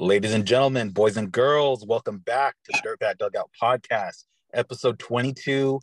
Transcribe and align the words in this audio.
Ladies 0.00 0.32
and 0.32 0.46
gentlemen, 0.46 0.88
boys 0.88 1.18
and 1.18 1.30
girls, 1.30 1.84
welcome 1.84 2.20
back 2.20 2.56
to 2.64 2.72
the 2.72 2.88
Dirtbag 2.88 3.18
Dugout 3.18 3.50
Podcast, 3.62 4.24
episode 4.54 4.98
22. 4.98 5.78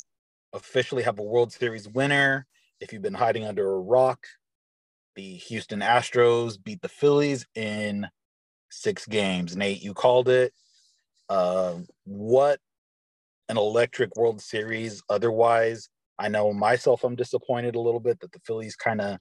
Officially 0.53 1.03
have 1.03 1.19
a 1.19 1.23
World 1.23 1.53
Series 1.53 1.87
winner. 1.87 2.47
If 2.79 2.91
you've 2.91 3.03
been 3.03 3.13
hiding 3.13 3.45
under 3.45 3.71
a 3.71 3.79
rock, 3.79 4.25
the 5.15 5.35
Houston 5.35 5.81
Astros 5.81 6.57
beat 6.61 6.81
the 6.81 6.89
Phillies 6.89 7.45
in 7.53 8.07
six 8.71 9.05
games. 9.05 9.55
Nate, 9.55 9.83
you 9.83 9.93
called 9.93 10.29
it. 10.29 10.51
Uh, 11.29 11.75
what 12.05 12.59
an 13.49 13.57
electric 13.57 14.15
World 14.15 14.41
Series. 14.41 15.03
Otherwise, 15.09 15.89
I 16.17 16.29
know 16.29 16.51
myself, 16.53 17.03
I'm 17.03 17.15
disappointed 17.15 17.75
a 17.75 17.81
little 17.81 17.99
bit 17.99 18.21
that 18.21 18.31
the 18.31 18.39
Phillies 18.39 18.75
kind 18.75 18.99
of 18.99 19.19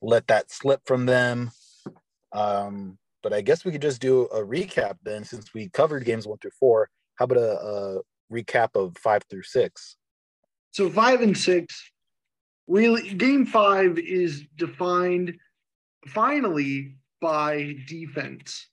let 0.00 0.28
that 0.28 0.50
slip 0.50 0.80
from 0.86 1.04
them. 1.04 1.50
Um, 2.32 2.96
but 3.22 3.32
I 3.32 3.40
guess 3.40 3.64
we 3.64 3.72
could 3.72 3.82
just 3.82 4.00
do 4.00 4.22
a 4.26 4.40
recap 4.40 4.96
then, 5.02 5.24
since 5.24 5.52
we 5.54 5.68
covered 5.68 6.04
games 6.04 6.26
one 6.26 6.38
through 6.38 6.52
four. 6.58 6.88
How 7.16 7.24
about 7.24 7.38
a, 7.38 7.60
a 7.60 8.00
recap 8.32 8.70
of 8.74 8.96
five 8.96 9.22
through 9.28 9.42
six? 9.42 9.96
So 10.72 10.88
five 10.88 11.20
and 11.20 11.36
six, 11.36 11.90
really, 12.66 13.14
game 13.14 13.44
five 13.44 13.98
is 13.98 14.44
defined 14.56 15.36
finally 16.06 16.96
by 17.20 17.76
defense. 17.86 18.68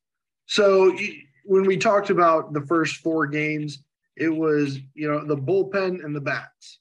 So 0.45 0.95
when 1.43 1.65
we 1.65 1.77
talked 1.77 2.09
about 2.09 2.53
the 2.53 2.61
first 2.61 2.97
four 2.97 3.27
games, 3.27 3.83
it 4.15 4.29
was 4.29 4.79
you 4.93 5.09
know 5.09 5.25
the 5.25 5.37
bullpen 5.37 6.03
and 6.03 6.15
the 6.15 6.21
bats. 6.21 6.79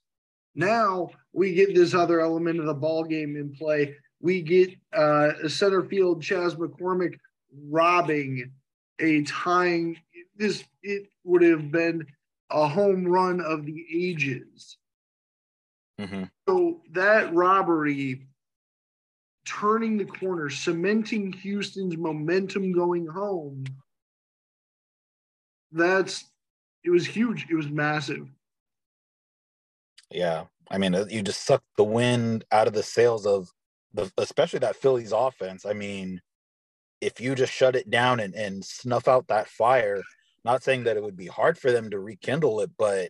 Now 0.55 1.09
we 1.33 1.53
get 1.53 1.75
this 1.75 1.93
other 1.93 2.19
element 2.19 2.59
of 2.59 2.65
the 2.65 2.73
ball 2.73 3.03
game 3.03 3.35
in 3.35 3.53
play. 3.53 3.95
We 4.19 4.41
get 4.41 4.71
uh, 4.93 5.33
a 5.43 5.49
center 5.49 5.83
field 5.83 6.23
Chas 6.23 6.55
McCormick 6.55 7.19
robbing 7.69 8.51
a 8.99 9.23
tying 9.23 9.97
this 10.35 10.63
it 10.83 11.07
would 11.23 11.41
have 11.41 11.71
been 11.71 12.05
a 12.49 12.67
home 12.67 13.05
run 13.05 13.41
of 13.41 13.65
the 13.65 13.85
ages. 13.93 14.77
Mm-hmm. 15.99 16.25
so 16.47 16.81
that 16.91 17.33
robbery 17.33 18.27
turning 19.45 19.97
the 19.97 20.05
corner 20.05 20.47
cementing 20.47 21.33
houston's 21.33 21.97
momentum 21.97 22.71
going 22.71 23.07
home 23.07 23.65
that's 25.71 26.25
it 26.83 26.89
was 26.89 27.05
huge. 27.05 27.47
It 27.49 27.55
was 27.55 27.67
massive. 27.67 28.27
Yeah. 30.09 30.45
I 30.69 30.77
mean 30.77 30.95
uh, 30.95 31.05
you 31.09 31.21
just 31.21 31.45
sucked 31.45 31.65
the 31.77 31.83
wind 31.83 32.45
out 32.51 32.67
of 32.67 32.73
the 32.73 32.83
sails 32.83 33.25
of 33.25 33.51
the 33.93 34.11
especially 34.17 34.59
that 34.59 34.75
phillies 34.75 35.11
offense. 35.11 35.65
I 35.65 35.73
mean 35.73 36.21
if 37.01 37.21
you 37.21 37.35
just 37.35 37.53
shut 37.53 37.75
it 37.75 37.89
down 37.89 38.19
and, 38.19 38.33
and 38.33 38.63
snuff 38.63 39.07
out 39.07 39.27
that 39.27 39.47
fire, 39.47 40.01
not 40.43 40.63
saying 40.63 40.85
that 40.85 40.97
it 40.97 41.03
would 41.03 41.17
be 41.17 41.27
hard 41.27 41.57
for 41.57 41.71
them 41.71 41.89
to 41.91 41.99
rekindle 41.99 42.61
it, 42.61 42.71
but 42.77 43.09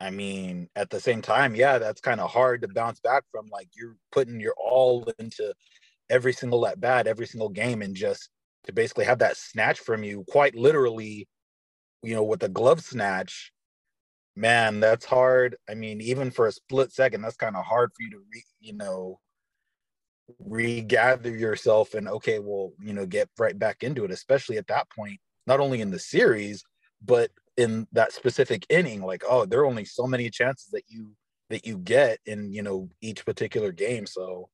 I 0.00 0.10
mean, 0.10 0.68
at 0.76 0.88
the 0.88 1.00
same 1.00 1.20
time, 1.20 1.54
yeah, 1.54 1.78
that's 1.78 2.00
kind 2.00 2.20
of 2.20 2.30
hard 2.30 2.62
to 2.62 2.68
bounce 2.68 3.00
back 3.00 3.24
from. 3.30 3.46
Like 3.52 3.68
you're 3.74 3.96
putting 4.12 4.40
your 4.40 4.54
all 4.56 5.10
into 5.18 5.52
every 6.08 6.32
single 6.32 6.66
at 6.66 6.80
bat, 6.80 7.06
every 7.06 7.26
single 7.26 7.50
game, 7.50 7.82
and 7.82 7.94
just 7.94 8.30
to 8.64 8.72
basically 8.72 9.04
have 9.04 9.18
that 9.18 9.36
snatch 9.36 9.78
from 9.78 10.02
you, 10.02 10.24
quite 10.28 10.54
literally, 10.54 11.28
you 12.02 12.14
know, 12.14 12.24
with 12.24 12.42
a 12.42 12.48
glove 12.48 12.80
snatch, 12.80 13.52
man, 14.36 14.80
that's 14.80 15.04
hard. 15.04 15.56
I 15.68 15.74
mean, 15.74 16.00
even 16.00 16.30
for 16.30 16.46
a 16.46 16.52
split 16.52 16.92
second, 16.92 17.20
that's 17.22 17.36
kind 17.36 17.56
of 17.56 17.64
hard 17.64 17.90
for 17.94 18.02
you 18.02 18.10
to, 18.12 18.18
re, 18.32 18.42
you 18.60 18.74
know, 18.74 19.18
regather 20.38 21.30
yourself 21.36 21.94
and 21.94 22.08
okay 22.08 22.38
well 22.38 22.72
you 22.80 22.92
know 22.92 23.06
get 23.06 23.28
right 23.38 23.58
back 23.58 23.82
into 23.82 24.04
it 24.04 24.10
especially 24.10 24.58
at 24.58 24.66
that 24.66 24.88
point 24.90 25.18
not 25.46 25.60
only 25.60 25.80
in 25.80 25.90
the 25.90 25.98
series 25.98 26.64
but 27.02 27.30
in 27.56 27.86
that 27.92 28.12
specific 28.12 28.64
inning 28.68 29.02
like 29.02 29.22
oh 29.28 29.44
there 29.44 29.60
are 29.60 29.66
only 29.66 29.84
so 29.84 30.06
many 30.06 30.30
chances 30.30 30.68
that 30.70 30.84
you 30.88 31.12
that 31.50 31.66
you 31.66 31.76
get 31.76 32.18
in 32.24 32.52
you 32.52 32.62
know 32.62 32.88
each 33.02 33.26
particular 33.26 33.72
game. 33.72 34.06
So 34.06 34.48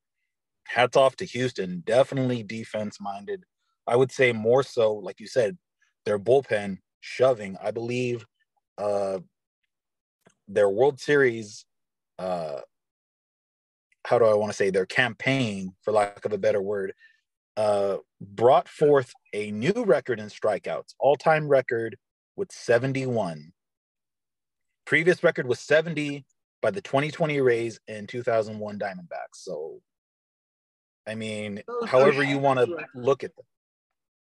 hats 0.66 0.97
off 0.97 1.14
to 1.16 1.25
houston 1.25 1.82
definitely 1.87 2.43
defense 2.43 3.00
minded. 3.00 3.44
I 3.87 3.94
would 3.94 4.10
say 4.10 4.32
more 4.32 4.64
so 4.64 4.94
like 4.94 5.20
you 5.20 5.28
said 5.28 5.56
their 6.04 6.19
bullpen 6.19 6.78
shoving. 7.00 7.56
I 7.62 7.70
believe 7.70 8.26
uh 8.78 9.20
their 10.48 10.69
world 10.69 10.98
series 10.98 11.64
uh 12.19 12.60
how 14.06 14.21
do 14.21 14.25
I 14.25 14.34
want 14.34 14.53
to 14.53 14.56
say 14.56 14.71
their 14.71 14.87
campaign, 14.87 15.75
for 15.83 15.91
lack 15.91 16.25
of 16.25 16.33
a 16.33 16.39
better 16.39 16.62
word, 16.62 16.93
uh, 17.56 17.97
brought 18.21 18.69
forth 18.69 19.12
a 19.33 19.50
new 19.50 19.84
record 19.84 20.21
in 20.21 20.27
strikeouts, 20.27 20.94
all 21.00 21.17
time 21.17 21.49
record 21.49 21.97
with 22.37 22.53
71. 22.53 23.53
Previous 24.84 25.25
record 25.25 25.49
was 25.49 25.59
70 25.59 26.25
by 26.62 26.71
the 26.71 26.81
2020 26.81 27.41
Rays 27.41 27.81
and 27.89 28.09
2001 28.09 28.78
Diamondbacks. 28.78 29.34
So, 29.34 29.81
I 31.09 31.17
mean, 31.17 31.62
so, 31.69 31.87
however 31.87 32.23
you 32.23 32.38
want 32.38 32.61
to 32.61 32.87
look 32.94 33.25
at 33.25 33.34
them. 33.34 33.44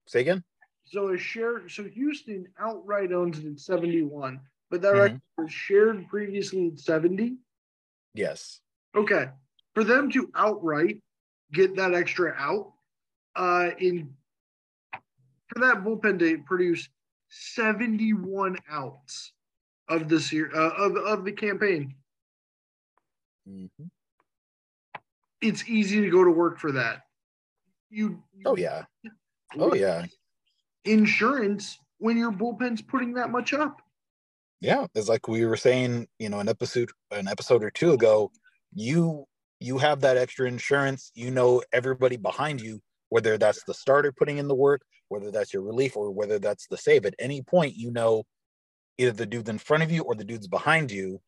Say 0.07 0.21
again. 0.21 0.45
So 0.85 1.09
a 1.09 1.17
share. 1.17 1.67
So 1.67 1.83
Houston 1.83 2.47
outright 2.57 3.11
owns 3.11 3.39
it 3.39 3.47
at 3.47 3.59
71, 3.59 4.39
but 4.69 4.81
that 4.81 4.93
mm-hmm. 4.93 5.01
record 5.01 5.21
was 5.37 5.51
shared 5.51 6.07
previously 6.07 6.67
at 6.67 6.79
70. 6.79 7.35
Yes. 8.13 8.61
Okay 8.95 9.27
for 9.73 9.83
them 9.83 10.09
to 10.11 10.29
outright 10.35 10.99
get 11.51 11.75
that 11.75 11.93
extra 11.93 12.33
out 12.37 12.73
uh, 13.35 13.69
in 13.79 14.13
for 15.47 15.59
that 15.59 15.83
bullpen 15.83 16.19
to 16.19 16.39
produce 16.45 16.89
71 17.29 18.57
outs 18.69 19.33
of 19.89 20.07
this 20.07 20.31
year 20.31 20.49
uh, 20.53 20.69
of 20.77 20.95
of 20.97 21.25
the 21.25 21.31
campaign. 21.31 21.95
Mm-hmm. 23.47 23.85
It's 25.41 25.67
easy 25.67 26.01
to 26.01 26.09
go 26.09 26.23
to 26.23 26.31
work 26.31 26.59
for 26.59 26.71
that. 26.71 27.01
You, 27.89 28.23
you 28.35 28.43
oh 28.45 28.57
yeah, 28.57 28.83
oh 29.57 29.73
yeah. 29.73 30.05
Insurance 30.85 31.77
when 31.97 32.17
your 32.17 32.31
bullpen's 32.31 32.81
putting 32.81 33.13
that 33.13 33.29
much 33.29 33.53
up. 33.53 33.81
Yeah, 34.61 34.87
it's 34.95 35.09
like 35.09 35.27
we 35.27 35.45
were 35.45 35.57
saying, 35.57 36.07
you 36.19 36.29
know, 36.29 36.39
an 36.39 36.49
episode 36.49 36.91
an 37.11 37.27
episode 37.27 37.63
or 37.63 37.71
two 37.71 37.91
ago. 37.93 38.31
You 38.73 39.25
you 39.63 39.77
have 39.77 40.01
that 40.01 40.17
extra 40.17 40.45
insurance. 40.45 41.09
You 41.15 41.31
know 41.31 41.63
everybody 41.71 42.17
behind 42.17 42.59
you, 42.59 42.81
whether 43.07 43.37
that's 43.37 43.63
the 43.63 43.73
starter 43.73 44.11
putting 44.11 44.37
in 44.37 44.49
the 44.49 44.55
work, 44.55 44.81
whether 45.07 45.31
that's 45.31 45.53
your 45.53 45.63
relief, 45.63 45.95
or 45.95 46.11
whether 46.11 46.37
that's 46.37 46.67
the 46.67 46.77
save. 46.77 47.05
At 47.05 47.15
any 47.17 47.41
point, 47.41 47.75
you 47.75 47.89
know 47.89 48.23
either 48.97 49.13
the 49.13 49.25
dudes 49.25 49.49
in 49.49 49.57
front 49.57 49.81
of 49.81 49.89
you 49.89 50.03
or 50.03 50.15
the 50.15 50.25
dudes 50.25 50.47
behind 50.47 50.91
you, 50.91 51.21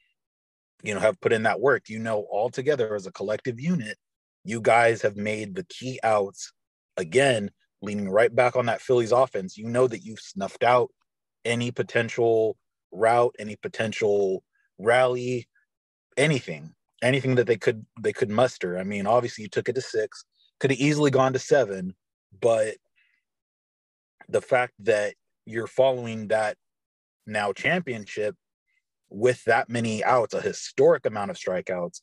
you 0.83 0.93
know, 0.93 0.99
have 0.99 1.19
put 1.21 1.31
in 1.31 1.43
that 1.43 1.61
work. 1.61 1.87
You 1.87 1.99
know, 1.99 2.27
all 2.29 2.49
together 2.49 2.93
as 2.93 3.07
a 3.07 3.11
collective 3.11 3.57
unit, 3.57 3.97
you 4.43 4.59
guys 4.59 5.01
have 5.01 5.15
made 5.15 5.55
the 5.55 5.65
key 5.69 5.97
outs 6.03 6.51
again, 6.97 7.51
leaning 7.81 8.09
right 8.09 8.35
back 8.35 8.57
on 8.57 8.65
that 8.65 8.81
Phillies 8.81 9.13
offense. 9.13 9.57
You 9.57 9.69
know 9.69 9.87
that 9.87 10.03
you've 10.03 10.19
snuffed 10.19 10.63
out 10.63 10.91
any 11.45 11.71
potential 11.71 12.57
route, 12.91 13.33
any 13.39 13.55
potential 13.55 14.43
rally, 14.77 15.47
anything 16.17 16.74
anything 17.05 17.35
that 17.35 17.47
they 17.47 17.57
could 17.57 17.85
they 18.01 18.13
could 18.13 18.29
muster. 18.29 18.77
I 18.77 18.83
mean, 18.83 19.07
obviously 19.07 19.43
you 19.43 19.49
took 19.49 19.69
it 19.69 19.75
to 19.75 19.81
six, 19.81 20.25
could 20.59 20.71
have 20.71 20.79
easily 20.79 21.11
gone 21.11 21.33
to 21.33 21.39
seven, 21.39 21.95
but 22.41 22.75
the 24.27 24.41
fact 24.41 24.73
that 24.79 25.13
you're 25.45 25.67
following 25.67 26.29
that 26.29 26.57
now 27.27 27.53
championship 27.53 28.35
with 29.09 29.43
that 29.45 29.69
many 29.69 30.03
outs, 30.03 30.33
a 30.33 30.41
historic 30.41 31.05
amount 31.05 31.31
of 31.31 31.37
strikeouts. 31.37 32.01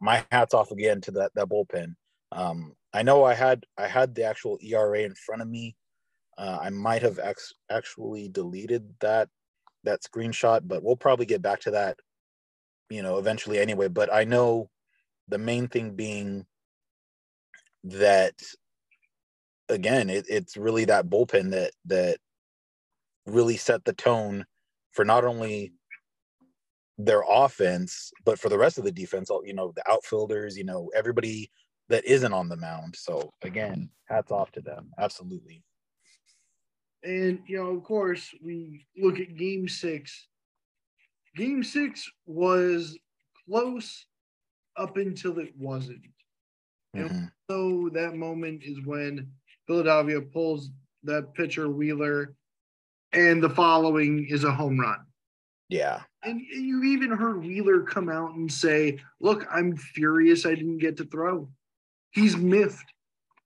My 0.00 0.24
hats 0.30 0.54
off 0.54 0.70
again 0.70 1.00
to 1.02 1.10
that 1.12 1.32
that 1.34 1.48
bullpen. 1.48 1.94
Um, 2.32 2.74
I 2.92 3.02
know 3.02 3.24
I 3.24 3.34
had 3.34 3.64
I 3.78 3.86
had 3.86 4.14
the 4.14 4.24
actual 4.24 4.58
ERA 4.60 5.00
in 5.00 5.14
front 5.14 5.42
of 5.42 5.48
me. 5.48 5.76
Uh, 6.36 6.58
I 6.60 6.70
might 6.70 7.02
have 7.02 7.18
ex- 7.18 7.54
actually 7.70 8.28
deleted 8.28 8.92
that 9.00 9.28
that 9.84 10.02
screenshot, 10.02 10.62
but 10.64 10.82
we'll 10.82 10.96
probably 10.96 11.26
get 11.26 11.42
back 11.42 11.60
to 11.60 11.70
that 11.72 11.98
you 12.90 13.02
know, 13.02 13.18
eventually 13.18 13.58
anyway. 13.58 13.88
But 13.88 14.12
I 14.12 14.24
know 14.24 14.70
the 15.28 15.38
main 15.38 15.68
thing 15.68 15.94
being 15.94 16.46
that 17.84 18.34
again, 19.68 20.10
it, 20.10 20.26
it's 20.28 20.56
really 20.56 20.84
that 20.86 21.08
bullpen 21.08 21.50
that 21.50 21.72
that 21.86 22.18
really 23.26 23.56
set 23.56 23.84
the 23.84 23.92
tone 23.92 24.44
for 24.92 25.04
not 25.04 25.24
only 25.24 25.72
their 26.98 27.22
offense, 27.28 28.12
but 28.24 28.38
for 28.38 28.48
the 28.48 28.58
rest 28.58 28.78
of 28.78 28.84
the 28.84 28.92
defense, 28.92 29.30
you 29.44 29.54
know, 29.54 29.72
the 29.74 29.90
outfielders, 29.90 30.56
you 30.56 30.64
know, 30.64 30.90
everybody 30.94 31.50
that 31.88 32.04
isn't 32.04 32.32
on 32.32 32.48
the 32.48 32.56
mound. 32.56 32.94
So 32.96 33.32
again, 33.42 33.90
hats 34.08 34.30
off 34.30 34.52
to 34.52 34.60
them. 34.60 34.90
Absolutely. 34.98 35.64
And 37.02 37.40
you 37.46 37.58
know, 37.58 37.70
of 37.70 37.82
course, 37.82 38.30
we 38.42 38.86
look 38.96 39.18
at 39.18 39.36
game 39.36 39.68
six 39.68 40.28
game 41.36 41.62
six 41.62 42.10
was 42.26 42.98
close 43.46 44.06
up 44.76 44.96
until 44.96 45.38
it 45.38 45.52
wasn't. 45.58 46.04
Mm-hmm. 46.96 47.14
And 47.14 47.30
so 47.50 47.90
that 47.92 48.14
moment 48.14 48.62
is 48.64 48.84
when 48.84 49.28
Philadelphia 49.66 50.20
pulls 50.20 50.70
that 51.02 51.34
pitcher 51.34 51.68
Wheeler, 51.68 52.34
and 53.12 53.42
the 53.42 53.50
following 53.50 54.26
is 54.28 54.44
a 54.44 54.50
home 54.50 54.78
run. 54.78 54.98
Yeah. 55.68 56.00
And 56.22 56.40
you 56.40 56.82
even 56.84 57.10
heard 57.10 57.44
Wheeler 57.44 57.82
come 57.82 58.08
out 58.08 58.34
and 58.34 58.50
say, 58.50 58.98
Look, 59.20 59.46
I'm 59.50 59.76
furious 59.76 60.46
I 60.46 60.54
didn't 60.54 60.78
get 60.78 60.96
to 60.98 61.04
throw. 61.04 61.48
He's 62.12 62.36
miffed. 62.36 62.92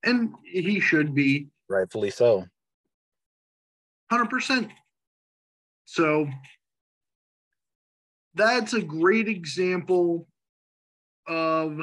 And 0.04 0.34
he 0.44 0.80
should 0.80 1.14
be. 1.14 1.48
Rightfully 1.68 2.10
so. 2.10 2.46
100%. 4.12 4.70
So 5.84 6.28
that's 8.34 8.74
a 8.74 8.82
great 8.82 9.28
example 9.28 10.26
of 11.26 11.80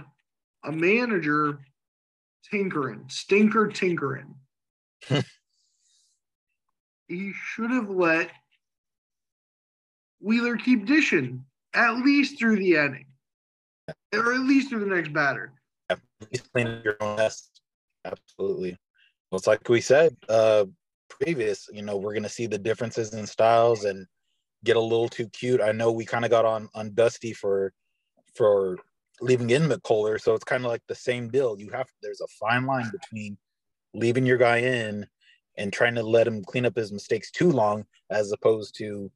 a 0.64 0.72
manager 0.72 1.60
tinkering, 2.50 3.06
stinker 3.08 3.68
tinkering. 3.68 4.36
he 7.08 7.34
should 7.34 7.72
have 7.72 7.90
let 7.90 8.32
Wheeler 10.20 10.58
keep 10.58 10.86
dishing 10.86 11.46
at 11.74 11.98
least 11.98 12.40
through 12.40 12.56
the 12.58 12.76
inning, 12.76 13.06
or 14.14 14.34
at 14.34 14.40
least 14.42 14.70
through 14.70 14.88
the 14.88 14.96
next 14.96 15.14
batter. 15.14 15.54
At 15.90 16.00
least 16.32 16.52
clean 16.52 16.82
your 16.84 16.98
own 17.02 17.18
mess. 17.18 17.50
Absolutely. 18.06 18.78
Well, 19.30 19.38
it's 19.38 19.48
like 19.48 19.68
we 19.68 19.82
said 19.82 20.16
uh, 20.30 20.66
previous. 21.10 21.68
You 21.72 21.82
know, 21.82 21.98
we're 21.98 22.14
going 22.14 22.24
to 22.24 22.30
see 22.30 22.48
the 22.48 22.58
differences 22.58 23.14
in 23.14 23.28
styles 23.28 23.84
and 23.86 24.08
get 24.66 24.76
a 24.76 24.82
little 24.82 25.08
too 25.08 25.30
cute. 25.30 25.62
I 25.62 25.72
know 25.72 25.92
we 25.92 26.06
kind 26.06 26.26
of 26.26 26.32
got 26.32 26.46
on 26.46 26.68
on 26.76 26.94
Dusty 26.94 27.34
for 27.34 27.72
for 28.36 28.78
leaving 29.22 29.52
in 29.52 29.64
McCuller, 29.64 30.20
so 30.20 30.34
it's 30.34 30.44
kind 30.44 30.66
of 30.66 30.72
like 30.72 30.84
the 30.88 30.96
same 30.96 31.30
deal. 31.30 31.58
You 31.58 31.70
have 31.70 31.88
there's 32.02 32.22
a 32.22 32.28
fine 32.28 32.66
line 32.66 32.92
between 32.92 33.38
leaving 33.94 34.26
your 34.26 34.38
guy 34.38 34.58
in 34.58 35.08
and 35.58 35.72
trying 35.72 35.96
to 35.96 36.04
let 36.04 36.28
him 36.28 36.44
clean 36.44 36.66
up 36.66 36.76
his 36.76 36.92
mistakes 36.92 37.32
too 37.32 37.50
long, 37.50 37.86
as 38.10 38.32
opposed 38.34 38.76
to 38.78 39.10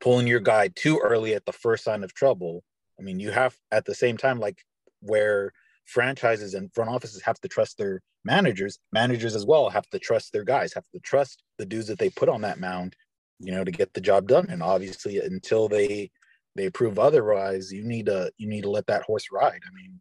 pulling 0.00 0.26
your 0.26 0.40
guy 0.40 0.68
too 0.68 0.98
early 1.02 1.34
at 1.34 1.44
the 1.44 1.52
first 1.52 1.84
sign 1.84 2.02
of 2.02 2.14
trouble. 2.14 2.62
I 2.98 3.02
mean, 3.02 3.20
you 3.20 3.30
have 3.30 3.54
at 3.72 3.84
the 3.84 3.94
same 3.94 4.16
time, 4.16 4.40
like 4.40 4.64
where 5.00 5.52
franchises 5.84 6.54
and 6.54 6.72
front 6.72 6.90
offices 6.90 7.22
have 7.22 7.40
to 7.40 7.48
trust 7.48 7.76
their 7.76 8.00
managers, 8.24 8.78
managers 8.92 9.36
as 9.36 9.46
well 9.46 9.70
have 9.70 9.88
to 9.90 9.98
trust 9.98 10.32
their 10.32 10.44
guys, 10.44 10.72
have 10.72 10.88
to 10.92 11.00
trust 11.00 11.42
the 11.58 11.66
dudes 11.66 11.86
that 11.86 11.98
they 11.98 12.10
put 12.10 12.28
on 12.28 12.40
that 12.40 12.58
mound, 12.58 12.96
you 13.38 13.52
know, 13.52 13.64
to 13.64 13.70
get 13.70 13.92
the 13.94 14.00
job 14.00 14.28
done. 14.28 14.46
And 14.48 14.62
obviously, 14.62 15.18
until 15.18 15.68
they 15.68 16.10
they 16.54 16.70
prove 16.70 16.98
otherwise, 16.98 17.72
you 17.72 17.84
need 17.84 18.06
to 18.06 18.32
you 18.38 18.48
need 18.48 18.62
to 18.62 18.70
let 18.70 18.86
that 18.86 19.02
horse 19.02 19.26
ride. 19.30 19.60
I 19.66 19.74
mean, 19.74 20.00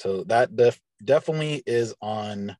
so 0.00 0.24
that 0.24 0.54
def- 0.56 0.80
definitely 1.04 1.62
is 1.66 1.94
on 2.00 2.56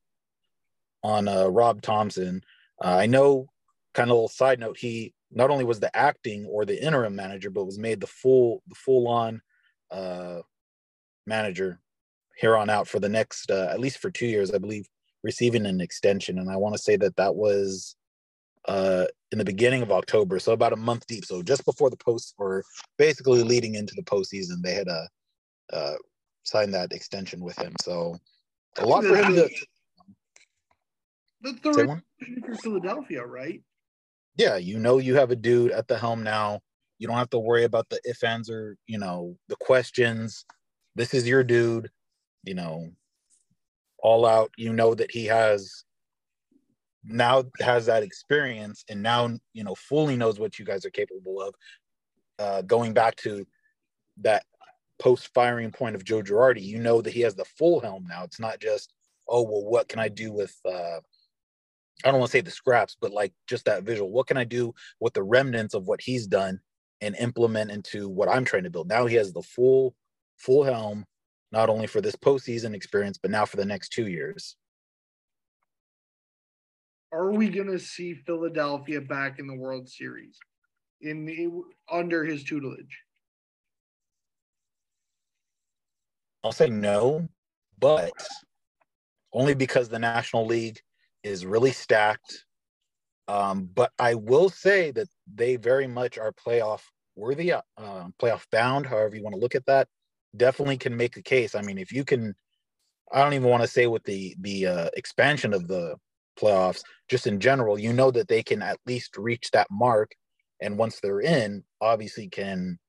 on 1.03 1.27
uh, 1.27 1.47
Rob 1.47 1.81
Thomson. 1.81 2.41
Uh, 2.83 2.95
I 2.97 3.05
know, 3.05 3.47
kind 3.93 4.09
of 4.09 4.11
a 4.11 4.13
little 4.15 4.27
side 4.27 4.59
note, 4.59 4.77
he 4.77 5.13
not 5.31 5.49
only 5.49 5.65
was 5.65 5.79
the 5.79 5.95
acting 5.95 6.45
or 6.45 6.65
the 6.65 6.81
interim 6.81 7.15
manager, 7.15 7.49
but 7.49 7.65
was 7.65 7.77
made 7.77 7.99
the 7.99 8.07
full 8.07 8.63
the 8.67 8.75
full 8.75 9.07
on 9.07 9.41
uh, 9.91 10.39
manager 11.25 11.79
here 12.37 12.55
on 12.55 12.69
out 12.69 12.87
for 12.87 12.99
the 12.99 13.09
next 13.09 13.51
uh, 13.51 13.67
at 13.71 13.79
least 13.79 13.97
for 13.99 14.09
two 14.09 14.27
years, 14.27 14.51
I 14.51 14.57
believe, 14.57 14.87
receiving 15.23 15.65
an 15.65 15.81
extension. 15.81 16.39
And 16.39 16.49
I 16.49 16.57
want 16.57 16.75
to 16.75 16.81
say 16.81 16.95
that 16.97 17.15
that 17.17 17.35
was 17.35 17.95
uh, 18.67 19.05
in 19.31 19.37
the 19.37 19.45
beginning 19.45 19.81
of 19.81 19.91
October, 19.91 20.39
so 20.39 20.53
about 20.53 20.73
a 20.73 20.77
month 20.77 21.05
deep. 21.07 21.25
So 21.25 21.41
just 21.41 21.65
before 21.65 21.89
the 21.89 21.97
post, 21.97 22.33
or 22.37 22.63
basically 22.97 23.43
leading 23.43 23.75
into 23.75 23.93
the 23.95 24.03
postseason, 24.03 24.61
they 24.63 24.73
had 24.73 24.87
a 24.87 25.07
uh, 25.73 25.75
uh, 25.75 25.95
signed 26.43 26.73
that 26.73 26.93
extension 26.93 27.41
with 27.41 27.57
him. 27.57 27.73
So 27.81 28.17
a 28.77 28.85
lot 28.85 29.03
for 29.03 29.17
him 29.17 29.35
to. 29.35 29.49
That's 31.41 31.59
the 31.61 31.71
right 31.71 32.01
for 32.45 32.55
Philadelphia, 32.55 33.25
right? 33.25 33.61
Yeah, 34.37 34.57
you 34.57 34.79
know 34.79 34.97
you 34.97 35.15
have 35.15 35.31
a 35.31 35.35
dude 35.35 35.71
at 35.71 35.87
the 35.87 35.97
helm 35.97 36.23
now. 36.23 36.61
You 36.99 37.07
don't 37.07 37.17
have 37.17 37.29
to 37.31 37.39
worry 37.39 37.63
about 37.63 37.89
the 37.89 37.99
if 38.03 38.23
ands 38.23 38.49
or 38.49 38.77
you 38.87 38.97
know 38.97 39.37
the 39.49 39.55
questions. 39.57 40.45
This 40.95 41.13
is 41.13 41.27
your 41.27 41.43
dude. 41.43 41.89
You 42.43 42.55
know, 42.55 42.89
all 43.99 44.25
out. 44.25 44.51
You 44.57 44.73
know 44.73 44.95
that 44.95 45.11
he 45.11 45.25
has 45.25 45.83
now 47.07 47.43
has 47.61 47.85
that 47.85 48.03
experience 48.03 48.83
and 48.89 49.01
now 49.01 49.29
you 49.53 49.63
know 49.63 49.75
fully 49.75 50.15
knows 50.15 50.39
what 50.39 50.59
you 50.59 50.65
guys 50.65 50.85
are 50.85 50.91
capable 50.91 51.41
of. 51.41 51.55
Uh, 52.39 52.61
going 52.61 52.93
back 52.93 53.15
to 53.15 53.45
that 54.21 54.43
post 54.99 55.29
firing 55.33 55.71
point 55.71 55.95
of 55.95 56.03
Joe 56.03 56.21
Girardi, 56.21 56.61
you 56.61 56.79
know 56.79 57.01
that 57.01 57.13
he 57.13 57.21
has 57.21 57.35
the 57.35 57.45
full 57.45 57.79
helm 57.79 58.05
now. 58.07 58.23
It's 58.23 58.39
not 58.39 58.59
just 58.59 58.93
oh 59.27 59.43
well, 59.43 59.63
what 59.63 59.87
can 59.87 59.99
I 59.99 60.09
do 60.09 60.31
with 60.31 60.55
uh, 60.65 60.99
I 62.05 62.11
don't 62.11 62.19
want 62.19 62.31
to 62.31 62.37
say 62.37 62.41
the 62.41 62.51
scraps, 62.51 62.95
but 62.99 63.11
like 63.11 63.33
just 63.47 63.65
that 63.65 63.83
visual. 63.83 64.11
What 64.11 64.27
can 64.27 64.37
I 64.37 64.43
do 64.43 64.73
with 64.99 65.13
the 65.13 65.23
remnants 65.23 65.73
of 65.73 65.87
what 65.87 66.01
he's 66.01 66.27
done 66.27 66.59
and 67.01 67.15
implement 67.15 67.71
into 67.71 68.09
what 68.09 68.29
I'm 68.29 68.45
trying 68.45 68.63
to 68.63 68.69
build? 68.69 68.87
Now 68.87 69.05
he 69.05 69.15
has 69.15 69.33
the 69.33 69.41
full 69.41 69.95
full 70.37 70.63
helm, 70.63 71.05
not 71.51 71.69
only 71.69 71.87
for 71.87 72.01
this 72.01 72.15
postseason 72.15 72.75
experience, 72.75 73.17
but 73.17 73.31
now 73.31 73.45
for 73.45 73.57
the 73.57 73.65
next 73.65 73.89
two 73.89 74.07
years 74.07 74.55
are 77.11 77.31
we 77.31 77.49
going 77.49 77.71
to 77.71 77.79
see 77.79 78.13
Philadelphia 78.13 79.01
back 79.01 79.39
in 79.39 79.47
the 79.47 79.55
World 79.55 79.89
Series 79.89 80.37
in 81.01 81.25
the, 81.25 81.49
under 81.91 82.25
his 82.25 82.43
tutelage? 82.43 83.01
I'll 86.43 86.51
say 86.51 86.69
no, 86.69 87.27
but 87.79 88.11
only 89.33 89.53
because 89.53 89.89
the 89.89 89.99
National 89.99 90.45
League 90.45 90.79
is 91.23 91.45
really 91.45 91.71
stacked. 91.71 92.45
Um, 93.27 93.69
but 93.73 93.91
I 93.99 94.15
will 94.15 94.49
say 94.49 94.91
that 94.91 95.07
they 95.33 95.57
very 95.57 95.87
much 95.87 96.17
are 96.17 96.31
playoff 96.31 96.81
worthy, 97.15 97.51
uh, 97.51 97.61
playoff 97.77 98.45
bound, 98.51 98.85
however 98.85 99.15
you 99.15 99.23
want 99.23 99.35
to 99.35 99.41
look 99.41 99.55
at 99.55 99.65
that. 99.65 99.87
Definitely 100.35 100.77
can 100.77 100.95
make 100.95 101.17
a 101.17 101.21
case. 101.21 101.55
I 101.55 101.61
mean, 101.61 101.77
if 101.77 101.91
you 101.91 102.05
can, 102.05 102.35
I 103.11 103.21
don't 103.23 103.33
even 103.33 103.49
want 103.49 103.63
to 103.63 103.67
say 103.67 103.87
with 103.87 104.03
the 104.03 104.35
the 104.39 104.67
uh, 104.67 104.89
expansion 104.95 105.53
of 105.53 105.67
the 105.67 105.95
playoffs, 106.37 106.81
just 107.07 107.27
in 107.27 107.39
general, 107.39 107.79
you 107.79 107.93
know 107.93 108.11
that 108.11 108.27
they 108.27 108.43
can 108.43 108.61
at 108.61 108.79
least 108.85 109.17
reach 109.17 109.51
that 109.51 109.67
mark. 109.71 110.11
And 110.61 110.77
once 110.77 110.99
they're 110.99 111.21
in, 111.21 111.63
obviously 111.81 112.27
can 112.29 112.79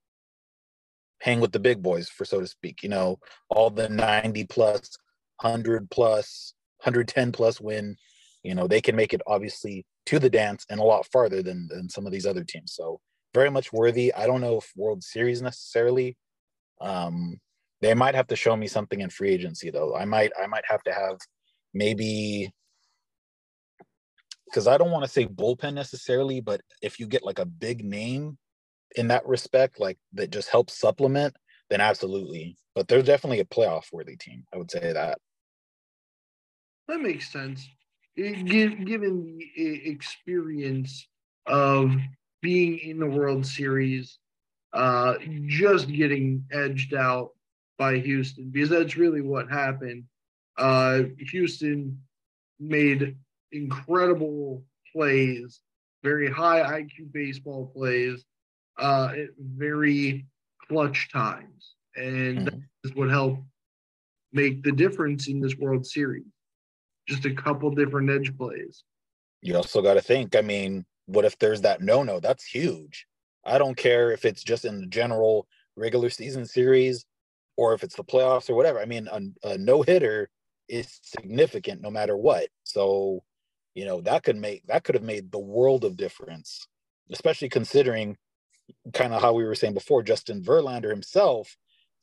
hang 1.20 1.40
with 1.40 1.52
the 1.52 1.60
big 1.60 1.82
boys, 1.82 2.08
for 2.08 2.24
so 2.24 2.40
to 2.40 2.46
speak. 2.46 2.82
You 2.82 2.88
know, 2.88 3.18
all 3.50 3.70
the 3.70 3.88
90 3.88 4.44
plus, 4.44 4.96
100 5.40 5.90
plus, 5.90 6.54
110 6.78 7.32
plus 7.32 7.60
win, 7.60 7.96
you 8.42 8.54
know, 8.54 8.66
they 8.66 8.80
can 8.80 8.96
make 8.96 9.12
it 9.12 9.22
obviously 9.26 9.84
to 10.06 10.18
the 10.18 10.30
dance 10.30 10.64
and 10.70 10.80
a 10.80 10.84
lot 10.84 11.06
farther 11.12 11.42
than, 11.42 11.68
than 11.68 11.88
some 11.88 12.06
of 12.06 12.12
these 12.12 12.26
other 12.26 12.44
teams. 12.44 12.72
So 12.72 13.00
very 13.34 13.50
much 13.50 13.72
worthy. 13.72 14.12
I 14.14 14.26
don't 14.26 14.40
know 14.40 14.58
if 14.58 14.72
World 14.76 15.02
Series 15.02 15.42
necessarily. 15.42 16.16
Um, 16.80 17.38
they 17.80 17.94
might 17.94 18.14
have 18.14 18.26
to 18.28 18.36
show 18.36 18.56
me 18.56 18.66
something 18.66 19.00
in 19.00 19.10
free 19.10 19.30
agency 19.30 19.70
though. 19.70 19.94
I 19.94 20.04
might 20.04 20.32
I 20.42 20.46
might 20.46 20.64
have 20.66 20.82
to 20.84 20.92
have 20.92 21.18
maybe 21.74 22.50
because 24.50 24.66
I 24.66 24.78
don't 24.78 24.90
want 24.90 25.04
to 25.04 25.10
say 25.10 25.26
bullpen 25.26 25.74
necessarily, 25.74 26.40
but 26.40 26.60
if 26.82 26.98
you 26.98 27.06
get 27.06 27.24
like 27.24 27.38
a 27.38 27.44
big 27.46 27.84
name 27.84 28.38
in 28.96 29.08
that 29.08 29.26
respect, 29.26 29.78
like 29.78 29.98
that 30.14 30.30
just 30.30 30.48
helps 30.48 30.78
supplement, 30.78 31.36
then 31.70 31.80
absolutely. 31.80 32.56
But 32.74 32.88
they're 32.88 33.02
definitely 33.02 33.40
a 33.40 33.44
playoff 33.44 33.92
worthy 33.92 34.16
team. 34.16 34.44
I 34.52 34.56
would 34.56 34.70
say 34.70 34.92
that. 34.92 35.18
That 36.88 37.00
makes 37.00 37.30
sense. 37.30 37.68
Given 38.16 39.38
the 39.56 39.88
experience 39.88 41.06
of 41.46 41.94
being 42.40 42.78
in 42.78 42.98
the 42.98 43.06
World 43.06 43.46
Series, 43.46 44.18
uh, 44.72 45.14
just 45.46 45.88
getting 45.88 46.44
edged 46.50 46.94
out 46.94 47.30
by 47.78 47.98
Houston, 47.98 48.50
because 48.50 48.70
that's 48.70 48.96
really 48.96 49.20
what 49.20 49.50
happened. 49.50 50.04
Uh, 50.56 51.02
Houston 51.30 52.00
made 52.58 53.16
incredible 53.52 54.64
plays, 54.92 55.60
very 56.02 56.30
high 56.30 56.80
IQ 56.80 57.12
baseball 57.12 57.72
plays, 57.74 58.24
uh, 58.78 59.12
at 59.16 59.28
very 59.38 60.26
clutch 60.68 61.10
times. 61.12 61.74
And 61.96 62.38
mm-hmm. 62.38 62.44
that 62.44 62.54
is 62.84 62.94
what 62.94 63.10
helped 63.10 63.42
make 64.32 64.62
the 64.62 64.72
difference 64.72 65.28
in 65.28 65.40
this 65.40 65.56
World 65.56 65.86
Series. 65.86 66.26
Just 67.08 67.24
a 67.24 67.34
couple 67.34 67.70
different 67.70 68.10
edge 68.10 68.36
plays. 68.36 68.84
You 69.40 69.56
also 69.56 69.80
got 69.80 69.94
to 69.94 70.00
think, 70.00 70.36
I 70.36 70.42
mean, 70.42 70.84
what 71.06 71.24
if 71.24 71.38
there's 71.38 71.62
that 71.62 71.80
no 71.80 72.02
no? 72.02 72.20
That's 72.20 72.44
huge. 72.44 73.06
I 73.44 73.56
don't 73.56 73.76
care 73.76 74.12
if 74.12 74.24
it's 74.24 74.42
just 74.42 74.64
in 74.64 74.80
the 74.80 74.86
general 74.86 75.46
regular 75.76 76.10
season 76.10 76.44
series 76.44 77.06
or 77.56 77.72
if 77.72 77.82
it's 77.82 77.96
the 77.96 78.04
playoffs 78.04 78.50
or 78.50 78.54
whatever. 78.54 78.78
I 78.78 78.84
mean, 78.84 79.08
a, 79.10 79.48
a 79.48 79.58
no 79.58 79.82
hitter 79.82 80.28
is 80.68 81.00
significant 81.02 81.80
no 81.80 81.90
matter 81.90 82.16
what. 82.16 82.48
So 82.64 83.22
you 83.78 83.86
know 83.86 84.00
that 84.02 84.24
could 84.24 84.36
make 84.36 84.66
that 84.68 84.84
could 84.84 84.96
have 84.96 85.04
made 85.04 85.32
the 85.32 85.40
world 85.40 85.84
of 85.84 85.96
difference 85.98 86.68
especially 87.12 87.50
considering 87.50 88.18
kind 88.94 89.14
of 89.14 89.22
how 89.22 89.32
we 89.34 89.44
were 89.44 89.56
saying 89.56 89.74
before 89.74 90.02
justin 90.02 90.42
verlander 90.42 90.90
himself 90.90 91.56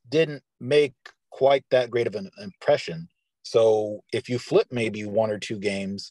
didn't 0.10 0.44
make 0.60 0.96
quite 1.32 1.66
that 1.72 1.92
great 1.92 2.08
of 2.08 2.16
an 2.16 2.30
impression 2.42 3.10
so 3.44 4.02
if 4.14 4.30
you 4.30 4.40
flip 4.40 4.68
maybe 4.72 5.06
one 5.06 5.32
or 5.32 5.40
two 5.40 5.60
games 5.60 6.04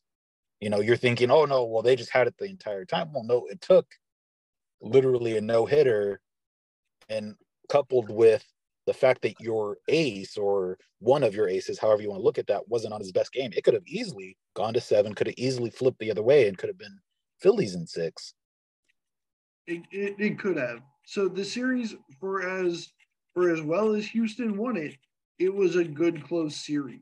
You 0.61 0.71
know, 0.71 0.80
you're 0.80 0.97
thinking, 0.97 1.30
oh 1.30 1.44
no, 1.44 1.64
well, 1.64 1.83
they 1.83 1.97
just 1.97 2.12
had 2.12 2.26
it 2.26 2.35
the 2.38 2.47
entire 2.47 2.85
time. 2.85 3.12
Well, 3.12 3.25
no, 3.25 3.47
it 3.50 3.61
took 3.61 3.87
literally 4.83 5.37
a 5.37 5.40
no 5.42 5.66
hitter 5.66 6.21
and 7.09 7.37
coupled 7.71 8.11
with 8.11 8.44
the 8.87 8.95
fact 8.95 9.23
that 9.23 9.41
your 9.41 9.79
ace 9.88 10.37
or 10.37 10.79
one 10.99 11.23
of 11.23 11.35
your 11.35 11.49
aces, 11.49 11.79
however 11.79 12.03
you 12.03 12.11
want 12.11 12.21
to 12.21 12.25
look 12.25 12.38
at 12.38 12.47
that, 12.49 12.69
wasn't 12.69 12.93
on 12.93 13.00
his 13.00 13.12
best 13.12 13.33
game, 13.33 13.53
it 13.57 13.64
could 13.64 13.75
have 13.75 13.87
easily 13.87 14.37
gone 14.55 14.75
to 14.75 14.81
seven, 14.81 15.14
could 15.14 15.26
have 15.26 15.38
easily 15.38 15.71
flipped 15.71 15.99
the 15.99 16.11
other 16.11 16.23
way, 16.23 16.49
and 16.49 16.59
could 16.59 16.69
have 16.69 16.79
been 16.79 16.99
Phillies 17.41 17.75
in 17.75 17.87
six. 17.87 18.35
It, 19.67 19.83
it, 19.91 20.17
it 20.19 20.38
could 20.38 20.57
have. 20.57 20.81
So 21.07 21.29
the 21.29 21.45
series, 21.45 21.95
for 22.21 22.49
as 22.49 22.88
for 23.33 23.50
as 23.50 23.61
well 23.61 23.95
as 23.95 24.07
Houston 24.07 24.57
won 24.57 24.76
it, 24.76 24.97
it 25.38 25.53
was 25.53 25.76
a 25.76 25.85
good 25.85 26.25
close 26.25 26.57
series. 26.57 27.00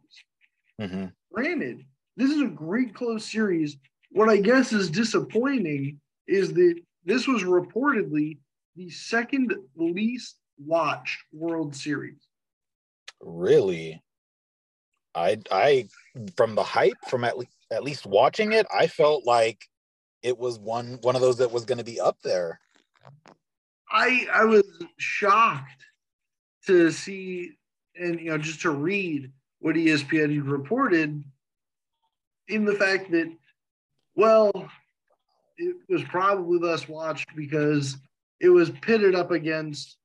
Mm-hmm. 0.80 1.06
Granted, 1.32 1.84
this 2.16 2.30
is 2.30 2.40
a 2.40 2.46
great 2.46 2.94
close 2.94 3.30
series. 3.30 3.76
What 4.10 4.28
I 4.28 4.38
guess 4.38 4.72
is 4.72 4.90
disappointing 4.90 6.00
is 6.26 6.52
that 6.54 6.80
this 7.04 7.26
was 7.26 7.42
reportedly 7.42 8.38
the 8.76 8.88
second 8.90 9.54
least 9.76 10.36
watched 10.66 11.18
World 11.32 11.74
Series. 11.74 12.26
Really? 13.20 14.02
I 15.14 15.38
I 15.50 15.88
from 16.36 16.54
the 16.54 16.62
hype 16.62 16.96
from 17.08 17.24
at 17.24 17.38
least 17.38 17.56
at 17.70 17.84
least 17.84 18.06
watching 18.06 18.52
it, 18.52 18.66
I 18.74 18.86
felt 18.86 19.26
like 19.26 19.66
it 20.22 20.38
was 20.38 20.58
one 20.58 20.98
one 21.02 21.16
of 21.16 21.22
those 21.22 21.38
that 21.38 21.52
was 21.52 21.64
going 21.64 21.78
to 21.78 21.84
be 21.84 22.00
up 22.00 22.18
there. 22.22 22.60
I 23.90 24.26
I 24.32 24.44
was 24.44 24.64
shocked 24.98 25.84
to 26.66 26.90
see 26.90 27.52
and 27.96 28.20
you 28.20 28.30
know 28.30 28.38
just 28.38 28.60
to 28.62 28.70
read 28.70 29.30
what 29.60 29.76
ESPN 29.76 30.48
reported 30.48 31.22
in 32.48 32.64
the 32.64 32.74
fact 32.74 33.10
that 33.10 33.30
well 34.14 34.68
it 35.58 35.76
was 35.88 36.02
probably 36.04 36.58
less 36.58 36.88
watched 36.88 37.28
because 37.36 37.96
it 38.40 38.48
was 38.48 38.70
pitted 38.70 39.14
up 39.14 39.30
against 39.30 39.96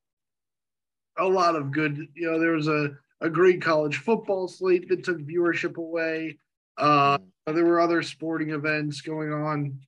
a 1.18 1.26
lot 1.26 1.56
of 1.56 1.70
good 1.72 2.08
you 2.14 2.30
know 2.30 2.38
there 2.38 2.52
was 2.52 2.68
a 2.68 2.90
a 3.20 3.28
great 3.28 3.60
college 3.60 3.98
football 3.98 4.46
slate 4.46 4.88
that 4.88 5.04
took 5.04 5.18
viewership 5.18 5.76
away 5.76 6.38
uh 6.78 7.18
there 7.46 7.64
were 7.64 7.80
other 7.80 8.02
sporting 8.02 8.50
events 8.50 9.00
going 9.00 9.32
on 9.32 9.78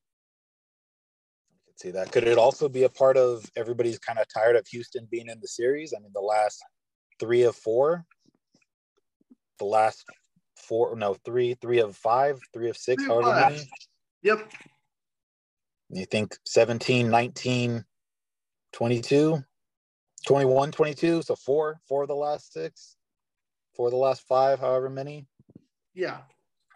I 1.53 1.67
could 1.67 1.79
see 1.79 1.91
that. 1.93 2.11
Could 2.11 2.27
it 2.27 2.39
also 2.39 2.69
be 2.69 2.85
a 2.85 2.89
part 2.89 3.17
of 3.17 3.45
everybody's 3.57 3.99
kind 3.99 4.19
of 4.19 4.27
tired 4.33 4.57
of 4.57 4.67
Houston 4.69 5.07
being 5.11 5.29
in 5.29 5.41
the 5.41 5.49
series? 5.49 5.95
I 5.97 6.01
mean, 6.01 6.11
the 6.13 6.21
last 6.21 6.63
three 7.21 7.43
of 7.43 7.55
four, 7.55 8.05
the 9.59 9.67
last 9.67 10.05
four, 10.57 10.97
no, 10.97 11.15
three, 11.25 11.55
three 11.55 11.81
of 11.81 11.97
five, 11.97 12.41
three 12.53 12.71
of 12.71 12.77
six, 12.77 13.03
three 13.03 13.13
however 13.13 13.51
many. 13.51 13.63
Yep. 14.23 14.53
You 15.91 16.07
think 16.07 16.37
17, 16.45 17.11
19, 17.11 17.85
22, 18.73 19.45
21, 20.27 20.73
22. 20.73 21.23
So 21.23 21.37
four, 21.37 21.81
four 21.89 22.03
of 22.03 22.09
the 22.09 22.15
last 22.15 22.53
six, 22.53 22.97
four 23.75 23.87
of 23.87 23.93
the 23.93 23.99
last 23.99 24.23
five, 24.27 24.61
however 24.61 24.91
many. 24.91 25.27
Yeah. 25.95 26.19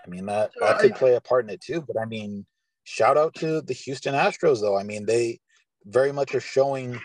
I 0.05 0.11
mean, 0.11 0.27
that, 0.27 0.51
that 0.61 0.79
could 0.79 0.95
play 0.95 1.15
a 1.15 1.21
part 1.21 1.45
in 1.45 1.51
it 1.51 1.61
too. 1.61 1.81
But 1.81 2.01
I 2.01 2.05
mean, 2.05 2.47
shout 2.85 3.17
out 3.17 3.35
to 3.37 3.63
the 3.63 3.73
Houston 3.73 4.15
Astros, 4.15 4.61
though. 4.61 4.77
I 4.79 4.83
mean, 4.83 5.07
they 5.07 5.41
very 5.85 6.13
much 6.13 6.35
are 6.35 6.41
showing 6.41 7.01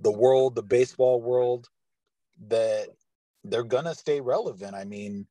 the 0.00 0.12
world, 0.12 0.54
the 0.54 0.62
baseball 0.62 1.20
world, 1.20 1.68
that 2.48 2.88
they're 3.44 3.62
gonna 3.62 3.94
stay 3.94 4.20
relevant. 4.20 4.74
I 4.74 4.84
mean, 4.84 5.26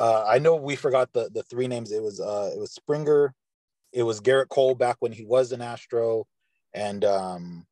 uh, 0.00 0.24
I 0.26 0.38
know 0.38 0.56
we 0.56 0.76
forgot 0.76 1.12
the 1.12 1.30
the 1.32 1.42
three 1.44 1.68
names. 1.68 1.92
It 1.92 2.02
was 2.02 2.20
uh, 2.20 2.50
it 2.54 2.58
was 2.58 2.72
Springer, 2.72 3.34
it 3.92 4.02
was 4.02 4.20
Gerrit 4.20 4.48
Cole 4.48 4.74
back 4.74 4.96
when 5.00 5.12
he 5.12 5.24
was 5.24 5.52
an 5.52 5.62
Astro, 5.62 6.26
and 6.74 7.04
um, 7.04 7.66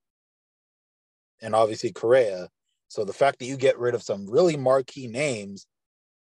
and 1.42 1.54
obviously 1.54 1.92
Correa. 1.92 2.48
So 2.88 3.04
the 3.04 3.12
fact 3.12 3.38
that 3.38 3.46
you 3.46 3.56
get 3.56 3.78
rid 3.78 3.94
of 3.94 4.02
some 4.02 4.28
really 4.28 4.56
marquee 4.56 5.06
names, 5.06 5.66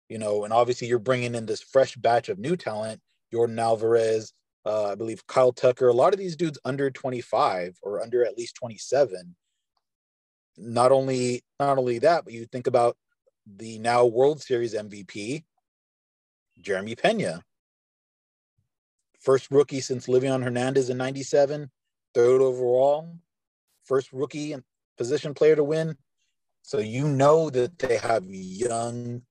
you 0.10 0.17
know, 0.17 0.43
and 0.43 0.53
obviously 0.53 0.88
you're 0.88 1.00
bringing 1.00 1.36
in 1.36 1.46
this 1.46 1.62
fresh 1.62 1.96
batch 1.96 2.29
of 2.29 2.39
new 2.39 2.55
talent, 2.55 3.01
Yordan 3.34 3.60
Alvarez, 3.60 4.34
uh, 4.65 4.91
I 4.91 4.96
believe 4.96 5.27
Kyle 5.27 5.51
Tucker, 5.51 5.88
a 5.88 5.93
lot 5.93 6.13
of 6.13 6.20
these 6.20 6.36
dudes 6.36 6.60
under 6.63 6.89
25 6.89 7.77
or 7.82 8.01
under 8.01 8.25
at 8.25 8.38
least 8.38 8.55
27. 8.55 9.36
Not 10.58 10.91
only 10.91 11.43
not 11.60 11.77
only 11.77 12.00
that, 12.00 12.24
but 12.24 12.34
you 12.34 12.46
think 12.46 12.67
about 12.67 12.96
the 13.46 13.79
now 13.79 14.05
World 14.05 14.41
Series 14.41 14.74
MVP, 14.74 15.43
Jeremy 16.62 16.96
Pena. 16.96 17.43
First 19.20 19.51
rookie 19.51 19.82
since 19.82 20.08
Livan 20.08 20.43
Hernandez 20.43 20.89
in 20.89 20.98
97, 20.98 21.72
third 22.13 22.41
overall, 22.41 23.17
first 23.86 24.13
rookie 24.13 24.53
and 24.53 24.63
position 24.97 25.33
player 25.33 25.55
to 25.55 25.63
win. 25.63 25.97
So 26.62 26.79
you 26.79 27.07
know 27.07 27.50
that 27.50 27.77
they 27.79 27.97
have 27.97 28.23
young 28.27 29.23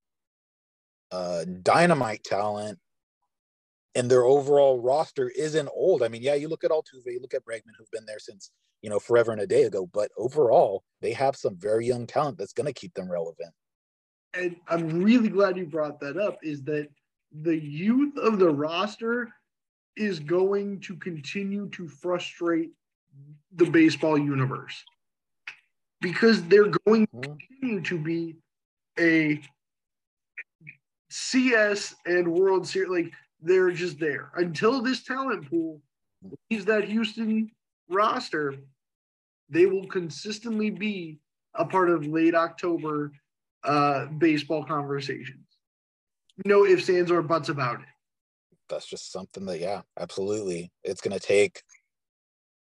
uh, 1.10 1.44
dynamite 1.62 2.24
talent 2.24 2.78
and 3.94 4.10
their 4.10 4.24
overall 4.24 4.80
roster 4.80 5.30
isn't 5.36 5.68
old. 5.74 6.02
I 6.02 6.08
mean, 6.08 6.22
yeah, 6.22 6.34
you 6.34 6.48
look 6.48 6.64
at 6.64 6.70
Altuve, 6.70 7.06
you 7.06 7.20
look 7.20 7.34
at 7.34 7.44
Bregman, 7.44 7.74
who've 7.78 7.90
been 7.90 8.06
there 8.06 8.18
since 8.18 8.50
you 8.80 8.90
know 8.90 8.98
forever 8.98 9.32
and 9.32 9.40
a 9.40 9.46
day 9.46 9.64
ago, 9.64 9.88
but 9.92 10.10
overall, 10.16 10.82
they 11.00 11.12
have 11.12 11.36
some 11.36 11.56
very 11.56 11.86
young 11.86 12.06
talent 12.06 12.38
that's 12.38 12.52
going 12.52 12.66
to 12.66 12.72
keep 12.72 12.94
them 12.94 13.10
relevant. 13.10 13.52
And 14.34 14.56
I'm 14.68 15.02
really 15.02 15.28
glad 15.28 15.56
you 15.56 15.66
brought 15.66 16.00
that 16.00 16.16
up. 16.16 16.38
Is 16.42 16.62
that 16.64 16.88
the 17.42 17.56
youth 17.56 18.16
of 18.18 18.38
the 18.38 18.50
roster 18.50 19.28
is 19.96 20.18
going 20.18 20.80
to 20.80 20.96
continue 20.96 21.68
to 21.70 21.86
frustrate 21.86 22.70
the 23.56 23.66
baseball 23.66 24.16
universe 24.16 24.82
because 26.02 26.42
they're 26.42 26.72
going 26.84 27.06
to 27.06 27.16
mm-hmm. 27.16 27.32
continue 27.36 27.80
to 27.80 27.96
be 27.98 28.36
a 28.98 29.40
CS 31.08 31.94
and 32.04 32.30
World 32.30 32.66
Series 32.66 32.90
like 32.90 33.12
they're 33.40 33.70
just 33.70 33.98
there 33.98 34.30
until 34.36 34.82
this 34.82 35.02
talent 35.02 35.48
pool 35.48 35.80
leaves 36.50 36.66
that 36.66 36.84
Houston 36.84 37.50
roster. 37.88 38.56
They 39.48 39.66
will 39.66 39.86
consistently 39.86 40.70
be 40.70 41.20
a 41.54 41.64
part 41.64 41.90
of 41.90 42.06
late 42.06 42.34
October 42.34 43.12
uh, 43.64 44.06
baseball 44.06 44.64
conversations. 44.64 45.46
No 46.46 46.64
ifs, 46.64 46.88
ands, 46.88 47.10
or 47.10 47.22
buts 47.22 47.50
about 47.50 47.80
it. 47.80 47.86
That's 48.68 48.86
just 48.86 49.12
something 49.12 49.44
that, 49.46 49.60
yeah, 49.60 49.82
absolutely. 49.98 50.72
It's 50.82 51.02
going 51.02 51.18
to 51.18 51.24
take 51.24 51.62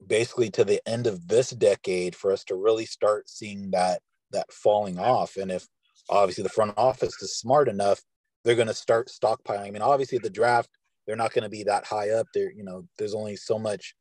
basically 0.05 0.50
to 0.51 0.63
the 0.63 0.81
end 0.88 1.08
of 1.08 1.27
this 1.27 1.51
decade 1.51 2.15
for 2.15 2.31
us 2.31 2.43
to 2.46 2.55
really 2.55 2.86
start 2.86 3.29
seeing 3.29 3.72
that 3.72 4.01
that 4.31 4.51
falling 4.51 4.98
off. 4.98 5.38
And 5.38 5.51
if 5.51 5.67
obviously 6.10 6.43
the 6.43 6.50
front 6.50 6.74
office 6.77 7.22
is 7.22 7.38
smart 7.38 7.67
enough 7.67 8.01
they're 8.43 8.55
going 8.55 8.67
to 8.67 8.74
start 8.74 9.10
stockpiling. 9.10 9.67
I 9.67 9.72
mean, 9.72 9.81
obviously 9.81 10.17
the 10.17 10.29
draft, 10.29 10.70
they're 11.05 11.15
not 11.15 11.34
going 11.34 11.43
to 11.43 11.50
be 11.50 11.63
that 11.63 11.86
high 11.86 12.10
up 12.12 12.27
there. 12.34 12.51
You 12.51 12.63
know, 12.63 12.88
there's 12.98 13.13
only 13.13 13.36
so 13.36 13.60
much 13.60 13.96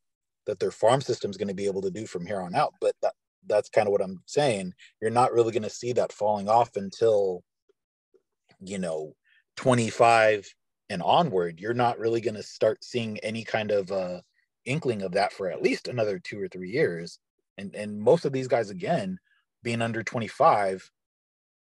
that 0.46 0.58
their 0.58 0.70
farm 0.70 1.00
system 1.00 1.30
is 1.30 1.36
going 1.36 1.48
to 1.48 1.54
be 1.54 1.66
able 1.66 1.82
to 1.82 1.90
do 1.90 2.06
from 2.06 2.26
here 2.26 2.40
on 2.40 2.54
out. 2.54 2.74
But 2.80 2.94
that 3.02 3.14
that's 3.46 3.68
kind 3.68 3.86
of 3.86 3.92
what 3.92 4.02
I'm 4.02 4.22
saying. 4.26 4.74
You're 5.00 5.10
not 5.10 5.32
really 5.32 5.52
going 5.52 5.62
to 5.62 5.70
see 5.70 5.92
that 5.94 6.12
falling 6.12 6.48
off 6.48 6.76
until, 6.76 7.42
you 8.60 8.78
know, 8.78 9.14
25 9.56 10.46
and 10.90 11.02
onward. 11.02 11.58
You're 11.58 11.72
not 11.72 11.98
really 11.98 12.20
going 12.20 12.34
to 12.34 12.42
start 12.42 12.84
seeing 12.84 13.18
any 13.18 13.44
kind 13.44 13.70
of 13.70 13.90
uh, 13.90 14.20
inkling 14.64 15.02
of 15.02 15.12
that 15.12 15.32
for 15.32 15.50
at 15.50 15.62
least 15.62 15.88
another 15.88 16.18
two 16.18 16.40
or 16.40 16.48
three 16.48 16.70
years. 16.70 17.18
And 17.58 17.74
and 17.74 18.00
most 18.00 18.24
of 18.24 18.32
these 18.32 18.48
guys 18.48 18.70
again 18.70 19.18
being 19.62 19.82
under 19.82 20.02
25 20.02 20.90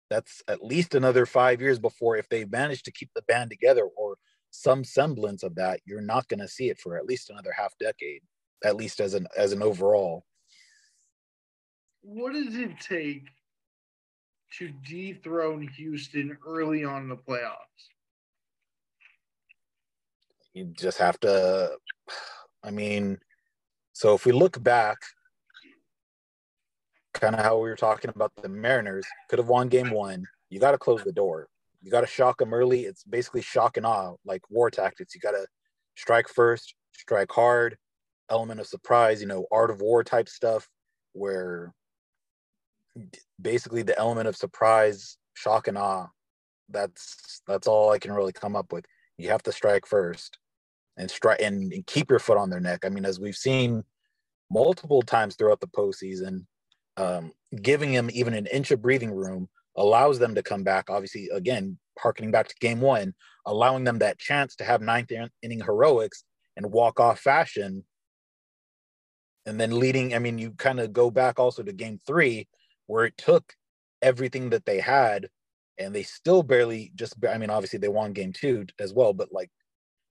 that's 0.09 0.41
at 0.47 0.63
least 0.63 0.95
another 0.95 1.25
five 1.25 1.61
years 1.61 1.79
before 1.79 2.17
if 2.17 2.27
they 2.29 2.45
manage 2.45 2.83
to 2.83 2.91
keep 2.91 3.09
the 3.15 3.21
band 3.23 3.49
together 3.49 3.83
or 3.97 4.17
some 4.51 4.83
semblance 4.83 5.43
of 5.43 5.55
that 5.55 5.79
you're 5.85 6.01
not 6.01 6.27
going 6.27 6.39
to 6.39 6.47
see 6.47 6.69
it 6.69 6.79
for 6.79 6.97
at 6.97 7.05
least 7.05 7.29
another 7.29 7.51
half 7.55 7.73
decade 7.79 8.21
at 8.63 8.75
least 8.75 8.99
as 8.99 9.13
an 9.13 9.27
as 9.37 9.51
an 9.51 9.61
overall 9.61 10.23
what 12.01 12.33
does 12.33 12.55
it 12.55 12.71
take 12.79 13.25
to 14.51 14.71
dethrone 14.87 15.67
houston 15.67 16.35
early 16.45 16.83
on 16.83 17.03
in 17.03 17.09
the 17.09 17.15
playoffs 17.15 17.53
you 20.53 20.65
just 20.75 20.97
have 20.97 21.19
to 21.19 21.69
i 22.63 22.71
mean 22.71 23.17
so 23.93 24.13
if 24.13 24.25
we 24.25 24.31
look 24.31 24.61
back 24.61 24.97
kind 27.13 27.35
of 27.35 27.41
how 27.43 27.57
we 27.57 27.69
were 27.69 27.75
talking 27.75 28.09
about 28.13 28.31
the 28.41 28.49
Mariners 28.49 29.05
could 29.29 29.39
have 29.39 29.47
won 29.47 29.67
game 29.67 29.91
one. 29.91 30.25
You 30.49 30.59
got 30.59 30.71
to 30.71 30.77
close 30.77 31.03
the 31.03 31.11
door. 31.11 31.47
You 31.81 31.91
got 31.91 32.01
to 32.01 32.07
shock 32.07 32.37
them 32.37 32.53
early. 32.53 32.81
It's 32.81 33.03
basically 33.03 33.41
shock 33.41 33.77
and 33.77 33.85
awe, 33.85 34.15
like 34.25 34.41
war 34.49 34.69
tactics. 34.69 35.15
You 35.15 35.21
got 35.21 35.31
to 35.31 35.45
strike 35.95 36.27
first, 36.27 36.75
strike 36.93 37.31
hard, 37.31 37.77
element 38.29 38.59
of 38.59 38.67
surprise, 38.67 39.21
you 39.21 39.27
know, 39.27 39.45
art 39.51 39.71
of 39.71 39.81
war 39.81 40.03
type 40.03 40.29
stuff, 40.29 40.67
where 41.13 41.73
basically 43.41 43.83
the 43.83 43.97
element 43.97 44.27
of 44.27 44.35
surprise, 44.35 45.17
shock 45.33 45.67
and 45.67 45.77
awe. 45.77 46.07
That's 46.69 47.41
that's 47.47 47.67
all 47.67 47.91
I 47.91 47.99
can 47.99 48.11
really 48.11 48.33
come 48.33 48.55
up 48.55 48.71
with. 48.71 48.85
You 49.17 49.29
have 49.29 49.43
to 49.43 49.51
strike 49.51 49.85
first, 49.85 50.37
and 50.99 51.09
strike 51.09 51.41
and, 51.41 51.73
and 51.73 51.87
keep 51.87 52.09
your 52.09 52.19
foot 52.19 52.37
on 52.37 52.49
their 52.49 52.59
neck. 52.59 52.81
I 52.85 52.89
mean, 52.89 53.05
as 53.05 53.19
we've 53.19 53.35
seen 53.35 53.83
multiple 54.51 55.01
times 55.01 55.35
throughout 55.35 55.61
the 55.61 55.67
postseason, 55.67 56.45
um, 56.97 57.31
giving 57.61 57.93
them 57.93 58.09
even 58.13 58.33
an 58.33 58.45
inch 58.47 58.69
of 58.69 58.81
breathing 58.81 59.11
room 59.11 59.47
allows 59.77 60.19
them 60.19 60.35
to 60.35 60.43
come 60.43 60.63
back. 60.63 60.89
Obviously, 60.89 61.29
again, 61.33 61.79
harkening 61.97 62.31
back 62.31 62.49
to 62.49 62.55
game 62.59 62.81
one, 62.81 63.13
allowing 63.45 63.85
them 63.85 63.99
that 63.99 64.19
chance 64.19 64.55
to 64.57 64.65
have 64.65 64.81
ninth 64.81 65.11
inning 65.41 65.61
heroics 65.61 66.23
and 66.57 66.71
walk 66.71 66.99
off 66.99 67.19
fashion. 67.19 67.85
And 69.45 69.59
then 69.59 69.79
leading, 69.79 70.13
I 70.13 70.19
mean, 70.19 70.37
you 70.37 70.51
kind 70.51 70.81
of 70.81 70.91
go 70.91 71.09
back 71.09 71.39
also 71.39 71.63
to 71.63 71.71
game 71.71 71.99
three, 72.05 72.49
where 72.87 73.05
it 73.05 73.17
took 73.17 73.53
everything 74.01 74.49
that 74.49 74.65
they 74.65 74.79
had 74.79 75.29
and 75.77 75.95
they 75.95 76.03
still 76.03 76.43
barely 76.43 76.91
just, 76.93 77.15
I 77.25 77.37
mean, 77.37 77.49
obviously 77.49 77.79
they 77.79 77.87
won 77.87 78.11
game 78.11 78.33
two 78.33 78.65
as 78.79 78.93
well, 78.93 79.13
but 79.13 79.31
like 79.31 79.49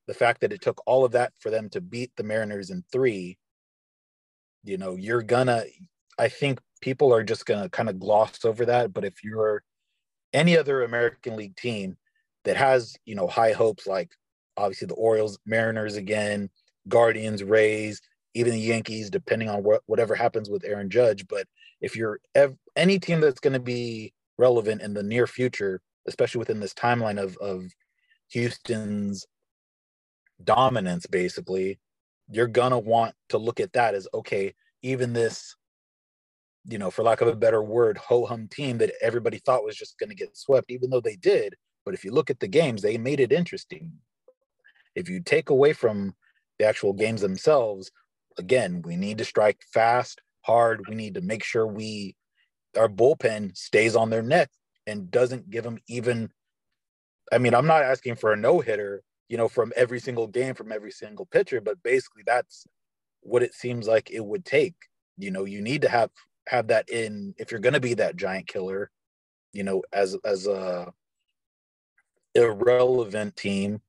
the 0.08 0.14
fact 0.14 0.40
that 0.40 0.52
it 0.52 0.62
took 0.62 0.80
all 0.86 1.04
of 1.04 1.12
that 1.12 1.32
for 1.38 1.50
them 1.50 1.68
to 1.68 1.80
beat 1.82 2.10
the 2.16 2.24
Mariners 2.24 2.70
in 2.70 2.82
three, 2.90 3.38
you 4.64 4.78
know, 4.78 4.96
you're 4.96 5.22
gonna, 5.22 5.64
I 6.18 6.28
think 6.28 6.60
people 6.80 7.12
are 7.14 7.22
just 7.22 7.44
gonna 7.44 7.68
kind 7.68 7.90
of 7.90 8.00
gloss 8.00 8.44
over 8.44 8.64
that. 8.64 8.92
But 8.92 9.04
if 9.04 9.22
you're 9.22 9.62
any 10.32 10.56
other 10.56 10.82
American 10.82 11.36
League 11.36 11.56
team 11.56 11.98
that 12.44 12.56
has, 12.56 12.96
you 13.04 13.14
know, 13.14 13.26
high 13.26 13.52
hopes 13.52 13.86
like 13.86 14.10
obviously 14.56 14.86
the 14.86 14.94
Orioles, 14.94 15.38
Mariners 15.44 15.96
again, 15.96 16.48
Guardians, 16.88 17.44
Rays, 17.44 18.00
even 18.34 18.54
the 18.54 18.60
Yankees, 18.60 19.10
depending 19.10 19.50
on 19.50 19.62
what 19.62 19.82
whatever 19.86 20.14
happens 20.14 20.48
with 20.48 20.64
Aaron 20.64 20.88
Judge. 20.88 21.28
But 21.28 21.46
if 21.82 21.94
you're 21.94 22.18
ev- 22.34 22.56
any 22.76 22.98
team 22.98 23.20
that's 23.20 23.40
going 23.40 23.52
to 23.52 23.60
be 23.60 24.14
relevant 24.38 24.80
in 24.80 24.94
the 24.94 25.02
near 25.02 25.26
future, 25.26 25.82
especially 26.06 26.38
within 26.38 26.60
this 26.60 26.72
timeline 26.72 27.22
of 27.22 27.36
of 27.38 27.66
Houston's 28.28 29.26
dominance, 30.42 31.06
basically, 31.06 31.78
you're 32.30 32.46
gonna 32.46 32.78
want 32.78 33.14
to 33.30 33.38
look 33.38 33.60
at 33.60 33.72
that 33.72 33.94
as 33.94 34.08
okay. 34.14 34.54
Even 34.82 35.12
this 35.12 35.56
you 36.68 36.78
know, 36.78 36.90
for 36.90 37.02
lack 37.02 37.22
of 37.22 37.28
a 37.28 37.34
better 37.34 37.62
word, 37.62 37.96
ho 37.96 38.26
hum 38.26 38.46
team 38.48 38.78
that 38.78 38.92
everybody 39.00 39.38
thought 39.38 39.64
was 39.64 39.76
just 39.76 39.98
going 39.98 40.10
to 40.10 40.14
get 40.14 40.36
swept, 40.36 40.70
even 40.70 40.90
though 40.90 41.00
they 41.00 41.16
did. 41.16 41.54
But 41.84 41.94
if 41.94 42.04
you 42.04 42.12
look 42.12 42.28
at 42.28 42.40
the 42.40 42.48
games, 42.48 42.82
they 42.82 42.98
made 42.98 43.20
it 43.20 43.32
interesting. 43.32 43.92
If 44.94 45.08
you 45.08 45.20
take 45.20 45.48
away 45.48 45.72
from 45.72 46.14
the 46.58 46.66
actual 46.66 46.92
games 46.92 47.22
themselves, 47.22 47.90
again, 48.36 48.82
we 48.84 48.96
need 48.96 49.18
to 49.18 49.24
strike 49.24 49.62
fast, 49.72 50.20
hard. 50.42 50.86
We 50.88 50.94
need 50.94 51.14
to 51.14 51.22
make 51.22 51.42
sure 51.42 51.66
we 51.66 52.14
our 52.76 52.88
bullpen 52.88 53.56
stays 53.56 53.96
on 53.96 54.10
their 54.10 54.22
neck 54.22 54.50
and 54.86 55.10
doesn't 55.10 55.48
give 55.48 55.64
them 55.64 55.78
even. 55.88 56.30
I 57.32 57.38
mean, 57.38 57.54
I'm 57.54 57.66
not 57.66 57.82
asking 57.82 58.16
for 58.16 58.32
a 58.32 58.36
no 58.36 58.60
hitter, 58.60 59.02
you 59.28 59.36
know, 59.36 59.48
from 59.48 59.72
every 59.76 60.00
single 60.00 60.26
game 60.26 60.54
from 60.54 60.72
every 60.72 60.90
single 60.90 61.26
pitcher, 61.26 61.60
but 61.60 61.82
basically 61.82 62.22
that's 62.26 62.66
what 63.20 63.42
it 63.42 63.54
seems 63.54 63.86
like 63.86 64.10
it 64.10 64.24
would 64.24 64.44
take. 64.44 64.74
You 65.16 65.30
know, 65.30 65.44
you 65.44 65.60
need 65.60 65.82
to 65.82 65.88
have 65.88 66.10
have 66.48 66.68
that 66.68 66.88
in 66.88 67.34
if 67.38 67.50
you're 67.50 67.60
going 67.60 67.74
to 67.74 67.80
be 67.80 67.94
that 67.94 68.16
giant 68.16 68.46
killer 68.46 68.90
you 69.52 69.62
know 69.62 69.82
as 69.92 70.16
as 70.24 70.46
a 70.46 70.92
irrelevant 72.34 73.34
team 73.36 73.80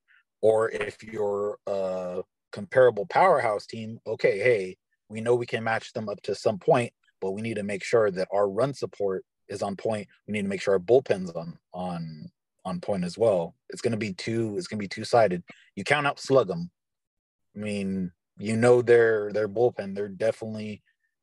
or 0.41 0.69
if 0.71 1.03
you're 1.03 1.57
a 1.67 2.21
comparable 2.51 3.05
powerhouse 3.05 3.65
team 3.65 3.99
okay 4.07 4.39
hey 4.39 4.77
we 5.09 5.21
know 5.21 5.35
we 5.35 5.45
can 5.45 5.63
match 5.63 5.93
them 5.93 6.09
up 6.09 6.21
to 6.21 6.33
some 6.33 6.57
point 6.57 6.91
but 7.21 7.31
we 7.31 7.41
need 7.41 7.55
to 7.55 7.63
make 7.63 7.83
sure 7.83 8.09
that 8.09 8.27
our 8.31 8.49
run 8.49 8.73
support 8.73 9.23
is 9.49 9.61
on 9.61 9.75
point 9.75 10.07
we 10.27 10.31
need 10.31 10.43
to 10.43 10.47
make 10.47 10.61
sure 10.61 10.73
our 10.73 10.79
bullpen's 10.79 11.31
on 11.31 11.57
on 11.73 12.29
on 12.65 12.79
point 12.79 13.03
as 13.03 13.17
well 13.17 13.55
it's 13.69 13.81
going 13.81 13.91
to 13.91 13.97
be 13.97 14.13
two 14.13 14.55
it's 14.57 14.67
to 14.67 14.75
be 14.75 14.87
two 14.87 15.03
sided 15.03 15.43
you 15.75 15.83
count 15.83 16.05
out 16.05 16.19
slugum 16.19 16.69
i 17.55 17.59
mean 17.59 18.11
you 18.37 18.55
know 18.55 18.81
their 18.81 19.31
their 19.33 19.47
bullpen 19.47 19.95
they're 19.95 20.07
definitely 20.07 20.81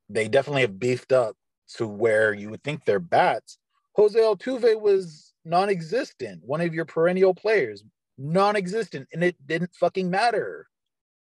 they 0.08 0.28
definitely 0.28 0.62
have 0.62 0.78
beefed 0.78 1.12
up 1.12 1.36
to 1.74 1.86
where 1.86 2.32
you 2.32 2.50
would 2.50 2.62
think 2.62 2.84
they're 2.84 3.00
bats. 3.00 3.58
Jose 3.94 4.18
Altuve 4.18 4.80
was 4.80 5.32
non-existent, 5.44 6.42
one 6.44 6.60
of 6.60 6.74
your 6.74 6.84
perennial 6.84 7.34
players, 7.34 7.82
non-existent, 8.18 9.08
and 9.12 9.24
it 9.24 9.36
didn't 9.46 9.74
fucking 9.74 10.10
matter. 10.10 10.66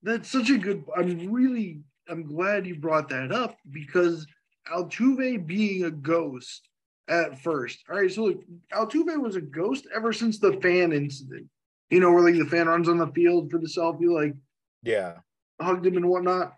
That's 0.02 0.30
such 0.30 0.50
a 0.50 0.58
good. 0.58 0.84
I'm 0.96 1.32
really. 1.32 1.80
I'm 2.08 2.26
glad 2.26 2.66
you 2.66 2.74
brought 2.74 3.10
that 3.10 3.32
up 3.32 3.58
because 3.70 4.26
Altuve 4.72 5.46
being 5.46 5.84
a 5.84 5.90
ghost 5.90 6.68
at 7.08 7.38
first. 7.40 7.84
All 7.88 7.96
right, 7.96 8.10
so 8.10 8.24
look, 8.24 8.44
Altuve 8.72 9.20
was 9.20 9.36
a 9.36 9.40
ghost 9.40 9.86
ever 9.94 10.12
since 10.12 10.38
the 10.38 10.54
fan 10.54 10.92
incident. 10.92 11.46
You 11.90 12.00
know, 12.00 12.12
where 12.12 12.22
like 12.22 12.38
the 12.38 12.44
fan 12.44 12.66
runs 12.66 12.88
on 12.88 12.98
the 12.98 13.06
field 13.08 13.50
for 13.50 13.58
the 13.58 13.66
selfie, 13.66 14.12
like 14.12 14.34
yeah, 14.82 15.16
hugged 15.60 15.86
him 15.86 15.96
and 15.96 16.08
whatnot. 16.08 16.54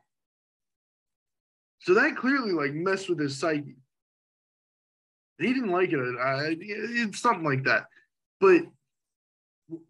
So 1.81 1.95
that 1.95 2.17
clearly 2.17 2.53
like 2.53 2.73
messed 2.73 3.09
with 3.09 3.21
his 3.21 3.39
psyche. 3.39 3.77
He 5.39 5.55
didn't 5.55 5.71
like 5.71 5.93
it. 5.93 5.99
Uh, 5.99 6.55
it's 6.61 7.21
something 7.21 7.45
like 7.45 7.65
that. 7.65 7.87
But 8.41 8.63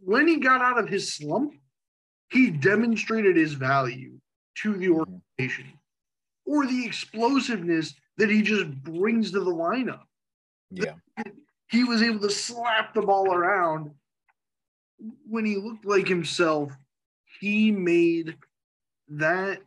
when 0.05 0.29
he 0.29 0.37
got 0.37 0.61
out 0.61 0.79
of 0.79 0.89
his 0.89 1.13
slump, 1.15 1.55
he 2.31 2.51
demonstrated 2.51 3.37
his 3.37 3.55
value 3.55 4.21
to 4.59 4.75
the 4.75 4.87
mm-hmm. 4.87 5.01
organization 5.39 5.73
or 6.47 6.67
the 6.67 6.85
explosiveness 6.85 7.95
that 8.19 8.31
he 8.31 8.43
just 8.43 8.71
brings 8.83 9.33
to 9.33 9.41
the 9.41 9.51
lineup. 9.51 10.03
Yeah. 10.71 10.95
He 11.69 11.85
was 11.85 12.03
able 12.03 12.21
to 12.21 12.31
slap 12.31 12.95
the 12.95 13.03
ball 13.03 13.33
around 13.33 13.93
when 15.29 15.45
he 15.45 15.57
looked 15.57 15.85
like 15.85 16.09
himself. 16.09 16.73
He 17.41 17.71
made 17.71 18.37
that 19.09 19.61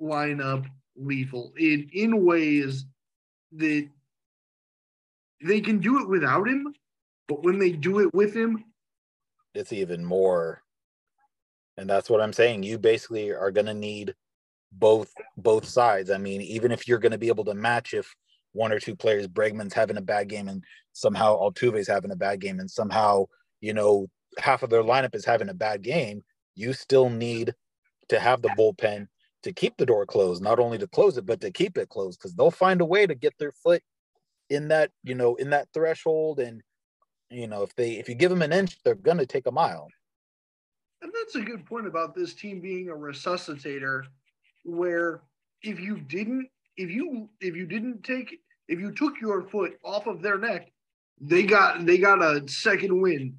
lineup 0.00 0.66
lethal 0.96 1.52
in 1.58 1.88
in 1.92 2.24
ways 2.24 2.84
that 3.52 3.88
they 5.42 5.60
can 5.60 5.78
do 5.78 6.00
it 6.00 6.08
without 6.08 6.46
him, 6.46 6.74
but 7.26 7.42
when 7.42 7.58
they 7.58 7.72
do 7.72 8.00
it 8.00 8.14
with 8.14 8.34
him, 8.34 8.64
it's 9.54 9.72
even 9.72 10.04
more. 10.04 10.62
And 11.76 11.88
that's 11.88 12.10
what 12.10 12.20
I'm 12.20 12.32
saying. 12.32 12.62
You 12.62 12.78
basically 12.78 13.30
are 13.30 13.50
going 13.50 13.66
to 13.66 13.74
need 13.74 14.14
both 14.72 15.12
both 15.36 15.66
sides. 15.66 16.10
I 16.10 16.18
mean, 16.18 16.40
even 16.42 16.72
if 16.72 16.86
you're 16.86 16.98
going 16.98 17.12
to 17.12 17.18
be 17.18 17.28
able 17.28 17.44
to 17.46 17.54
match 17.54 17.94
if 17.94 18.14
one 18.52 18.72
or 18.72 18.80
two 18.80 18.96
players, 18.96 19.26
Bregman's 19.26 19.74
having 19.74 19.96
a 19.96 20.02
bad 20.02 20.28
game 20.28 20.48
and 20.48 20.64
somehow 20.92 21.38
Altuve's 21.38 21.88
having 21.88 22.10
a 22.10 22.16
bad 22.16 22.40
game 22.40 22.60
and 22.60 22.70
somehow, 22.70 23.26
you 23.60 23.72
know, 23.72 24.08
half 24.38 24.62
of 24.62 24.70
their 24.70 24.82
lineup 24.82 25.14
is 25.14 25.24
having 25.24 25.48
a 25.48 25.54
bad 25.54 25.82
game, 25.82 26.22
you 26.54 26.72
still 26.72 27.08
need 27.08 27.54
to 28.08 28.18
have 28.18 28.42
the 28.42 28.48
bullpen 28.50 29.06
to 29.42 29.52
keep 29.52 29.76
the 29.76 29.86
door 29.86 30.04
closed, 30.04 30.42
not 30.42 30.58
only 30.58 30.78
to 30.78 30.86
close 30.86 31.16
it, 31.16 31.26
but 31.26 31.40
to 31.40 31.50
keep 31.50 31.78
it 31.78 31.88
closed 31.88 32.18
because 32.18 32.34
they'll 32.34 32.50
find 32.50 32.80
a 32.80 32.86
way 32.86 33.06
to 33.06 33.14
get 33.14 33.34
their 33.38 33.52
foot 33.52 33.82
in 34.50 34.68
that, 34.68 34.90
you 35.04 35.14
know, 35.14 35.36
in 35.36 35.50
that 35.50 35.68
threshold. 35.72 36.40
And, 36.40 36.62
you 37.30 37.46
know, 37.46 37.62
if 37.62 37.74
they, 37.76 37.92
if 37.92 38.08
you 38.08 38.14
give 38.14 38.30
them 38.30 38.42
an 38.42 38.52
inch, 38.52 38.76
they're 38.82 38.94
going 38.94 39.18
to 39.18 39.26
take 39.26 39.46
a 39.46 39.52
mile. 39.52 39.88
And 41.02 41.12
that's 41.14 41.36
a 41.36 41.40
good 41.40 41.64
point 41.64 41.86
about 41.86 42.14
this 42.14 42.34
team 42.34 42.60
being 42.60 42.90
a 42.90 42.94
resuscitator 42.94 44.02
where 44.64 45.22
if 45.62 45.80
you 45.80 45.98
didn't, 45.98 46.48
if 46.76 46.90
you, 46.90 47.28
if 47.40 47.56
you 47.56 47.66
didn't 47.66 48.02
take, 48.04 48.40
if 48.68 48.78
you 48.78 48.92
took 48.92 49.20
your 49.20 49.42
foot 49.48 49.78
off 49.84 50.06
of 50.06 50.22
their 50.22 50.38
neck, 50.38 50.72
they 51.20 51.42
got, 51.42 51.84
they 51.84 51.98
got 51.98 52.22
a 52.22 52.46
second 52.48 53.00
win 53.00 53.36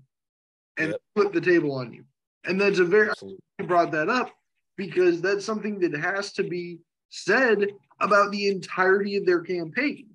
and 0.78 0.92
yep. 0.92 1.02
put 1.16 1.34
the 1.34 1.42
table 1.42 1.74
on 1.74 1.94
you. 1.94 2.04
And 2.46 2.60
that's 2.60 2.80
a 2.80 2.86
very, 2.86 3.10
Absolutely. 3.10 3.40
brought 3.64 3.92
that 3.92 4.10
up 4.10 4.32
because 4.78 5.22
that's 5.22 5.46
something 5.46 5.80
that 5.80 5.94
has 5.94 6.32
to 6.34 6.44
be 6.44 6.80
said 7.10 7.68
about 8.00 8.32
the 8.32 8.48
entirety 8.48 9.18
of 9.18 9.26
their 9.26 9.42
campaign. 9.42 10.08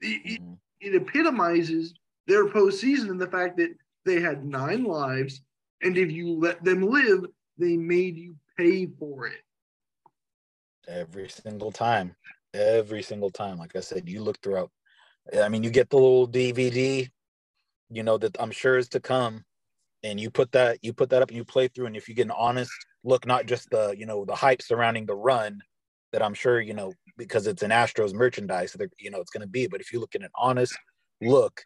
It, 0.00 0.40
mm-hmm. 0.40 0.52
it, 0.80 0.94
it 0.94 1.02
epitomizes 1.02 1.94
their 2.26 2.46
postseason 2.46 3.10
and 3.10 3.20
the 3.20 3.26
fact 3.26 3.56
that 3.56 3.74
they 4.04 4.20
had 4.20 4.44
nine 4.44 4.84
lives, 4.84 5.42
and 5.82 5.96
if 5.96 6.10
you 6.10 6.38
let 6.38 6.62
them 6.62 6.82
live, 6.82 7.24
they 7.58 7.76
made 7.76 8.16
you 8.16 8.36
pay 8.56 8.86
for 8.86 9.26
it. 9.26 9.42
Every 10.86 11.28
single 11.28 11.72
time. 11.72 12.14
Every 12.58 13.02
single 13.02 13.30
time. 13.30 13.58
Like 13.58 13.76
I 13.76 13.80
said, 13.80 14.08
you 14.08 14.22
look 14.22 14.40
throughout. 14.42 14.70
I 15.40 15.48
mean, 15.48 15.62
you 15.62 15.70
get 15.70 15.90
the 15.90 15.96
little 15.96 16.28
DVD, 16.28 17.08
you 17.90 18.02
know, 18.02 18.18
that 18.18 18.36
I'm 18.40 18.50
sure 18.50 18.78
is 18.78 18.88
to 18.90 19.00
come 19.00 19.44
and 20.02 20.20
you 20.20 20.30
put 20.30 20.52
that 20.52 20.78
you 20.82 20.92
put 20.92 21.10
that 21.10 21.22
up 21.22 21.28
and 21.28 21.36
you 21.36 21.44
play 21.44 21.68
through 21.68 21.86
and 21.86 21.96
if 21.96 22.08
you 22.08 22.14
get 22.14 22.26
an 22.26 22.32
honest 22.36 22.70
look 23.04 23.26
not 23.26 23.46
just 23.46 23.70
the 23.70 23.94
you 23.96 24.06
know 24.06 24.24
the 24.24 24.34
hype 24.34 24.62
surrounding 24.62 25.06
the 25.06 25.14
run 25.14 25.60
that 26.12 26.22
i'm 26.22 26.34
sure 26.34 26.60
you 26.60 26.74
know 26.74 26.92
because 27.16 27.46
it's 27.46 27.62
an 27.62 27.70
astros 27.70 28.12
merchandise 28.12 28.72
that 28.72 28.90
you 28.98 29.10
know 29.10 29.20
it's 29.20 29.30
going 29.30 29.40
to 29.40 29.48
be 29.48 29.66
but 29.66 29.80
if 29.80 29.92
you 29.92 30.00
look 30.00 30.14
at 30.14 30.22
an 30.22 30.28
honest 30.34 30.76
look 31.20 31.62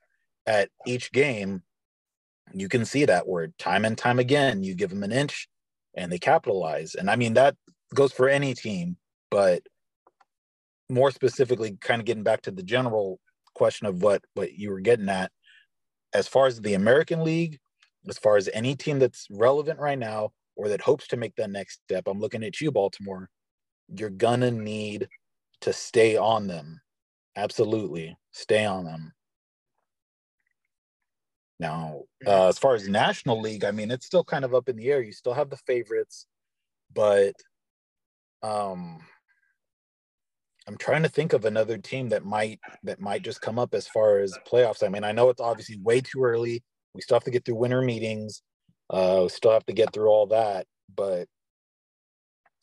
at 0.47 0.69
each 0.87 1.13
game 1.13 1.63
you 2.53 2.69
can 2.69 2.85
see 2.85 3.05
that 3.05 3.27
word 3.27 3.53
time 3.59 3.85
and 3.85 3.99
time 3.99 4.19
again 4.19 4.63
you 4.63 4.75
give 4.75 4.91
them 4.91 5.05
an 5.05 5.13
inch 5.13 5.49
and 5.95 6.11
they 6.11 6.19
capitalize 6.19 6.95
and 6.95 7.11
i 7.11 7.17
mean 7.17 7.35
that 7.35 7.55
goes 7.95 8.13
for 8.13 8.29
any 8.29 8.55
team 8.55 8.97
but 9.31 9.63
more 10.93 11.11
specifically 11.11 11.77
kind 11.81 12.01
of 12.01 12.07
getting 12.07 12.23
back 12.23 12.43
to 12.43 12.51
the 12.51 12.63
general 12.63 13.19
question 13.55 13.87
of 13.87 14.03
what 14.03 14.23
what 14.35 14.55
you 14.55 14.71
were 14.71 14.81
getting 14.81 15.09
at 15.09 15.31
as 16.15 16.27
far 16.29 16.47
as 16.47 16.61
the 16.61 16.75
american 16.75 17.23
league 17.23 17.59
as 18.09 18.19
far 18.19 18.37
as 18.37 18.49
any 18.53 18.75
team 18.75 18.99
that's 18.99 19.27
relevant 19.31 19.79
right 19.79 19.99
now, 19.99 20.33
or 20.57 20.69
that 20.69 20.81
hopes 20.81 21.07
to 21.09 21.17
make 21.17 21.35
that 21.37 21.51
next 21.51 21.81
step, 21.85 22.05
I'm 22.07 22.21
looking 22.21 22.43
at 22.43 22.61
you, 22.61 22.71
Baltimore. 22.71 23.29
You're 23.95 24.11
gonna 24.11 24.51
need 24.51 25.09
to 25.61 25.73
stay 25.73 26.17
on 26.17 26.47
them. 26.47 26.81
Absolutely, 27.37 28.17
stay 28.33 28.65
on 28.65 28.85
them. 28.85 29.13
Now, 31.61 32.03
uh, 32.27 32.49
as 32.49 32.59
far 32.59 32.75
as 32.75 32.89
National 32.89 33.41
League, 33.41 33.65
I 33.65 33.71
mean, 33.71 33.91
it's 33.91 34.07
still 34.07 34.25
kind 34.25 34.45
of 34.45 34.55
up 34.55 34.69
in 34.69 34.77
the 34.77 34.91
air. 34.91 35.01
You 35.01 35.13
still 35.13 35.35
have 35.35 35.49
the 35.49 35.57
favorites, 35.59 36.27
but 36.93 37.35
um, 38.43 39.01
I'm 40.69 40.77
trying 40.77 41.03
to 41.03 41.09
think 41.09 41.33
of 41.33 41.45
another 41.45 41.79
team 41.79 42.09
that 42.11 42.25
might 42.25 42.61
that 42.85 43.01
might 43.01 43.23
just 43.23 43.41
come 43.41 43.59
up 43.59 43.75
as 43.75 43.89
far 43.89 44.19
as 44.19 44.39
playoffs. 44.51 44.85
I 44.85 44.89
mean, 44.89 45.05
I 45.05 45.13
know 45.13 45.29
it's 45.29 45.41
obviously 45.41 45.79
way 45.79 46.01
too 46.01 46.23
early. 46.23 46.63
We 46.95 47.01
still 47.01 47.17
have 47.17 47.25
to 47.25 47.31
get 47.31 47.45
through 47.45 47.57
winter 47.57 47.83
meetings. 47.83 48.43
Uh, 48.91 49.21
we 49.23 49.29
still 49.31 49.53
have 49.53 49.67
to 49.67 49.73
get 49.73 49.93
through 49.93 50.09
all 50.09 50.27
that, 50.29 50.67
but 50.95 51.27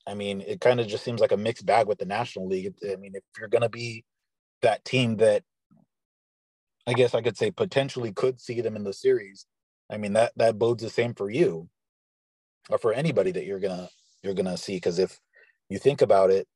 I 0.07 0.13
mean, 0.13 0.41
it 0.41 0.61
kind 0.61 0.79
of 0.79 0.87
just 0.87 1.03
seems 1.03 1.21
like 1.21 1.31
a 1.31 1.37
mixed 1.37 1.65
bag 1.65 1.87
with 1.87 1.99
the 1.99 2.05
National 2.05 2.47
League. 2.47 2.73
I 2.83 2.95
mean, 2.95 3.13
if 3.15 3.23
you're 3.37 3.47
going 3.47 3.63
to 3.63 3.69
be 3.69 4.05
that 4.61 4.83
team 4.85 5.17
that 5.17 5.43
I 6.87 6.93
guess 6.93 7.13
I 7.13 7.21
could 7.21 7.37
say 7.37 7.51
potentially 7.51 8.11
could 8.11 8.39
see 8.39 8.61
them 8.61 8.75
in 8.75 8.83
the 8.83 8.93
series, 8.93 9.45
I 9.91 9.97
mean 9.97 10.13
that 10.13 10.31
that 10.37 10.57
bodes 10.57 10.83
the 10.83 10.89
same 10.89 11.13
for 11.13 11.29
you 11.29 11.69
or 12.69 12.77
for 12.77 12.93
anybody 12.93 13.31
that 13.31 13.45
you're 13.45 13.59
gonna 13.59 13.89
you're 14.23 14.33
gonna 14.33 14.57
see. 14.57 14.77
Because 14.77 14.99
if 14.99 15.19
you 15.69 15.77
think 15.77 16.01
about 16.01 16.31
it, 16.31 16.47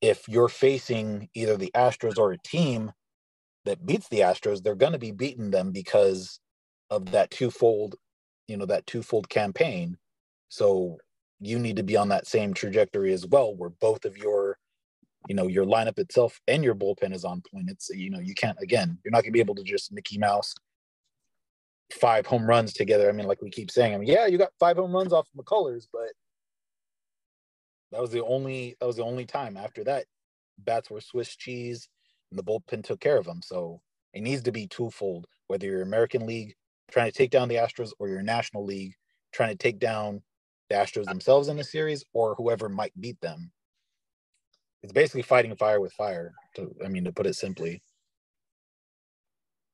if 0.00 0.28
you're 0.28 0.48
facing 0.48 1.28
either 1.34 1.56
the 1.56 1.72
Astros 1.74 2.18
or 2.18 2.32
a 2.32 2.38
team 2.38 2.92
that 3.64 3.84
beats 3.84 4.08
the 4.08 4.20
Astros, 4.20 4.62
they're 4.62 4.74
going 4.74 4.92
to 4.92 4.98
be 4.98 5.12
beating 5.12 5.50
them 5.50 5.72
because 5.72 6.40
of 6.90 7.10
that 7.12 7.30
twofold, 7.30 7.96
you 8.46 8.56
know, 8.56 8.66
that 8.66 8.86
twofold 8.86 9.28
campaign. 9.28 9.96
So 10.48 10.98
you 11.40 11.58
need 11.58 11.76
to 11.76 11.82
be 11.82 11.96
on 11.96 12.08
that 12.08 12.26
same 12.26 12.54
trajectory 12.54 13.12
as 13.12 13.26
well, 13.26 13.54
where 13.54 13.70
both 13.70 14.04
of 14.04 14.16
your, 14.16 14.58
you 15.28 15.34
know, 15.34 15.46
your 15.46 15.64
lineup 15.64 15.98
itself 15.98 16.40
and 16.48 16.64
your 16.64 16.74
bullpen 16.74 17.12
is 17.12 17.24
on 17.24 17.42
point. 17.52 17.68
It's, 17.68 17.90
you 17.90 18.10
know, 18.10 18.20
you 18.20 18.34
can't, 18.34 18.58
again, 18.62 18.98
you're 19.04 19.12
not 19.12 19.22
going 19.22 19.32
to 19.32 19.36
be 19.36 19.40
able 19.40 19.56
to 19.56 19.64
just 19.64 19.92
Mickey 19.92 20.18
Mouse 20.18 20.54
five 21.92 22.26
home 22.26 22.46
runs 22.46 22.72
together. 22.72 23.08
I 23.08 23.12
mean, 23.12 23.26
like 23.26 23.42
we 23.42 23.50
keep 23.50 23.70
saying, 23.70 23.94
I 23.94 23.98
mean, 23.98 24.08
yeah, 24.08 24.26
you 24.26 24.38
got 24.38 24.52
five 24.60 24.76
home 24.76 24.92
runs 24.92 25.12
off 25.12 25.28
of 25.36 25.44
McCullers, 25.44 25.86
but 25.92 26.12
that 27.92 28.00
was 28.00 28.10
the 28.10 28.24
only 28.24 28.76
that 28.80 28.86
was 28.86 28.96
the 28.96 29.04
only 29.04 29.24
time. 29.24 29.56
After 29.56 29.84
that, 29.84 30.06
bats 30.58 30.90
were 30.90 31.00
Swiss 31.00 31.34
cheese, 31.36 31.88
and 32.30 32.38
the 32.38 32.44
bullpen 32.44 32.84
took 32.84 33.00
care 33.00 33.16
of 33.16 33.24
them. 33.24 33.40
So 33.42 33.80
it 34.12 34.22
needs 34.22 34.42
to 34.42 34.52
be 34.52 34.66
twofold. 34.66 35.26
Whether 35.46 35.66
you're 35.66 35.82
American 35.82 36.26
League 36.26 36.54
trying 36.90 37.10
to 37.10 37.16
take 37.16 37.30
down 37.30 37.48
the 37.48 37.56
Astros, 37.56 37.92
or 37.98 38.08
your 38.08 38.22
National 38.22 38.64
League 38.64 38.94
trying 39.32 39.50
to 39.50 39.56
take 39.56 39.78
down 39.78 40.22
the 40.68 40.76
Astros 40.76 41.04
themselves 41.04 41.48
in 41.48 41.56
the 41.56 41.64
series, 41.64 42.04
or 42.12 42.34
whoever 42.34 42.68
might 42.68 42.98
beat 43.00 43.20
them. 43.20 43.50
It's 44.82 44.92
basically 44.92 45.22
fighting 45.22 45.54
fire 45.56 45.80
with 45.80 45.92
fire. 45.92 46.34
To 46.56 46.74
I 46.84 46.88
mean, 46.88 47.04
to 47.04 47.12
put 47.12 47.26
it 47.26 47.34
simply. 47.34 47.82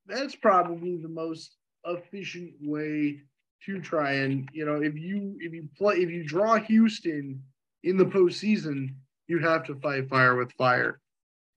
That's 0.07 0.35
probably 0.35 0.97
the 0.97 1.09
most 1.09 1.57
efficient 1.85 2.53
way 2.61 3.21
to 3.65 3.79
try 3.81 4.13
and 4.13 4.47
you 4.53 4.65
know 4.65 4.81
if 4.81 4.95
you 4.95 5.35
if 5.39 5.53
you 5.53 5.67
play 5.77 5.97
if 5.97 6.09
you 6.09 6.23
draw 6.23 6.55
Houston 6.55 7.41
in 7.85 7.97
the 7.97 8.05
postseason, 8.05 8.95
you 9.27 9.39
have 9.39 9.63
to 9.65 9.75
fight 9.75 10.09
fire 10.09 10.35
with 10.35 10.51
fire. 10.53 10.99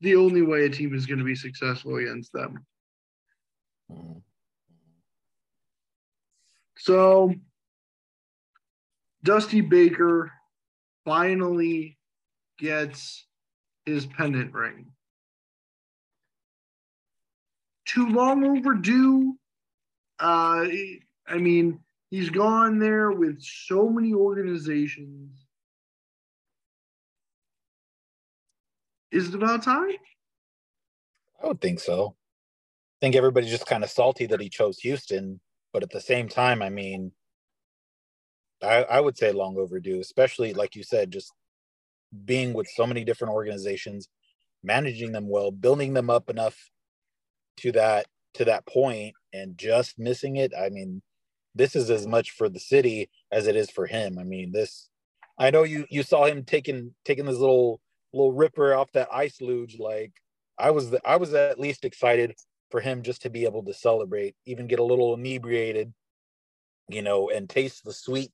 The 0.03 0.15
only 0.15 0.43
way 0.43 0.67
a 0.67 0.71
team 0.71 0.95
is 0.95 1.07
going 1.07 1.19
to 1.19 1.25
be 1.25 1.35
successful 1.35 1.97
against 1.97 2.33
them. 2.33 2.65
So, 6.77 7.35
Dusty 9.25 9.63
Baker 9.63 10.31
finally 11.05 11.99
gets 12.59 13.27
his 13.87 14.07
pennant 14.07 14.53
ring. 14.53 14.87
Too 17.87 18.11
long 18.11 18.45
overdue. 18.45 19.35
Uh, 20.21 20.67
I 21.27 21.39
mean, 21.39 21.81
he's 22.11 22.29
gone 22.29 22.79
there 22.79 23.11
with 23.11 23.41
so 23.41 23.89
many 23.89 24.13
organizations 24.13 25.48
Is 29.11 29.29
it 29.29 29.35
about 29.35 29.63
time? 29.63 29.93
I 31.43 31.47
would 31.47 31.61
think 31.61 31.81
so. 31.81 32.15
I 32.99 33.07
think 33.07 33.17
everybody's 33.17 33.51
just 33.51 33.67
kind 33.67 33.85
of 33.85 33.91
salty 33.91 34.27
that 34.27 34.41
he 34.41 34.49
chose 34.49 34.79
Houston, 34.81 35.41
but 35.73 35.83
at 35.83 35.91
the 35.91 36.01
same 36.01 36.29
time, 36.29 36.63
I 36.63 36.69
mean, 36.69 37.13
I, 38.63 38.83
I 38.85 39.01
would 39.01 39.17
say 39.17 39.33
long 39.33 39.57
overdue, 39.57 40.01
especially 40.01 40.53
like 40.53 40.75
you 40.75 40.83
said, 40.83 41.13
just 41.13 41.33
being 42.25 42.55
with 42.55 42.69
so 42.75 42.87
many 42.87 43.05
different 43.05 43.35
organizations, 43.35 44.09
managing 44.63 45.13
them 45.13 45.29
well, 45.29 45.51
building 45.51 45.95
them 45.95 46.11
up 46.11 46.29
enough 46.29 46.71
to 47.59 47.73
that 47.73 48.07
to 48.35 48.45
that 48.45 48.67
point, 48.67 49.15
and 49.33 49.57
just 49.57 49.99
missing 49.99 50.37
it. 50.37 50.53
I 50.59 50.69
mean, 50.69 51.03
this 51.55 51.77
is 51.77 51.91
as 51.91 52.07
much 52.07 52.31
for 52.33 52.49
the 52.49 52.61
city 52.61 53.11
as 53.33 53.47
it 53.47 53.57
is 53.57 53.71
for 53.71 53.87
him. 53.87 54.19
I 54.19 54.25
mean, 54.25 54.53
this. 54.53 54.89
I 55.39 55.51
know 55.51 55.63
you 55.63 55.87
you 55.89 56.03
saw 56.03 56.25
him 56.27 56.45
taking 56.45 56.95
taking 57.05 57.27
this 57.27 57.39
little 57.39 57.81
little 58.13 58.33
ripper 58.33 58.75
off 58.75 58.93
that 58.93 59.09
ice 59.13 59.41
luge. 59.41 59.79
Like 59.79 60.13
I 60.59 60.71
was, 60.71 60.91
the, 60.91 61.01
I 61.05 61.17
was 61.17 61.35
at 61.35 61.61
least 61.61 61.85
excited 61.85 62.35
for 62.71 62.81
him 62.81 63.03
just 63.03 63.23
to 63.23 63.31
be 63.31 63.45
able 63.45 63.65
to 63.65 63.75
celebrate, 63.75 64.35
even 64.47 64.67
get 64.67 64.79
a 64.79 64.85
little 64.85 65.15
inebriated, 65.15 65.93
you 66.89 67.03
know, 67.03 67.31
and 67.31 67.49
taste 67.49 67.85
the 67.85 67.93
sweet, 67.93 68.33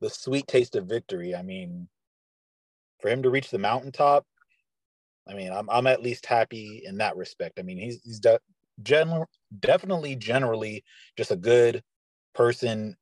the 0.00 0.10
sweet 0.10 0.46
taste 0.46 0.76
of 0.76 0.86
victory. 0.86 1.34
I 1.34 1.42
mean, 1.42 1.88
for 3.00 3.08
him 3.08 3.22
to 3.22 3.30
reach 3.30 3.50
the 3.50 3.58
mountaintop, 3.58 4.26
I 5.28 5.34
mean, 5.34 5.52
I'm 5.52 5.68
I'm 5.68 5.86
at 5.86 6.02
least 6.02 6.26
happy 6.26 6.82
in 6.84 6.98
that 6.98 7.16
respect. 7.16 7.58
I 7.58 7.62
mean, 7.62 7.78
he's 7.78 8.00
he's 8.04 8.20
de- 8.20 8.40
general, 8.82 9.28
definitely 9.58 10.16
generally 10.16 10.84
just 11.16 11.30
a 11.30 11.36
good 11.36 11.82
person 12.34 12.96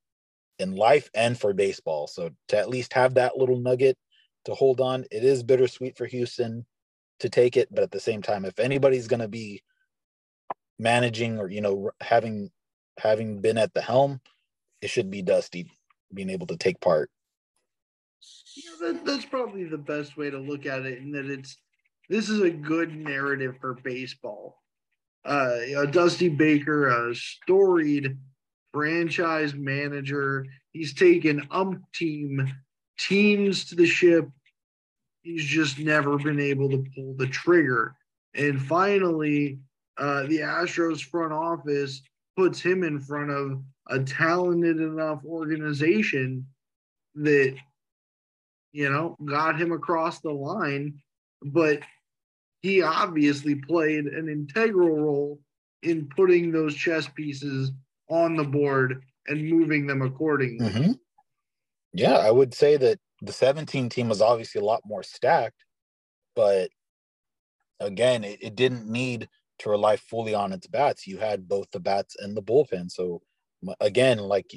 in 0.59 0.77
life 0.77 1.11
and 1.15 1.39
for 1.39 1.53
baseball. 1.53 2.07
So 2.07 2.31
to 2.49 2.59
at 2.59 2.69
least 2.69 2.93
have 2.95 3.15
that 3.15 3.37
little 3.37 3.59
nugget 3.59 3.97
to 4.45 4.55
hold 4.55 4.81
on. 4.81 5.05
It 5.11 5.25
is 5.25 5.43
bittersweet 5.43 5.97
for 5.97 6.07
Houston 6.07 6.67
to 7.21 7.29
take 7.29 7.57
it, 7.57 7.69
but 7.71 7.83
at 7.83 7.91
the 7.91 8.01
same 8.01 8.23
time, 8.23 8.45
if 8.45 8.59
anybody's 8.59 9.09
going 9.09 9.21
to 9.21 9.29
be 9.29 9.63
managing 10.79 11.39
or 11.39 11.49
you 11.49 11.61
know 11.61 11.91
having 12.01 12.51
having 12.99 13.41
been 13.41 13.59
at 13.59 13.75
the 13.75 13.81
helm, 13.81 14.21
it 14.81 14.89
should 14.89 15.11
be 15.11 15.23
Dusty 15.23 15.71
being 16.13 16.31
able 16.31 16.47
to 16.49 16.57
take 16.57 16.81
part. 16.81 17.11
Yeah, 18.57 18.93
that, 18.93 19.05
that's 19.05 19.25
probably 19.25 19.65
the 19.65 19.79
best 19.79 20.17
way 20.17 20.31
to 20.31 20.39
look 20.39 20.67
at 20.67 20.87
it, 20.87 20.99
in 20.99 21.13
that 21.13 21.27
it's 21.27 21.57
this 22.09 22.29
is 22.29 22.41
a 22.41 22.51
good 22.51 22.95
narrative 22.95 23.57
for 23.61 23.75
baseball. 23.75 24.61
Uh, 25.25 25.87
Dusty 25.91 26.29
Baker, 26.29 26.89
a 26.89 27.15
storied 27.15 28.19
franchise 28.73 29.55
manager, 29.55 30.45
he's 30.73 30.93
taken 30.93 31.47
ump 31.51 31.83
team 31.95 32.53
teams 32.99 33.65
to 33.67 33.75
the 33.75 33.87
ship. 33.87 34.29
He's 35.23 35.45
just 35.45 35.79
never 35.79 36.19
been 36.19 36.41
able 36.41 36.69
to 36.71 36.85
pull 36.95 37.15
the 37.17 37.27
trigger. 37.27 37.95
And 38.35 38.61
finally, 38.61 39.59
uh, 39.97 40.25
the 40.25 40.41
Astros 40.41 41.01
front 41.01 41.33
office 41.33 42.03
puts 42.37 42.61
him 42.61 42.83
in 42.83 43.01
front 43.01 43.31
of 43.31 43.63
a 43.89 44.01
talented 44.01 44.79
enough 44.79 45.21
organization 45.25 46.47
that, 47.15 47.57
you 48.73 48.91
know, 48.91 49.17
got 49.25 49.61
him 49.61 49.73
across 49.73 50.21
the 50.21 50.33
line. 50.33 51.01
But 51.43 51.81
he 52.63 52.83
obviously 52.83 53.55
played 53.55 54.07
an 54.07 54.29
integral 54.29 54.97
role 54.97 55.41
in 55.83 56.09
putting 56.17 56.51
those 56.51 56.75
chess 56.75 57.09
pieces 57.15 57.71
on 58.09 58.37
the 58.37 58.45
board 58.45 59.03
and 59.27 59.49
moving 59.49 59.87
them 59.87 60.03
accordingly. 60.03 60.67
Mm-hmm. 60.67 60.93
Yeah, 61.95 62.17
I 62.19 62.31
would 62.31 62.55
say 62.55 62.77
that 62.77 62.99
the 63.23 63.33
17 63.33 63.89
team 63.89 64.09
was 64.11 64.21
obviously 64.21 64.61
a 64.61 64.65
lot 64.65 64.83
more 64.85 65.03
stacked, 65.03 65.65
but 66.37 66.71
again, 67.81 68.25
it, 68.25 68.39
it 68.43 68.57
didn't 68.57 68.89
need 68.89 69.29
to 69.61 69.71
rely 69.71 69.97
fully 69.97 70.35
on 70.35 70.53
its 70.53 70.67
bats. 70.67 71.07
You 71.07 71.19
had 71.19 71.49
both 71.49 71.71
the 71.73 71.81
bats 71.81 72.17
and 72.19 72.37
the 72.37 72.43
bullpen. 72.43 72.91
So 72.91 73.23
again, 73.81 74.19
like 74.19 74.51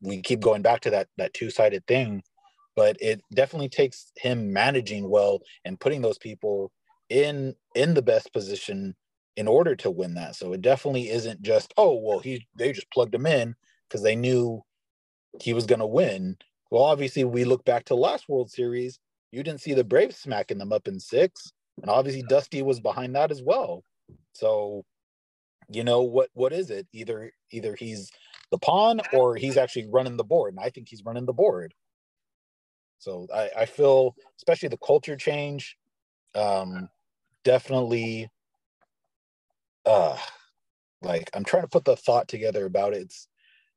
we 0.00 0.20
keep 0.22 0.40
going 0.40 0.62
back 0.62 0.80
to 0.82 0.90
that 0.90 1.08
that 1.18 1.34
two-sided 1.34 1.86
thing, 1.86 2.22
but 2.76 2.96
it 3.00 3.22
definitely 3.34 3.68
takes 3.70 4.12
him 4.16 4.52
managing 4.52 5.08
well 5.10 5.40
and 5.64 5.80
putting 5.80 6.02
those 6.02 6.18
people 6.18 6.72
in 7.08 7.54
in 7.74 7.94
the 7.94 8.02
best 8.02 8.32
position 8.32 8.94
in 9.36 9.48
order 9.48 9.76
to 9.76 9.90
win 9.90 10.14
that. 10.14 10.36
So 10.36 10.52
it 10.52 10.62
definitely 10.62 11.10
isn't 11.10 11.42
just, 11.42 11.72
oh, 11.78 11.96
well, 11.96 12.20
he 12.20 12.46
they 12.58 12.72
just 12.72 12.90
plugged 12.92 13.14
him 13.14 13.26
in 13.26 13.54
because 13.88 14.02
they 14.02 14.16
knew 14.16 14.62
he 15.42 15.54
was 15.54 15.66
going 15.66 15.80
to 15.80 15.86
win. 15.86 16.38
Well, 16.72 16.84
obviously, 16.84 17.24
we 17.24 17.44
look 17.44 17.66
back 17.66 17.84
to 17.84 17.94
last 17.94 18.30
World 18.30 18.50
Series. 18.50 18.98
You 19.30 19.42
didn't 19.42 19.60
see 19.60 19.74
the 19.74 19.84
Braves 19.84 20.16
smacking 20.16 20.56
them 20.56 20.72
up 20.72 20.88
in 20.88 20.98
six, 20.98 21.52
and 21.82 21.90
obviously 21.90 22.22
Dusty 22.22 22.62
was 22.62 22.80
behind 22.80 23.14
that 23.14 23.30
as 23.30 23.42
well. 23.42 23.84
So, 24.32 24.82
you 25.68 25.84
know 25.84 26.00
what? 26.00 26.30
What 26.32 26.54
is 26.54 26.70
it? 26.70 26.86
Either 26.94 27.30
either 27.50 27.76
he's 27.78 28.10
the 28.50 28.56
pawn 28.56 29.02
or 29.12 29.36
he's 29.36 29.58
actually 29.58 29.90
running 29.90 30.16
the 30.16 30.24
board, 30.24 30.54
and 30.54 30.64
I 30.64 30.70
think 30.70 30.88
he's 30.88 31.04
running 31.04 31.26
the 31.26 31.34
board. 31.34 31.74
So 33.00 33.26
I, 33.34 33.50
I 33.54 33.66
feel, 33.66 34.14
especially 34.38 34.70
the 34.70 34.78
culture 34.78 35.16
change, 35.16 35.76
um, 36.34 36.88
definitely. 37.44 38.30
Uh, 39.84 40.16
like 41.02 41.28
I'm 41.34 41.44
trying 41.44 41.64
to 41.64 41.68
put 41.68 41.84
the 41.84 41.96
thought 41.96 42.28
together 42.28 42.64
about 42.64 42.94
it. 42.94 43.02
It's 43.02 43.28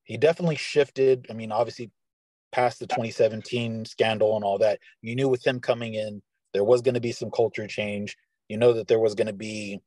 he 0.05 0.15
definitely 0.15 0.55
shifted. 0.55 1.27
I 1.29 1.33
mean, 1.33 1.51
obviously, 1.51 1.91
past 2.55 2.79
the 2.79 2.87
2017 2.87 3.83
scandal 3.83 4.37
and 4.37 4.45
all 4.45 4.57
that, 4.57 4.79
you 5.01 5.13
knew 5.13 5.27
with 5.27 5.45
him 5.45 5.59
coming 5.59 5.95
in, 5.95 6.21
there 6.53 6.63
was 6.63 6.81
going 6.81 6.93
to 6.93 7.01
be 7.01 7.11
some 7.11 7.29
culture 7.29 7.67
change. 7.67 8.15
You 8.47 8.57
know 8.57 8.71
that 8.71 8.87
there 8.87 8.99
was 8.99 9.13
going 9.13 9.27
to 9.27 9.33
be, 9.33 9.81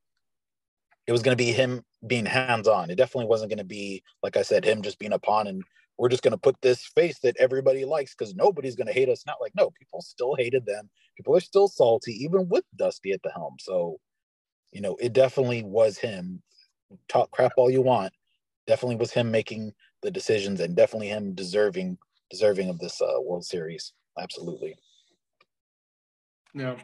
it 1.07 1.13
was 1.13 1.23
going 1.23 1.35
to 1.35 1.43
be 1.43 1.51
him 1.51 1.83
being 2.07 2.27
hands 2.27 2.69
on. 2.69 2.91
It 2.91 2.97
definitely 2.97 3.29
wasn't 3.29 3.51
going 3.51 3.59
to 3.59 3.65
be, 3.65 4.03
like 4.23 4.37
I 4.37 4.43
said, 4.43 4.67
him 4.67 4.83
just 4.83 4.99
being 4.99 5.15
a 5.15 5.19
pawn 5.19 5.47
and 5.47 5.63
we're 5.97 6.11
just 6.11 6.23
going 6.23 6.33
to 6.33 6.39
put 6.39 6.61
this 6.61 6.85
face 6.95 7.19
that 7.21 7.39
everybody 7.39 7.87
likes 7.87 8.15
because 8.15 8.35
nobody's 8.35 8.77
going 8.77 8.87
to 8.87 8.93
hate 8.93 9.09
us. 9.09 9.25
Not 9.27 9.41
like, 9.41 9.53
no, 9.57 9.71
people 9.71 10.03
still 10.03 10.35
hated 10.35 10.67
them. 10.67 10.91
People 11.17 11.35
are 11.35 11.41
still 11.41 11.69
salty, 11.69 12.13
even 12.23 12.49
with 12.49 12.65
Dusty 12.77 13.13
at 13.13 13.23
the 13.23 13.31
helm. 13.31 13.57
So, 13.59 13.99
you 14.73 14.83
know, 14.83 14.97
it 15.01 15.15
definitely 15.15 15.63
was 15.65 15.97
him. 15.97 16.43
Talk 17.09 17.31
crap 17.31 17.53
all 17.57 17.71
you 17.71 17.81
want. 17.81 18.13
Definitely 18.67 18.97
was 18.97 19.11
him 19.11 19.31
making 19.31 19.73
the 20.03 20.11
decisions 20.11 20.61
and 20.61 20.77
definitely 20.77 21.09
him 21.09 21.33
deserving 21.33 21.99
deserving 22.31 22.69
of 22.69 22.79
this 22.79 23.01
uh, 23.01 23.21
World 23.21 23.45
Series. 23.45 23.93
Absolutely. 24.19 24.77
Yeah. 26.55 26.77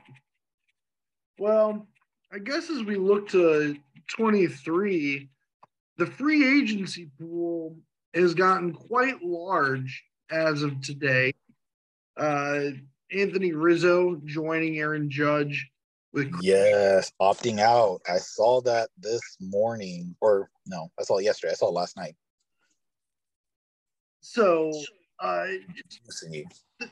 Well, 1.38 1.86
I 2.32 2.38
guess 2.38 2.70
as 2.70 2.82
we 2.84 2.96
look 2.96 3.28
to 3.30 3.76
23, 4.08 5.28
the 5.96 6.06
free 6.06 6.60
agency 6.60 7.10
pool 7.18 7.76
has 8.14 8.34
gotten 8.34 8.72
quite 8.72 9.22
large 9.22 10.04
as 10.30 10.62
of 10.62 10.80
today. 10.80 11.34
Uh, 12.16 12.70
Anthony 13.12 13.52
Rizzo 13.52 14.20
joining 14.24 14.78
Aaron 14.78 15.10
Judge 15.10 15.68
with 16.12 16.32
yes, 16.40 17.10
opting 17.20 17.58
out. 17.58 18.00
I 18.08 18.18
saw 18.18 18.60
that 18.62 18.88
this 18.98 19.20
morning, 19.40 20.14
or 20.20 20.48
no, 20.66 20.88
I 20.98 21.02
saw 21.02 21.18
it 21.18 21.24
yesterday. 21.24 21.52
I 21.52 21.56
saw 21.56 21.68
it 21.68 21.74
last 21.74 21.96
night. 21.96 22.14
So, 24.20 24.70
uh, 25.20 25.46
the, 26.78 26.90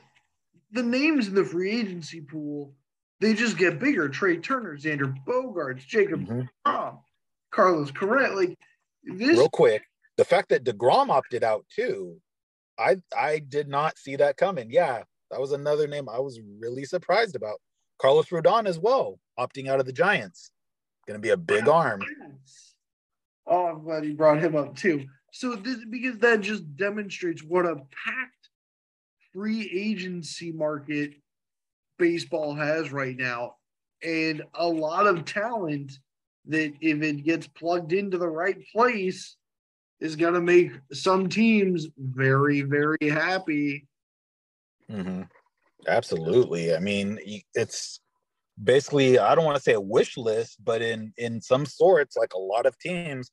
the 0.71 0.83
names 0.83 1.27
in 1.27 1.35
the 1.35 1.43
free 1.43 1.79
agency 1.79 2.21
pool 2.21 2.73
they 3.23 3.33
just 3.33 3.57
get 3.57 3.79
bigger. 3.79 4.09
Trea 4.09 4.37
Turner, 4.37 4.77
Xander 4.77 5.15
Bogaerts, 5.25 5.87
Jacob 5.87 6.27
mm-hmm. 6.27 6.95
Carlos 7.51 7.89
Correa. 7.91 8.33
Like 8.35 8.59
this. 9.03 9.37
Real 9.37 9.49
quick, 9.49 9.83
the 10.17 10.25
fact 10.25 10.49
that 10.49 10.65
Degrom 10.65 11.09
opted 11.09 11.41
out 11.41 11.65
too, 11.73 12.17
I 12.77 12.97
I 13.17 13.39
did 13.39 13.69
not 13.69 13.97
see 13.97 14.17
that 14.17 14.35
coming. 14.35 14.69
Yeah, 14.69 15.03
that 15.31 15.39
was 15.39 15.53
another 15.53 15.87
name 15.87 16.09
I 16.09 16.19
was 16.19 16.41
really 16.59 16.83
surprised 16.83 17.37
about. 17.37 17.61
Carlos 17.97 18.27
Rodon 18.27 18.67
as 18.67 18.77
well, 18.77 19.19
opting 19.39 19.69
out 19.69 19.79
of 19.79 19.85
the 19.85 19.93
Giants. 19.93 20.51
Going 21.07 21.17
to 21.17 21.21
be 21.21 21.29
a 21.29 21.37
big 21.37 21.69
arm. 21.69 22.01
Oh, 23.47 23.67
I'm 23.67 23.83
glad 23.83 24.05
you 24.05 24.15
brought 24.15 24.39
him 24.39 24.55
up 24.55 24.75
too. 24.75 25.05
So 25.35 25.55
this, 25.55 25.83
because 25.89 26.19
that 26.19 26.41
just 26.41 26.77
demonstrates 26.77 27.41
what 27.43 27.65
a 27.65 27.75
packed 27.75 28.49
free 29.33 29.67
agency 29.73 30.51
market 30.51 31.15
baseball 31.97 32.53
has 32.53 32.91
right 32.91 33.17
now, 33.17 33.55
and 34.03 34.43
a 34.53 34.67
lot 34.67 35.07
of 35.07 35.25
talent 35.25 35.97
that 36.45 36.73
if 36.81 37.01
it 37.01 37.23
gets 37.23 37.47
plugged 37.47 37.93
into 37.93 38.19
the 38.19 38.27
right 38.27 38.57
place 38.71 39.35
is 39.99 40.15
going 40.15 40.35
to 40.35 40.41
make 40.41 40.71
some 40.91 41.27
teams 41.27 41.87
very, 41.97 42.61
very 42.61 43.09
happy. 43.09 43.87
Mm-hmm. 44.91 45.23
Absolutely. 45.87 46.75
I 46.75 46.79
mean, 46.79 47.17
it's 47.55 48.01
basically 48.63 49.17
I 49.17 49.33
don't 49.33 49.45
want 49.45 49.57
to 49.57 49.63
say 49.63 49.73
a 49.73 49.81
wish 49.81 50.15
list, 50.15 50.63
but 50.63 50.83
in 50.83 51.11
in 51.17 51.41
some 51.41 51.65
sorts, 51.65 52.15
like 52.15 52.33
a 52.35 52.39
lot 52.39 52.67
of 52.67 52.77
teams 52.77 53.31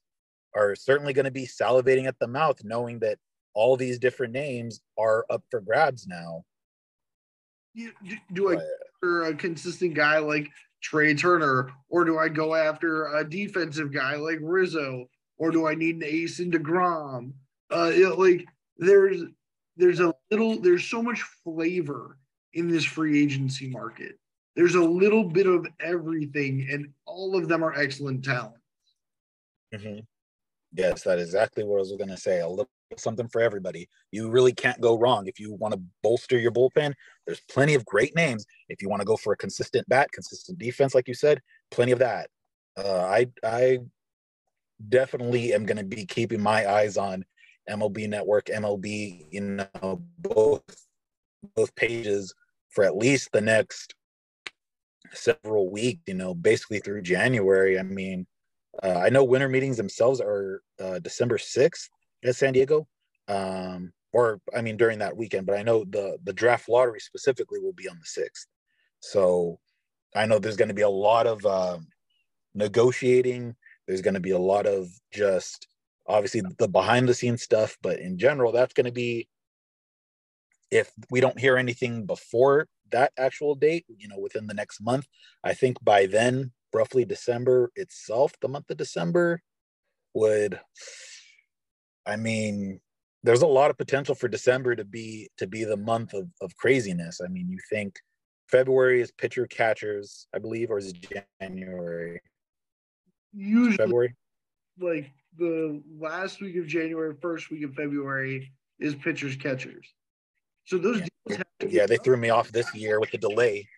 are 0.54 0.74
certainly 0.74 1.12
going 1.12 1.24
to 1.24 1.30
be 1.30 1.46
salivating 1.46 2.06
at 2.06 2.18
the 2.18 2.26
mouth, 2.26 2.62
knowing 2.64 2.98
that 3.00 3.18
all 3.54 3.76
these 3.76 3.98
different 3.98 4.32
names 4.32 4.80
are 4.98 5.26
up 5.30 5.42
for 5.50 5.60
grabs 5.60 6.06
now. 6.06 6.44
do, 7.74 7.90
do 8.32 8.52
I 8.52 8.58
for 9.00 9.26
a 9.26 9.34
consistent 9.34 9.94
guy 9.94 10.18
like 10.18 10.48
Trea 10.82 11.14
Turner, 11.14 11.70
or 11.88 12.04
do 12.04 12.18
I 12.18 12.28
go 12.28 12.54
after 12.54 13.16
a 13.16 13.28
defensive 13.28 13.92
guy 13.92 14.16
like 14.16 14.38
Rizzo, 14.40 15.06
or 15.38 15.50
do 15.50 15.66
I 15.66 15.74
need 15.74 15.96
an 15.96 16.04
ace 16.04 16.40
in 16.40 16.50
Degrom? 16.50 17.32
Uh, 17.70 17.90
it, 17.92 18.18
like 18.18 18.46
there's 18.78 19.22
there's 19.76 20.00
a 20.00 20.14
little 20.30 20.60
there's 20.60 20.84
so 20.84 21.02
much 21.02 21.22
flavor 21.44 22.18
in 22.54 22.68
this 22.68 22.84
free 22.84 23.22
agency 23.22 23.68
market. 23.68 24.16
There's 24.56 24.74
a 24.74 24.82
little 24.82 25.24
bit 25.24 25.46
of 25.46 25.66
everything, 25.80 26.68
and 26.70 26.92
all 27.06 27.36
of 27.36 27.48
them 27.48 27.62
are 27.62 27.74
excellent 27.74 28.24
talent. 28.24 28.56
Mm-hmm. 29.74 30.00
Yes, 30.72 31.02
that 31.02 31.18
is 31.18 31.28
exactly 31.28 31.64
what 31.64 31.76
I 31.76 31.80
was 31.80 31.92
going 31.92 32.10
to 32.10 32.16
say. 32.16 32.40
A 32.40 32.48
little 32.48 32.68
something 32.96 33.28
for 33.28 33.40
everybody. 33.40 33.88
You 34.10 34.30
really 34.30 34.52
can't 34.52 34.80
go 34.80 34.98
wrong 34.98 35.26
if 35.26 35.38
you 35.38 35.52
want 35.54 35.74
to 35.74 35.80
bolster 36.02 36.38
your 36.38 36.52
bullpen. 36.52 36.94
There's 37.26 37.40
plenty 37.50 37.74
of 37.74 37.84
great 37.84 38.14
names. 38.16 38.44
If 38.68 38.82
you 38.82 38.88
want 38.88 39.00
to 39.00 39.06
go 39.06 39.16
for 39.16 39.32
a 39.32 39.36
consistent 39.36 39.88
bat, 39.88 40.10
consistent 40.12 40.58
defense, 40.58 40.94
like 40.94 41.08
you 41.08 41.14
said, 41.14 41.40
plenty 41.70 41.92
of 41.92 41.98
that. 42.00 42.28
Uh, 42.76 43.02
I 43.02 43.26
I 43.44 43.78
definitely 44.88 45.52
am 45.52 45.66
going 45.66 45.76
to 45.76 45.84
be 45.84 46.06
keeping 46.06 46.40
my 46.40 46.70
eyes 46.70 46.96
on 46.96 47.24
MLB 47.68 48.08
Network, 48.08 48.46
MLB, 48.46 49.26
you 49.30 49.40
know, 49.40 50.02
both 50.18 50.62
both 51.54 51.74
pages 51.74 52.34
for 52.70 52.84
at 52.84 52.96
least 52.96 53.30
the 53.32 53.40
next 53.40 53.94
several 55.12 55.70
weeks. 55.70 56.02
You 56.06 56.14
know, 56.14 56.34
basically 56.34 56.80
through 56.80 57.02
January. 57.02 57.78
I 57.78 57.82
mean, 57.82 58.26
uh, 58.82 58.98
I 59.04 59.08
know 59.08 59.24
winter 59.24 59.48
meetings 59.48 59.76
themselves 59.76 60.20
are 60.20 60.62
uh, 60.80 60.98
December 61.00 61.38
sixth 61.38 61.90
at 62.24 62.36
San 62.36 62.52
Diego, 62.52 62.86
um, 63.28 63.92
or 64.12 64.40
I 64.56 64.62
mean 64.62 64.76
during 64.76 64.98
that 65.00 65.16
weekend. 65.16 65.46
But 65.46 65.58
I 65.58 65.62
know 65.62 65.84
the 65.84 66.18
the 66.24 66.32
draft 66.32 66.68
lottery 66.68 67.00
specifically 67.00 67.60
will 67.60 67.72
be 67.72 67.88
on 67.88 67.98
the 67.98 68.06
sixth. 68.06 68.46
So 69.00 69.58
I 70.14 70.26
know 70.26 70.38
there's 70.38 70.56
going 70.56 70.68
to 70.68 70.74
be 70.74 70.82
a 70.82 70.88
lot 70.88 71.26
of 71.26 71.44
uh, 71.44 71.78
negotiating 72.54 73.56
there's 73.90 74.02
going 74.02 74.14
to 74.14 74.20
be 74.20 74.30
a 74.30 74.38
lot 74.38 74.66
of 74.66 74.88
just 75.12 75.66
obviously 76.06 76.42
the 76.58 76.68
behind 76.68 77.08
the 77.08 77.14
scenes 77.14 77.42
stuff, 77.42 77.76
but 77.82 77.98
in 77.98 78.18
general, 78.18 78.52
that's 78.52 78.72
going 78.72 78.86
to 78.86 78.92
be 78.92 79.28
if 80.70 80.92
we 81.10 81.20
don't 81.20 81.40
hear 81.40 81.56
anything 81.56 82.06
before 82.06 82.68
that 82.92 83.12
actual 83.18 83.56
date, 83.56 83.84
you 83.88 84.06
know, 84.06 84.20
within 84.20 84.46
the 84.46 84.54
next 84.54 84.80
month, 84.80 85.06
I 85.42 85.54
think 85.54 85.82
by 85.82 86.06
then, 86.06 86.52
roughly 86.72 87.04
December 87.04 87.70
itself, 87.76 88.32
the 88.40 88.48
month 88.48 88.70
of 88.70 88.76
December 88.76 89.42
would, 90.14 90.60
I 92.06 92.16
mean, 92.16 92.80
there's 93.22 93.42
a 93.42 93.46
lot 93.46 93.70
of 93.70 93.78
potential 93.78 94.14
for 94.14 94.28
December 94.28 94.74
to 94.76 94.84
be 94.84 95.28
to 95.36 95.46
be 95.46 95.64
the 95.64 95.76
month 95.76 96.14
of, 96.14 96.28
of 96.40 96.56
craziness. 96.56 97.20
I 97.22 97.28
mean, 97.28 97.50
you 97.50 97.58
think 97.68 97.96
February 98.48 99.02
is 99.02 99.12
pitcher 99.12 99.46
catchers, 99.46 100.26
I 100.34 100.38
believe, 100.38 100.70
or 100.70 100.78
is 100.78 100.88
it 100.88 101.24
January? 101.40 102.20
usually 103.32 103.76
February. 103.76 104.14
Like 104.80 105.10
the 105.36 105.82
last 105.98 106.40
week 106.40 106.56
of 106.56 106.66
January, 106.66 107.14
first 107.20 107.50
week 107.50 107.64
of 107.64 107.74
February 107.74 108.52
is 108.78 108.94
pitchers 108.94 109.36
catchers. 109.36 109.86
So 110.64 110.78
those 110.78 111.02
yeah, 111.28 111.42
yeah 111.66 111.86
they 111.86 111.96
threw 111.98 112.16
me 112.16 112.30
off 112.30 112.50
this 112.50 112.74
year 112.74 113.00
with 113.00 113.10
the 113.10 113.18
delay. 113.18 113.68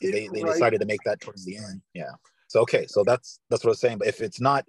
They, 0.00 0.28
they 0.32 0.42
right. 0.42 0.52
decided 0.52 0.80
to 0.80 0.86
make 0.86 1.00
that 1.04 1.20
towards 1.20 1.44
the 1.44 1.56
end. 1.56 1.80
Yeah. 1.94 2.10
So 2.52 2.60
okay, 2.60 2.86
so 2.86 3.02
that's 3.02 3.40
that's 3.48 3.64
what 3.64 3.70
I 3.70 3.72
was 3.72 3.80
saying. 3.80 3.96
But 3.96 4.08
if 4.08 4.20
it's 4.20 4.38
not 4.38 4.66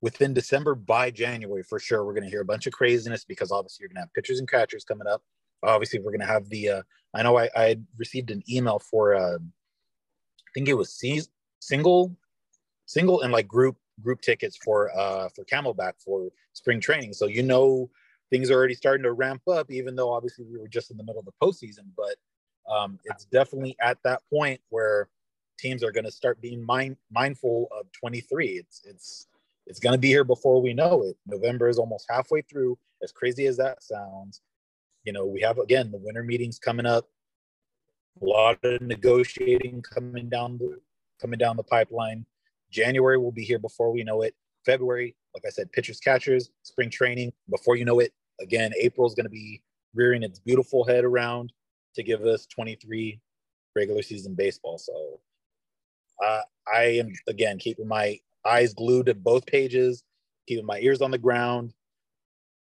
within 0.00 0.32
December 0.32 0.76
by 0.76 1.10
January, 1.10 1.64
for 1.64 1.80
sure, 1.80 2.04
we're 2.04 2.12
going 2.12 2.22
to 2.22 2.30
hear 2.30 2.42
a 2.42 2.44
bunch 2.44 2.68
of 2.68 2.72
craziness 2.72 3.24
because 3.24 3.50
obviously 3.50 3.82
you're 3.82 3.88
going 3.88 3.96
to 3.96 4.02
have 4.02 4.14
pitchers 4.14 4.38
and 4.38 4.48
catchers 4.48 4.84
coming 4.84 5.08
up. 5.08 5.22
Obviously, 5.64 5.98
we're 5.98 6.12
going 6.12 6.20
to 6.20 6.26
have 6.26 6.48
the. 6.50 6.68
Uh, 6.68 6.82
I 7.14 7.24
know 7.24 7.36
I, 7.36 7.50
I 7.56 7.78
received 7.98 8.30
an 8.30 8.44
email 8.48 8.78
for. 8.78 9.16
Uh, 9.16 9.38
I 9.38 10.50
think 10.54 10.68
it 10.68 10.74
was 10.74 11.02
single 11.58 12.16
single 12.86 13.22
and 13.22 13.32
like 13.32 13.48
group 13.48 13.76
group 14.00 14.20
tickets 14.20 14.56
for 14.56 14.96
uh 14.96 15.28
for 15.34 15.44
Camelback 15.46 15.94
for 15.98 16.28
spring 16.52 16.80
training. 16.80 17.12
So 17.12 17.26
you 17.26 17.42
know 17.42 17.90
things 18.30 18.52
are 18.52 18.54
already 18.54 18.74
starting 18.74 19.02
to 19.02 19.12
ramp 19.12 19.42
up, 19.50 19.72
even 19.72 19.96
though 19.96 20.12
obviously 20.12 20.44
we 20.44 20.60
were 20.60 20.68
just 20.68 20.92
in 20.92 20.96
the 20.96 21.02
middle 21.02 21.18
of 21.18 21.26
the 21.26 21.32
postseason. 21.42 21.88
But 21.96 22.14
um, 22.72 23.00
it's 23.04 23.24
definitely 23.24 23.74
at 23.80 23.98
that 24.04 24.22
point 24.32 24.60
where 24.68 25.08
teams 25.58 25.82
are 25.82 25.92
going 25.92 26.04
to 26.04 26.10
start 26.10 26.40
being 26.40 26.64
mind, 26.64 26.96
mindful 27.10 27.68
of 27.78 27.86
23. 27.92 28.48
It's 28.48 28.82
it's 28.84 29.26
it's 29.66 29.80
going 29.80 29.94
to 29.94 29.98
be 29.98 30.08
here 30.08 30.24
before 30.24 30.62
we 30.62 30.74
know 30.74 31.02
it. 31.02 31.16
November 31.26 31.68
is 31.68 31.78
almost 31.78 32.06
halfway 32.08 32.42
through. 32.42 32.78
As 33.02 33.12
crazy 33.12 33.46
as 33.46 33.56
that 33.58 33.82
sounds, 33.82 34.40
you 35.04 35.12
know 35.12 35.26
we 35.26 35.40
have 35.40 35.58
again 35.58 35.90
the 35.90 35.98
winter 35.98 36.22
meetings 36.22 36.58
coming 36.58 36.86
up. 36.86 37.08
A 38.22 38.24
lot 38.24 38.58
of 38.64 38.80
negotiating 38.80 39.82
coming 39.82 40.28
down 40.28 40.58
the 40.58 40.78
coming 41.20 41.38
down 41.38 41.56
the 41.56 41.62
pipeline. 41.62 42.24
January 42.70 43.18
will 43.18 43.32
be 43.32 43.44
here 43.44 43.58
before 43.58 43.92
we 43.92 44.04
know 44.04 44.22
it. 44.22 44.34
February, 44.64 45.14
like 45.34 45.44
I 45.46 45.50
said, 45.50 45.70
pitchers, 45.72 46.00
catchers, 46.00 46.50
spring 46.62 46.90
training. 46.90 47.32
Before 47.48 47.76
you 47.76 47.84
know 47.84 48.00
it, 48.00 48.12
again, 48.40 48.72
April 48.80 49.06
is 49.06 49.14
going 49.14 49.24
to 49.24 49.30
be 49.30 49.62
rearing 49.94 50.22
its 50.22 50.38
beautiful 50.38 50.84
head 50.84 51.04
around. 51.04 51.52
to 51.94 52.02
give 52.02 52.22
us 52.26 52.46
23 52.46 53.20
regular 53.74 54.02
season 54.02 54.34
baseball. 54.34 54.76
So 54.76 55.20
uh, 56.24 56.40
I 56.72 56.82
am 56.82 57.12
again 57.28 57.58
keeping 57.58 57.88
my 57.88 58.20
eyes 58.44 58.74
glued 58.74 59.06
to 59.06 59.14
both 59.14 59.46
pages, 59.46 60.04
keeping 60.46 60.66
my 60.66 60.78
ears 60.80 61.02
on 61.02 61.10
the 61.10 61.18
ground. 61.18 61.74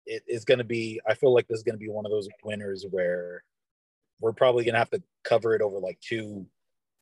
It 0.06 0.22
is 0.26 0.44
going 0.44 0.58
to 0.58 0.64
be. 0.64 1.00
I 1.06 1.14
feel 1.14 1.32
like 1.32 1.48
this 1.48 1.58
is 1.58 1.64
going 1.64 1.76
to 1.76 1.84
be 1.84 1.88
one 1.88 2.06
of 2.06 2.12
those 2.12 2.28
winners 2.44 2.86
where 2.90 3.44
we're 4.20 4.32
probably 4.32 4.64
going 4.64 4.74
to 4.74 4.78
have 4.78 4.90
to 4.90 5.02
cover 5.24 5.54
it 5.54 5.62
over 5.62 5.78
like 5.78 6.00
two 6.00 6.46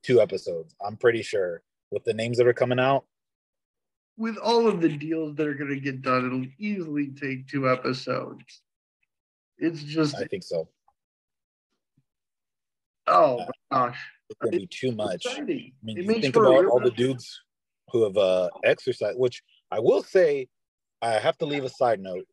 two 0.02 0.20
episodes. 0.20 0.74
I'm 0.84 0.96
pretty 0.96 1.22
sure 1.22 1.62
with 1.90 2.04
the 2.04 2.14
names 2.14 2.38
that 2.38 2.46
are 2.46 2.52
coming 2.52 2.78
out. 2.78 3.04
With 4.16 4.36
all 4.36 4.66
of 4.66 4.80
the 4.80 4.88
deals 4.88 5.36
that 5.36 5.46
are 5.46 5.54
going 5.54 5.70
to 5.70 5.80
get 5.80 6.02
done, 6.02 6.26
it'll 6.26 6.46
easily 6.58 7.08
take 7.08 7.46
two 7.46 7.70
episodes. 7.70 8.62
It's 9.58 9.82
just. 9.82 10.16
I 10.16 10.24
think 10.24 10.42
so. 10.42 10.68
Oh 13.06 13.46
gosh. 13.72 13.98
It's 14.30 14.38
gonna 14.40 14.56
be 14.56 14.66
too 14.66 14.92
much. 14.92 15.24
I 15.26 15.40
mean, 15.40 15.72
It 15.84 16.04
you 16.04 16.20
think 16.20 16.36
about 16.36 16.66
all 16.66 16.80
the 16.80 16.90
dudes 16.90 17.40
who 17.90 18.04
have 18.04 18.16
uh 18.16 18.48
exercised, 18.64 19.18
which 19.18 19.42
I 19.70 19.80
will 19.80 20.02
say, 20.02 20.48
I 21.00 21.12
have 21.12 21.38
to 21.38 21.46
leave 21.46 21.64
a 21.64 21.68
side 21.68 22.00
note. 22.00 22.26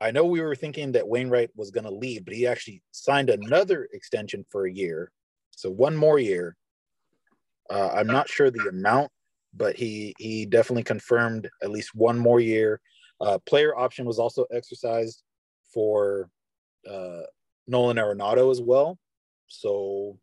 I 0.00 0.10
know 0.10 0.24
we 0.24 0.40
were 0.40 0.54
thinking 0.54 0.92
that 0.92 1.08
Wainwright 1.08 1.50
was 1.56 1.70
going 1.70 1.84
to 1.84 1.90
leave, 1.90 2.24
but 2.24 2.34
he 2.34 2.46
actually 2.46 2.82
signed 2.90 3.30
another 3.30 3.88
extension 3.92 4.44
for 4.50 4.66
a 4.66 4.72
year, 4.72 5.10
so 5.52 5.70
one 5.70 5.96
more 5.96 6.18
year. 6.18 6.56
Uh, 7.70 7.90
I'm 7.94 8.06
not 8.06 8.28
sure 8.28 8.50
the 8.50 8.68
amount, 8.68 9.10
but 9.54 9.76
he 9.76 10.14
he 10.18 10.46
definitely 10.46 10.84
confirmed 10.84 11.48
at 11.62 11.70
least 11.70 11.94
one 11.94 12.18
more 12.18 12.40
year. 12.40 12.80
Uh, 13.20 13.38
player 13.46 13.76
option 13.76 14.04
was 14.04 14.18
also 14.18 14.44
exercised 14.52 15.22
for 15.72 16.28
uh, 16.88 17.22
Nolan 17.66 17.96
Arenado 17.96 18.50
as 18.50 18.60
well, 18.60 18.98
so 19.46 20.18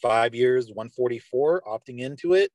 five 0.00 0.34
years, 0.34 0.68
144, 0.68 1.62
opting 1.66 2.00
into 2.00 2.34
it. 2.34 2.50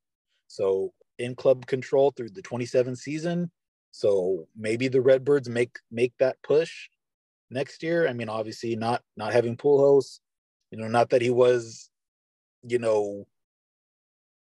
So 0.48 0.94
in 1.18 1.36
club 1.36 1.66
control 1.66 2.12
through 2.12 2.30
the 2.30 2.42
27 2.42 2.96
season. 2.96 3.52
So 3.92 4.48
maybe 4.56 4.88
the 4.88 5.02
Redbirds 5.02 5.50
make 5.50 5.78
make 5.90 6.14
that 6.20 6.38
push 6.44 6.90
next 7.50 7.84
year. 7.84 8.08
I 8.08 8.14
mean, 8.14 8.30
obviously 8.30 8.76
not 8.76 9.02
not 9.16 9.34
having 9.34 9.58
Pujols, 9.58 10.20
you 10.72 10.78
know, 10.78 10.88
not 10.88 11.10
that 11.12 11.22
he 11.22 11.30
was, 11.30 11.90
you 12.64 12.80
know, 12.80 13.26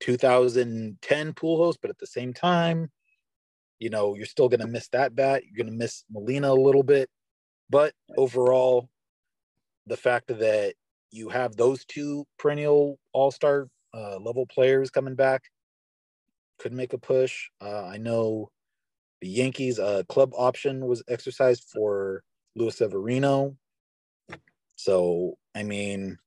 2010 0.00 1.32
Pujols, 1.32 1.76
but 1.80 1.90
at 1.90 1.98
the 1.98 2.06
same 2.06 2.34
time, 2.34 2.90
you 3.78 3.90
know, 3.90 4.14
you're 4.14 4.26
still 4.26 4.48
gonna 4.48 4.66
miss 4.66 4.88
that 4.88 5.14
bat. 5.14 5.42
You're 5.44 5.64
gonna 5.64 5.76
miss 5.76 6.04
Molina 6.10 6.52
a 6.52 6.54
little 6.54 6.82
bit, 6.82 7.08
but 7.70 7.94
overall, 8.16 8.90
the 9.86 9.96
fact 9.96 10.28
that 10.28 10.74
you 11.10 11.28
have 11.28 11.56
those 11.56 11.84
two 11.84 12.26
perennial 12.38 12.98
all-star 13.12 13.68
uh, 13.94 14.16
level 14.18 14.46
players 14.46 14.90
coming 14.90 15.14
back 15.14 15.42
could 16.58 16.72
make 16.72 16.92
a 16.92 16.98
push. 16.98 17.48
Uh, 17.60 17.86
i 17.86 17.96
know 17.96 18.50
the 19.20 19.28
yankees 19.28 19.78
uh, 19.78 20.02
club 20.08 20.32
option 20.36 20.86
was 20.86 21.02
exercised 21.08 21.64
for 21.72 22.22
luis 22.56 22.76
severino. 22.76 23.56
So 24.76 25.36
i 25.54 25.62
mean 25.62 26.18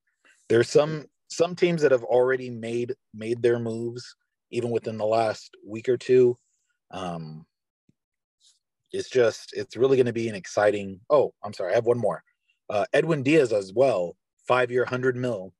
there's 0.49 0.69
some 0.69 1.05
some 1.29 1.55
teams 1.55 1.81
that 1.81 1.91
have 1.91 2.03
already 2.03 2.49
made 2.49 2.93
made 3.13 3.41
their 3.41 3.59
moves 3.59 4.15
even 4.51 4.69
within 4.69 4.97
the 4.97 5.05
last 5.05 5.55
week 5.65 5.89
or 5.89 5.97
two. 5.97 6.37
Um 6.91 7.45
it's 8.91 9.09
just 9.09 9.53
it's 9.53 9.75
really 9.75 9.97
going 9.97 10.05
to 10.05 10.13
be 10.13 10.29
an 10.29 10.35
exciting 10.35 10.99
oh 11.09 11.33
i'm 11.43 11.53
sorry 11.53 11.71
i 11.71 11.75
have 11.75 11.85
one 11.85 11.97
more. 11.97 12.23
Uh, 12.69 12.85
edwin 12.93 13.23
diaz 13.23 13.51
as 13.51 13.73
well 13.73 14.15
five 14.47 14.71
year, 14.71 14.85
hundred 14.85 15.15
mil. 15.15 15.53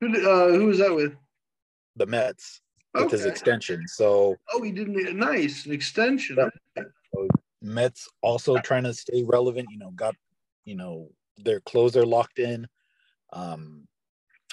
Who, 0.00 0.08
uh, 0.08 0.52
who 0.52 0.66
was 0.66 0.78
that 0.78 0.94
with? 0.94 1.14
The 1.96 2.06
Mets 2.06 2.60
with 2.94 3.10
his 3.10 3.24
extension. 3.24 3.86
So 3.86 4.36
Oh, 4.52 4.62
he 4.62 4.72
didn't. 4.72 5.16
Nice, 5.16 5.66
an 5.66 5.72
extension. 5.72 6.38
Yeah. 6.76 6.82
Mets 7.60 8.08
also 8.22 8.56
trying 8.58 8.84
to 8.84 8.94
stay 8.94 9.22
relevant. 9.22 9.68
You 9.70 9.78
know, 9.78 9.90
got 9.90 10.14
you 10.64 10.74
know 10.74 11.10
their 11.36 11.60
closer 11.60 12.04
locked 12.04 12.38
in. 12.38 12.66
Um, 13.32 13.86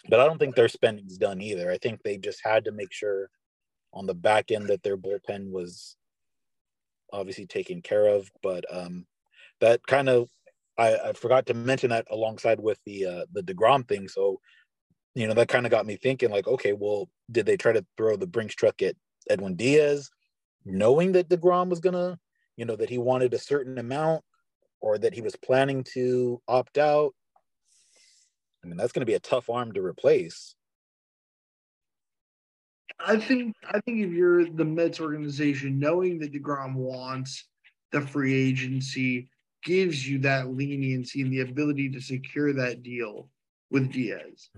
but 0.08 0.20
I 0.20 0.26
don't 0.26 0.38
think 0.38 0.56
their 0.56 0.70
spending's 0.70 1.18
done 1.18 1.42
either. 1.42 1.72
I 1.72 1.78
think 1.78 2.02
they 2.04 2.18
just 2.18 2.40
had 2.44 2.66
to 2.66 2.72
make 2.72 2.94
sure 2.94 3.30
on 3.94 4.06
the 4.06 4.14
back 4.14 4.52
end 4.52 4.68
that 4.68 4.84
their 4.84 4.98
bullpen 4.98 5.50
was 5.52 5.98
obviously 7.12 7.46
taken 7.46 7.82
care 7.82 8.08
of. 8.08 8.30
But 8.42 8.64
um, 8.72 9.06
that 9.60 9.86
kind 9.88 10.08
of 10.08 10.30
I, 10.80 11.10
I 11.10 11.14
forgot 11.14 11.46
to 11.48 11.54
mention 11.54 11.90
that 11.90 12.08
alongside 12.10 12.60
with 12.60 12.80
the 12.86 13.06
uh, 13.06 13.26
the 13.34 13.44
Degrom 13.44 13.88
thing. 13.88 14.08
So 14.08 14.40
you 15.14 15.28
know 15.28 15.34
that 15.34 15.50
kind 15.50 15.66
of 15.66 15.72
got 15.72 15.86
me 15.86 15.98
thinking 15.98 16.32
like, 16.32 16.48
okay, 16.48 16.74
well, 16.74 17.10
did 17.30 17.46
they 17.46 17.58
try 17.58 17.74
to 17.74 17.86
throw 17.98 18.16
the 18.16 18.28
Brinks 18.28 18.56
truck 18.56 18.82
at 18.82 18.96
Edwin 19.30 19.56
Diaz, 19.56 20.10
knowing 20.66 21.12
that 21.12 21.30
Degrom 21.30 21.70
was 21.70 21.82
gonna, 21.82 22.18
you 22.56 22.66
know, 22.66 22.78
that 22.78 22.90
he 22.90 22.98
wanted 22.98 23.34
a 23.34 23.40
certain 23.40 23.78
amount, 23.78 24.24
or 24.80 24.98
that 24.98 25.14
he 25.14 25.22
was 25.22 25.36
planning 25.36 25.84
to 25.96 26.42
opt 26.48 26.78
out? 26.78 27.14
I 28.64 28.68
mean, 28.68 28.78
that's 28.78 28.94
to 28.94 29.06
be 29.06 29.14
a 29.14 29.20
tough 29.20 29.50
arm 29.50 29.74
to 29.74 29.82
replace. 29.82 30.56
I 33.06 33.18
think. 33.18 33.56
I 33.68 33.80
think 33.82 34.00
if 34.00 34.12
you're 34.12 34.50
the 34.50 34.66
Mets 34.66 35.02
organization, 35.02 35.78
knowing 35.78 36.20
that 36.20 36.34
Degrom 36.34 36.76
wants 36.76 37.48
the 37.92 38.02
free 38.02 38.34
agency 38.34 39.30
gives 39.64 40.08
you 40.08 40.20
that 40.20 40.50
leniency 40.50 41.22
and 41.22 41.32
the 41.32 41.42
ability 41.42 41.90
to 41.90 42.00
secure 42.00 42.54
that 42.54 42.84
deal 42.84 43.30
with 43.70 43.92
Diaz. 43.92 44.50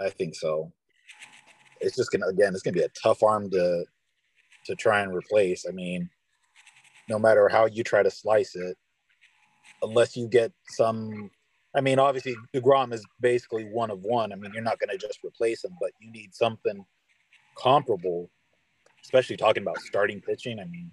I 0.00 0.10
think 0.10 0.34
so. 0.34 0.72
It's 1.80 1.96
just 1.96 2.10
gonna 2.10 2.26
again, 2.26 2.54
it's 2.54 2.62
gonna 2.62 2.74
be 2.74 2.82
a 2.82 2.88
tough 3.02 3.22
arm 3.22 3.50
to 3.50 3.84
to 4.66 4.74
try 4.74 5.00
and 5.00 5.14
replace. 5.14 5.64
I 5.68 5.72
mean, 5.72 6.08
no 7.08 7.18
matter 7.18 7.48
how 7.48 7.66
you 7.66 7.84
try 7.84 8.02
to 8.02 8.10
slice 8.10 8.54
it, 8.56 8.76
unless 9.82 10.16
you 10.16 10.28
get 10.28 10.52
some. 10.68 11.30
I 11.74 11.82
mean, 11.82 11.98
obviously, 11.98 12.34
Degrom 12.54 12.92
is 12.94 13.04
basically 13.20 13.64
one 13.64 13.90
of 13.90 14.00
one. 14.00 14.32
I 14.32 14.36
mean, 14.36 14.52
you're 14.54 14.62
not 14.62 14.78
gonna 14.78 14.98
just 14.98 15.18
replace 15.24 15.64
him, 15.64 15.76
but 15.80 15.90
you 16.00 16.10
need 16.10 16.34
something 16.34 16.84
comparable, 17.58 18.30
especially 19.06 19.36
talking 19.36 19.62
about 19.62 19.78
starting 19.78 20.20
pitching. 20.20 20.58
I 20.58 20.64
mean, 20.64 20.90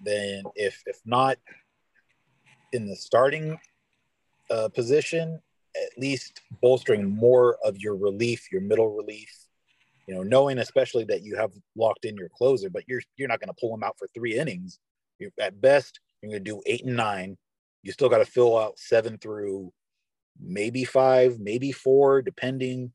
then 0.00 0.44
if 0.54 0.82
if 0.86 1.00
not 1.04 1.38
in 2.72 2.86
the 2.86 2.96
starting 2.96 3.58
uh, 4.50 4.68
position, 4.68 5.40
at 5.76 5.98
least 5.98 6.40
bolstering 6.60 7.08
more 7.08 7.58
of 7.64 7.76
your 7.78 7.96
relief, 7.96 8.50
your 8.50 8.62
middle 8.62 8.94
relief. 8.94 9.30
You 10.08 10.14
know, 10.16 10.22
knowing 10.22 10.58
especially 10.58 11.04
that 11.04 11.22
you 11.22 11.36
have 11.36 11.52
locked 11.76 12.04
in 12.04 12.16
your 12.16 12.28
closer, 12.28 12.70
but 12.70 12.84
you're 12.86 13.02
you're 13.16 13.28
not 13.28 13.40
going 13.40 13.48
to 13.48 13.60
pull 13.60 13.74
him 13.74 13.82
out 13.82 13.98
for 13.98 14.08
three 14.14 14.38
innings. 14.38 14.78
You're 15.18 15.30
at 15.40 15.60
best 15.60 16.00
you're 16.22 16.30
going 16.30 16.44
to 16.44 16.50
do 16.50 16.62
eight 16.66 16.84
and 16.84 16.96
nine. 16.96 17.36
You 17.82 17.92
still 17.92 18.08
got 18.08 18.18
to 18.18 18.24
fill 18.24 18.56
out 18.56 18.78
seven 18.78 19.18
through 19.18 19.72
maybe 20.40 20.84
five, 20.84 21.40
maybe 21.40 21.72
four, 21.72 22.22
depending. 22.22 22.92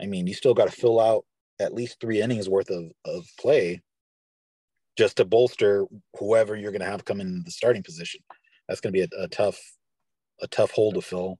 I 0.00 0.06
mean, 0.06 0.26
you 0.26 0.34
still 0.34 0.54
got 0.54 0.66
to 0.66 0.76
fill 0.80 1.00
out 1.00 1.24
at 1.62 1.74
least 1.74 2.00
three 2.00 2.20
innings 2.20 2.48
worth 2.48 2.70
of 2.70 2.90
of 3.04 3.26
play 3.38 3.80
just 4.96 5.16
to 5.16 5.24
bolster 5.24 5.86
whoever 6.18 6.54
you're 6.56 6.72
going 6.72 6.82
to 6.82 6.86
have 6.86 7.04
come 7.04 7.20
in 7.20 7.42
the 7.44 7.50
starting 7.50 7.82
position. 7.82 8.20
That's 8.68 8.80
going 8.80 8.92
to 8.92 9.06
be 9.06 9.16
a, 9.16 9.22
a 9.24 9.28
tough 9.28 9.58
a 10.40 10.46
tough 10.48 10.70
hole 10.72 10.92
to 10.92 11.00
fill. 11.00 11.38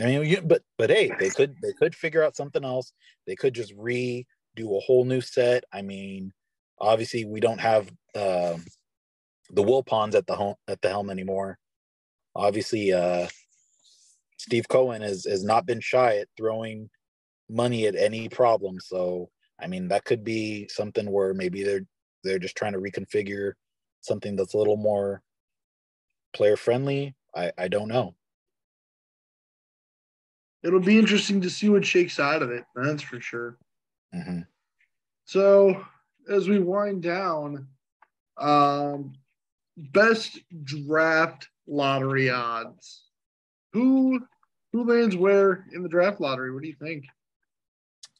I 0.00 0.04
mean, 0.04 0.24
you, 0.24 0.42
but 0.42 0.62
but 0.76 0.90
hey, 0.90 1.10
they 1.18 1.30
could 1.30 1.56
they 1.62 1.72
could 1.72 1.94
figure 1.94 2.22
out 2.22 2.36
something 2.36 2.64
else. 2.64 2.92
They 3.26 3.36
could 3.36 3.54
just 3.54 3.76
redo 3.76 4.24
a 4.60 4.80
whole 4.80 5.04
new 5.04 5.20
set. 5.20 5.64
I 5.72 5.82
mean, 5.82 6.32
obviously 6.80 7.24
we 7.24 7.40
don't 7.40 7.60
have 7.60 7.90
uh, 8.14 8.56
the 9.50 9.62
Wilpons 9.62 10.14
at 10.14 10.26
the 10.26 10.34
home 10.34 10.54
at 10.68 10.80
the 10.82 10.88
helm 10.88 11.10
anymore. 11.10 11.58
Obviously, 12.34 12.92
uh, 12.92 13.26
Steve 14.38 14.68
Cohen 14.68 15.02
has 15.02 15.24
has 15.24 15.44
not 15.44 15.66
been 15.66 15.80
shy 15.80 16.18
at 16.18 16.28
throwing 16.36 16.90
money 17.48 17.86
at 17.86 17.96
any 17.96 18.28
problem. 18.28 18.78
So 18.80 19.30
I 19.60 19.66
mean, 19.66 19.88
that 19.88 20.04
could 20.04 20.24
be 20.24 20.68
something 20.68 21.10
where 21.10 21.34
maybe 21.34 21.62
they're 21.62 21.86
they're 22.24 22.38
just 22.38 22.56
trying 22.56 22.72
to 22.72 22.80
reconfigure 22.80 23.52
something 24.00 24.36
that's 24.36 24.54
a 24.54 24.58
little 24.58 24.76
more 24.76 25.22
player 26.32 26.56
friendly. 26.56 27.14
I 27.34 27.52
I 27.58 27.68
don't 27.68 27.88
know. 27.88 28.14
It'll 30.62 30.80
be 30.80 30.98
interesting 30.98 31.40
to 31.42 31.50
see 31.50 31.68
what 31.68 31.84
shakes 31.84 32.18
out 32.18 32.42
of 32.42 32.50
it. 32.50 32.64
That's 32.74 33.02
for 33.02 33.20
sure. 33.20 33.58
hmm 34.12 34.40
So 35.24 35.84
as 36.28 36.48
we 36.48 36.58
wind 36.58 37.02
down, 37.02 37.68
um, 38.36 39.14
best 39.76 40.38
draft 40.64 41.48
lottery 41.66 42.30
odds. 42.30 43.04
Who 43.72 44.20
who 44.72 44.84
lands 44.84 45.16
where 45.16 45.66
in 45.72 45.82
the 45.82 45.88
draft 45.88 46.20
lottery? 46.20 46.52
What 46.52 46.62
do 46.62 46.68
you 46.68 46.76
think? 46.80 47.04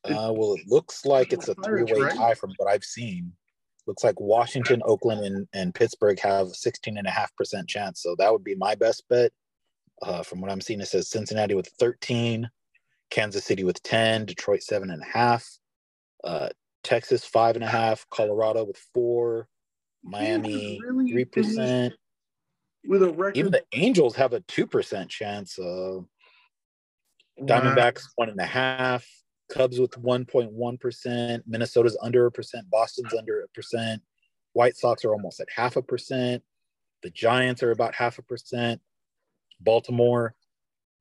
Uh, 0.05 0.32
well, 0.32 0.55
it 0.55 0.66
looks 0.66 1.05
like 1.05 1.32
it's 1.32 1.49
a 1.49 1.55
three-way 1.57 2.01
right? 2.01 2.14
tie 2.14 2.34
from 2.34 2.53
what 2.57 2.70
I've 2.70 2.84
seen. 2.84 3.32
looks 3.86 4.05
like 4.05 4.18
Washington, 4.20 4.80
Oakland, 4.84 5.24
and, 5.24 5.49
and 5.53 5.74
Pittsburgh 5.74 6.18
have 6.20 6.49
16.5% 6.49 7.68
chance. 7.68 8.03
So 8.03 8.14
that 8.18 8.32
would 8.32 8.44
be 8.44 8.55
my 8.55 8.74
best 8.74 9.05
bet. 9.09 9.32
Uh, 10.01 10.22
from 10.22 10.40
what 10.40 10.51
I'm 10.51 10.61
seeing, 10.61 10.80
it 10.80 10.86
says 10.86 11.11
Cincinnati 11.11 11.55
with 11.55 11.68
13, 11.80 12.49
Kansas 13.11 13.44
City 13.44 13.64
with 13.64 13.82
10, 13.82 14.26
Detroit 14.26 14.61
7.5, 14.61 15.59
uh, 16.22 16.49
Texas 16.84 17.28
5.5, 17.28 18.05
Colorado 18.11 18.64
with 18.64 18.78
4, 18.94 19.49
Miami 20.05 20.80
really 20.84 21.24
3%. 21.24 21.92
With 22.86 23.03
a 23.03 23.11
record. 23.11 23.36
Even 23.36 23.53
the 23.53 23.64
Angels 23.72 24.14
have 24.16 24.32
a 24.32 24.40
2% 24.40 25.09
chance. 25.09 25.59
Uh, 25.59 26.01
Diamondbacks, 27.40 28.03
wow. 28.16 28.26
1.5. 28.26 29.05
Cubs 29.49 29.80
with 29.80 29.92
1.1%, 29.92 31.42
Minnesota's 31.46 31.99
under 32.03 32.26
a 32.26 32.32
percent, 32.32 32.68
Boston's 32.70 33.14
under 33.14 33.42
a 33.42 33.49
percent, 33.49 34.03
White 34.53 34.76
Sox 34.76 35.05
are 35.05 35.12
almost 35.12 35.40
at 35.40 35.49
half 35.55 35.76
a 35.76 35.82
percent, 35.82 36.42
the 37.03 37.11
Giants 37.11 37.62
are 37.62 37.70
about 37.70 37.94
half 37.94 38.18
a 38.18 38.22
percent, 38.22 38.80
Baltimore 39.61 40.34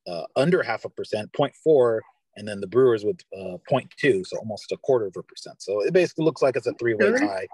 uh, 0.08 0.24
under 0.36 0.64
half 0.64 0.86
a 0.86 0.90
percent, 0.90 1.32
0.4, 1.34 2.00
and 2.38 2.48
then 2.48 2.62
the 2.62 2.68
Brewers 2.68 3.04
with 3.04 3.20
uh, 3.36 3.58
0.2, 3.70 4.26
so 4.26 4.38
almost 4.38 4.72
a 4.72 4.78
quarter 4.78 5.08
of 5.08 5.18
a 5.18 5.24
percent. 5.24 5.62
So 5.62 5.82
it 5.82 5.94
basically 5.94 6.26
looks 6.26 6.42
like 6.42 6.56
it's 6.56 6.68
a 6.68 6.74
three-way 6.74 7.12
tie. 7.18 7.48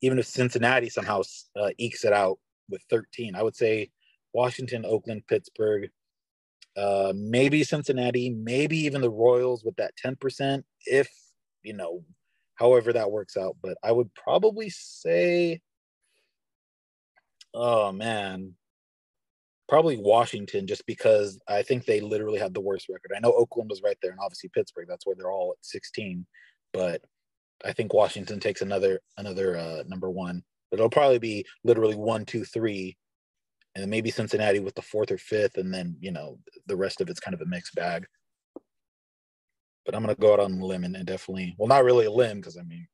Even 0.00 0.18
if 0.18 0.26
Cincinnati 0.26 0.88
somehow 0.88 1.22
uh, 1.56 1.70
ekes 1.78 2.04
it 2.04 2.12
out 2.12 2.38
with 2.68 2.82
13, 2.90 3.34
I 3.34 3.42
would 3.42 3.56
say 3.56 3.90
Washington, 4.32 4.84
Oakland, 4.84 5.26
Pittsburgh, 5.28 5.90
uh, 6.76 7.12
maybe 7.14 7.64
Cincinnati, 7.64 8.30
maybe 8.30 8.78
even 8.78 9.00
the 9.00 9.10
Royals 9.10 9.64
with 9.64 9.76
that 9.76 9.92
10%, 10.04 10.62
if, 10.86 11.08
you 11.62 11.72
know, 11.72 12.04
however 12.56 12.92
that 12.92 13.10
works 13.10 13.36
out. 13.36 13.56
But 13.62 13.78
I 13.82 13.92
would 13.92 14.12
probably 14.14 14.70
say, 14.70 15.60
oh 17.52 17.92
man, 17.92 18.54
probably 19.68 19.96
Washington, 19.96 20.66
just 20.66 20.84
because 20.86 21.38
I 21.48 21.62
think 21.62 21.84
they 21.84 22.00
literally 22.00 22.38
had 22.38 22.54
the 22.54 22.60
worst 22.60 22.88
record. 22.88 23.12
I 23.16 23.20
know 23.20 23.32
Oakland 23.32 23.70
was 23.70 23.82
right 23.82 23.96
there, 24.02 24.10
and 24.10 24.20
obviously 24.22 24.50
Pittsburgh, 24.50 24.86
that's 24.88 25.06
where 25.06 25.16
they're 25.16 25.30
all 25.30 25.54
at 25.56 25.64
16. 25.64 26.26
But 26.72 27.02
I 27.64 27.72
think 27.72 27.94
Washington 27.94 28.40
takes 28.40 28.62
another 28.62 29.00
another 29.16 29.56
uh, 29.56 29.84
number 29.86 30.10
one. 30.10 30.42
It'll 30.72 30.90
probably 30.90 31.20
be 31.20 31.46
literally 31.62 31.94
one, 31.94 32.24
two, 32.24 32.44
three, 32.44 32.96
and 33.74 33.82
then 33.82 33.90
maybe 33.90 34.10
Cincinnati 34.10 34.60
with 34.60 34.74
the 34.74 34.82
fourth 34.82 35.10
or 35.10 35.18
fifth, 35.18 35.56
and 35.56 35.72
then 35.72 35.96
you 36.00 36.12
know 36.12 36.38
the 36.66 36.76
rest 36.76 37.00
of 37.00 37.08
it's 37.08 37.20
kind 37.20 37.34
of 37.34 37.40
a 37.40 37.46
mixed 37.46 37.74
bag. 37.74 38.06
But 39.84 39.94
I'm 39.94 40.02
gonna 40.02 40.14
go 40.14 40.32
out 40.32 40.40
on 40.40 40.52
a 40.52 40.64
limb 40.64 40.84
and, 40.84 41.04
definitely, 41.04 41.54
well, 41.58 41.68
not 41.68 41.84
really 41.84 42.06
a 42.06 42.10
limb 42.10 42.40
because 42.40 42.56
I 42.56 42.62
mean, 42.62 42.86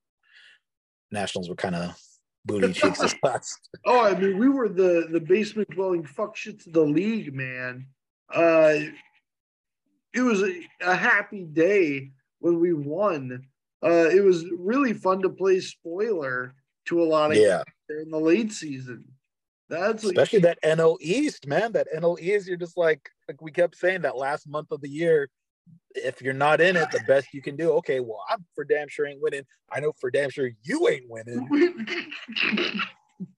Nationals 1.10 1.48
were 1.48 1.54
kind 1.54 1.76
of 1.76 1.96
booty 2.44 2.72
cheeks 2.72 2.98
this 2.98 3.14
last. 3.22 3.68
oh, 3.86 4.04
I 4.04 4.14
mean, 4.14 4.38
we 4.38 4.48
were 4.48 4.68
the 4.68 5.06
the 5.10 5.20
basement 5.20 5.68
dwelling 5.70 6.04
fuck 6.04 6.36
shits 6.36 6.66
of 6.66 6.72
the 6.72 6.80
league, 6.80 7.34
man. 7.34 7.86
Uh, 8.32 8.74
it 10.14 10.22
was 10.22 10.42
a, 10.42 10.62
a 10.80 10.94
happy 10.94 11.44
day 11.44 12.10
when 12.38 12.58
we 12.58 12.72
won. 12.72 13.46
Uh, 13.82 14.08
it 14.10 14.22
was 14.22 14.44
really 14.58 14.92
fun 14.92 15.22
to 15.22 15.28
play 15.30 15.60
spoiler 15.60 16.54
to 16.86 17.02
a 17.02 17.04
lot 17.04 17.30
of 17.30 17.36
yeah 17.36 17.62
in 17.88 18.10
the 18.10 18.18
late 18.18 18.52
season. 18.52 19.04
That's 19.70 20.02
especially 20.02 20.40
that 20.40 20.60
NL 20.62 20.96
East, 21.00 21.46
man. 21.46 21.72
That 21.72 21.86
NL 21.96 22.20
East, 22.20 22.48
you're 22.48 22.56
just 22.56 22.76
like 22.76 23.08
like 23.28 23.40
we 23.40 23.52
kept 23.52 23.76
saying 23.76 24.02
that 24.02 24.16
last 24.16 24.48
month 24.48 24.72
of 24.72 24.80
the 24.80 24.88
year. 24.88 25.30
If 25.94 26.20
you're 26.20 26.34
not 26.34 26.60
in 26.60 26.76
it, 26.76 26.90
the 26.90 27.00
best 27.06 27.28
you 27.32 27.40
can 27.40 27.54
do. 27.54 27.70
Okay, 27.74 28.00
well, 28.00 28.22
I'm 28.28 28.44
for 28.56 28.64
damn 28.64 28.88
sure 28.88 29.06
ain't 29.06 29.22
winning. 29.22 29.44
I 29.70 29.78
know 29.78 29.92
for 30.00 30.10
damn 30.10 30.30
sure 30.30 30.50
you 30.64 30.88
ain't 30.88 31.08
winning. 31.08 31.48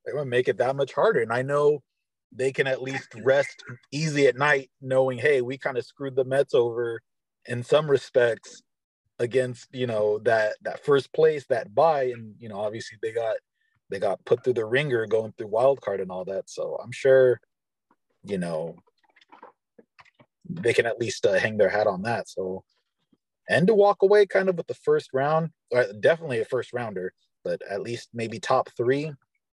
They're 0.04 0.14
gonna 0.14 0.24
make 0.24 0.48
it 0.48 0.56
that 0.56 0.74
much 0.74 0.94
harder, 0.94 1.20
and 1.20 1.32
I 1.32 1.42
know 1.42 1.82
they 2.34 2.50
can 2.50 2.66
at 2.66 2.82
least 2.82 3.14
rest 3.22 3.62
easy 3.90 4.26
at 4.26 4.38
night, 4.38 4.70
knowing, 4.80 5.18
hey, 5.18 5.42
we 5.42 5.58
kind 5.58 5.76
of 5.76 5.84
screwed 5.84 6.16
the 6.16 6.24
Mets 6.24 6.54
over 6.54 7.02
in 7.46 7.62
some 7.62 7.90
respects 7.90 8.62
against 9.18 9.68
you 9.72 9.86
know 9.86 10.18
that 10.20 10.54
that 10.62 10.82
first 10.82 11.12
place, 11.12 11.44
that 11.48 11.74
buy, 11.74 12.04
and 12.04 12.34
you 12.38 12.48
know 12.48 12.58
obviously 12.58 12.96
they 13.02 13.12
got 13.12 13.36
they 13.92 13.98
got 13.98 14.24
put 14.24 14.42
through 14.42 14.54
the 14.54 14.64
ringer 14.64 15.06
going 15.06 15.32
through 15.36 15.48
wild 15.48 15.80
card 15.82 16.00
and 16.00 16.10
all 16.10 16.24
that. 16.24 16.48
So 16.48 16.78
I'm 16.82 16.92
sure, 16.92 17.40
you 18.24 18.38
know, 18.38 18.76
they 20.48 20.72
can 20.72 20.86
at 20.86 20.98
least 20.98 21.26
uh, 21.26 21.34
hang 21.34 21.58
their 21.58 21.68
hat 21.68 21.86
on 21.86 22.02
that. 22.02 22.28
So, 22.28 22.64
and 23.48 23.66
to 23.66 23.74
walk 23.74 24.02
away 24.02 24.24
kind 24.24 24.48
of 24.48 24.56
with 24.56 24.66
the 24.66 24.74
first 24.74 25.10
round, 25.12 25.50
definitely 26.00 26.40
a 26.40 26.44
first 26.46 26.72
rounder, 26.72 27.12
but 27.44 27.60
at 27.68 27.82
least 27.82 28.08
maybe 28.14 28.40
top 28.40 28.70
three, 28.76 29.12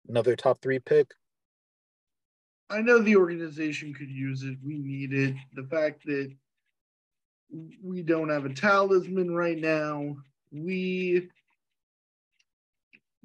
another 0.07 0.35
top 0.35 0.61
three 0.61 0.79
pick. 0.79 1.07
I 2.69 2.81
know 2.81 2.99
the 2.99 3.15
organization 3.15 3.93
could 3.93 4.09
use 4.09 4.43
it. 4.43 4.57
We 4.63 4.77
need 4.77 5.13
it. 5.13 5.35
The 5.55 5.63
fact 5.63 6.05
that 6.05 6.31
we 7.81 8.03
don't 8.03 8.29
have 8.29 8.45
a 8.45 8.53
talisman 8.53 9.33
right 9.33 9.57
now, 9.57 10.17
we 10.51 11.29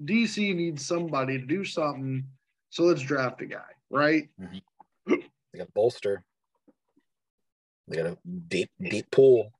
DC 0.04 0.54
needs 0.54 0.84
somebody 0.86 1.38
to 1.38 1.46
do 1.46 1.64
something, 1.64 2.24
so 2.70 2.84
let's 2.84 3.02
draft 3.02 3.42
a 3.42 3.46
guy, 3.46 3.58
right? 3.90 4.28
Mm-hmm. 4.40 5.14
They 5.52 5.58
got 5.58 5.74
bolster. 5.74 6.24
They 7.88 7.96
got 7.96 8.06
a 8.06 8.18
deep, 8.48 8.70
deep 8.80 9.10
pool. 9.10 9.52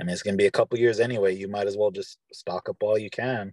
I 0.00 0.04
mean, 0.04 0.12
it's 0.12 0.22
gonna 0.22 0.36
be 0.36 0.46
a 0.46 0.50
couple 0.50 0.78
years 0.78 1.00
anyway. 1.00 1.34
You 1.34 1.48
might 1.48 1.66
as 1.66 1.76
well 1.76 1.90
just 1.90 2.18
stock 2.32 2.68
up 2.68 2.76
all 2.82 2.98
you 2.98 3.10
can. 3.10 3.52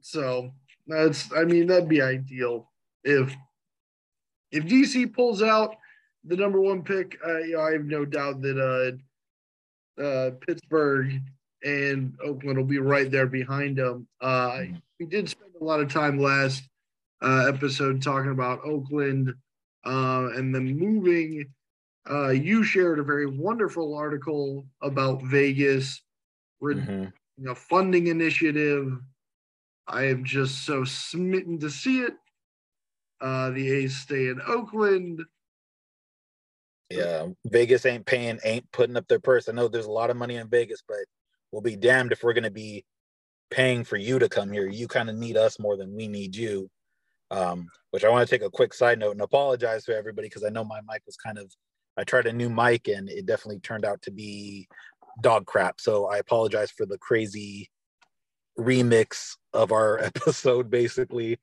So 0.00 0.50
that's, 0.86 1.32
I 1.32 1.44
mean, 1.44 1.68
that'd 1.68 1.88
be 1.88 2.02
ideal 2.02 2.70
if 3.04 3.34
if 4.50 4.64
DC 4.64 5.12
pulls 5.14 5.42
out 5.42 5.74
the 6.24 6.36
number 6.36 6.60
one 6.60 6.82
pick. 6.82 7.18
Uh, 7.26 7.38
you 7.38 7.54
know, 7.54 7.62
I 7.62 7.72
have 7.72 7.84
no 7.84 8.04
doubt 8.04 8.42
that 8.42 9.00
uh, 9.98 10.02
uh, 10.02 10.30
Pittsburgh 10.46 11.20
and 11.64 12.14
Oakland 12.24 12.58
will 12.58 12.64
be 12.64 12.78
right 12.78 13.10
there 13.10 13.26
behind 13.26 13.76
them. 13.76 14.06
Uh, 14.20 14.50
mm-hmm. 14.50 14.76
we 14.98 15.06
did 15.06 15.28
spend 15.28 15.52
a 15.60 15.64
lot 15.64 15.80
of 15.80 15.92
time 15.92 16.18
last 16.18 16.68
uh, 17.22 17.46
episode 17.48 18.02
talking 18.02 18.32
about 18.32 18.64
Oakland 18.64 19.32
uh, 19.84 20.28
and 20.34 20.54
then 20.54 20.76
moving. 20.76 21.46
Uh, 22.10 22.30
you 22.30 22.64
shared 22.64 22.98
a 22.98 23.04
very 23.04 23.26
wonderful 23.26 23.94
article 23.94 24.66
about 24.80 25.22
Vegas, 25.22 26.02
mm-hmm. 26.60 27.04
you 27.04 27.44
know, 27.44 27.54
funding 27.54 28.08
initiative. 28.08 28.98
I 29.86 30.04
am 30.04 30.24
just 30.24 30.64
so 30.64 30.84
smitten 30.84 31.58
to 31.60 31.70
see 31.70 32.00
it. 32.00 32.14
Uh, 33.20 33.50
the 33.50 33.70
A's 33.70 33.96
stay 33.96 34.28
in 34.28 34.40
Oakland. 34.46 35.22
Yeah, 36.90 37.28
Vegas 37.46 37.86
ain't 37.86 38.04
paying, 38.04 38.38
ain't 38.44 38.70
putting 38.72 38.96
up 38.96 39.06
their 39.06 39.20
purse. 39.20 39.48
I 39.48 39.52
know 39.52 39.68
there's 39.68 39.86
a 39.86 39.90
lot 39.90 40.10
of 40.10 40.16
money 40.16 40.36
in 40.36 40.48
Vegas, 40.48 40.82
but 40.86 40.98
we'll 41.52 41.62
be 41.62 41.76
damned 41.76 42.10
if 42.10 42.22
we're 42.22 42.32
going 42.32 42.42
to 42.44 42.50
be 42.50 42.84
paying 43.50 43.84
for 43.84 43.96
you 43.96 44.18
to 44.18 44.28
come 44.28 44.50
here. 44.50 44.66
You 44.66 44.88
kind 44.88 45.10
of 45.10 45.16
need 45.16 45.36
us 45.36 45.58
more 45.58 45.76
than 45.76 45.94
we 45.94 46.08
need 46.08 46.34
you. 46.34 46.70
Um, 47.30 47.68
which 47.92 48.04
I 48.04 48.10
want 48.10 48.28
to 48.28 48.30
take 48.34 48.44
a 48.44 48.50
quick 48.50 48.74
side 48.74 48.98
note 48.98 49.12
and 49.12 49.20
apologize 49.22 49.84
to 49.84 49.96
everybody 49.96 50.28
because 50.28 50.44
I 50.44 50.50
know 50.50 50.64
my 50.64 50.80
mic 50.86 51.02
was 51.06 51.16
kind 51.16 51.38
of, 51.38 51.50
I 51.96 52.04
tried 52.04 52.26
a 52.26 52.32
new 52.32 52.50
mic 52.50 52.88
and 52.88 53.08
it 53.08 53.26
definitely 53.26 53.60
turned 53.60 53.86
out 53.86 54.02
to 54.02 54.10
be 54.10 54.68
dog 55.20 55.46
crap. 55.46 55.80
So 55.80 56.06
I 56.06 56.18
apologize 56.18 56.70
for 56.70 56.84
the 56.84 56.98
crazy 56.98 57.70
remix 58.58 59.36
of 59.52 59.72
our 59.72 59.98
episode, 60.02 60.70
basically 60.70 61.38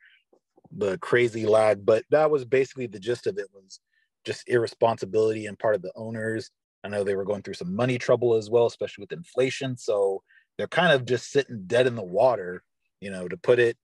the 0.72 0.98
crazy 1.00 1.46
lag. 1.46 1.86
But 1.86 2.04
that 2.12 2.30
was 2.30 2.46
basically 2.46 2.88
the 2.88 3.00
gist 3.00 3.26
of 3.26 3.38
it 3.38 3.48
was 3.54 3.80
just 4.26 4.48
irresponsibility 4.48 5.48
and 5.48 5.58
part 5.58 5.76
of 5.76 5.82
the 5.82 5.94
owners 5.96 6.52
I 6.84 6.88
know 6.88 7.04
they 7.04 7.16
were 7.16 7.26
going 7.26 7.42
through 7.42 7.56
some 7.56 7.76
money 7.76 7.98
trouble 7.98 8.36
as 8.36 8.50
well, 8.50 8.66
especially 8.66 9.04
with 9.04 9.12
inflation. 9.12 9.78
So 9.78 10.24
they're 10.58 10.68
kind 10.68 10.92
of 10.92 11.06
just 11.06 11.32
sitting 11.32 11.64
dead 11.68 11.88
in 11.88 11.96
the 11.96 12.04
water, 12.04 12.64
you 13.02 13.12
know, 13.12 13.28
to 13.28 13.38
put 13.38 13.60
it 13.60 13.78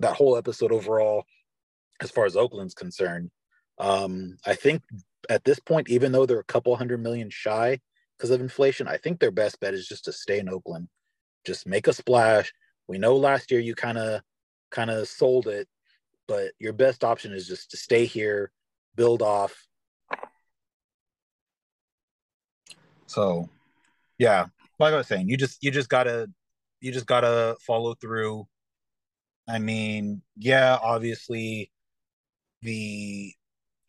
that 0.00 0.16
whole 0.16 0.36
episode 0.36 0.72
overall, 0.72 1.24
as 2.00 2.10
far 2.10 2.24
as 2.24 2.36
Oakland's 2.36 2.74
concerned. 2.74 3.30
Um, 3.78 4.36
I 4.46 4.54
think 4.54 4.82
at 5.28 5.44
this 5.44 5.58
point, 5.58 5.88
even 5.88 6.12
though 6.12 6.26
they're 6.26 6.38
a 6.38 6.44
couple 6.44 6.74
hundred 6.76 7.02
million 7.02 7.30
shy 7.30 7.80
because 8.16 8.30
of 8.30 8.40
inflation, 8.40 8.88
I 8.88 8.96
think 8.96 9.20
their 9.20 9.30
best 9.30 9.60
bet 9.60 9.74
is 9.74 9.86
just 9.86 10.04
to 10.06 10.12
stay 10.12 10.38
in 10.38 10.48
Oakland, 10.48 10.88
just 11.44 11.66
make 11.66 11.86
a 11.86 11.92
splash. 11.92 12.52
We 12.88 12.98
know 12.98 13.16
last 13.16 13.50
year 13.50 13.60
you 13.60 13.74
kind 13.74 13.98
of 13.98 14.22
kind 14.70 14.90
of 14.90 15.08
sold 15.08 15.46
it, 15.46 15.68
but 16.26 16.52
your 16.58 16.72
best 16.72 17.04
option 17.04 17.32
is 17.32 17.46
just 17.46 17.70
to 17.70 17.76
stay 17.76 18.04
here, 18.04 18.50
build 18.96 19.22
off, 19.22 19.67
So, 23.08 23.48
yeah, 24.18 24.46
like 24.78 24.94
I 24.94 24.98
was 24.98 25.06
saying, 25.08 25.28
you 25.28 25.36
just 25.36 25.62
you 25.62 25.70
just 25.70 25.88
gotta 25.88 26.28
you 26.80 26.92
just 26.92 27.06
gotta 27.06 27.56
follow 27.66 27.94
through. 27.94 28.46
I 29.48 29.58
mean, 29.58 30.22
yeah, 30.36 30.78
obviously, 30.82 31.70
the 32.62 33.32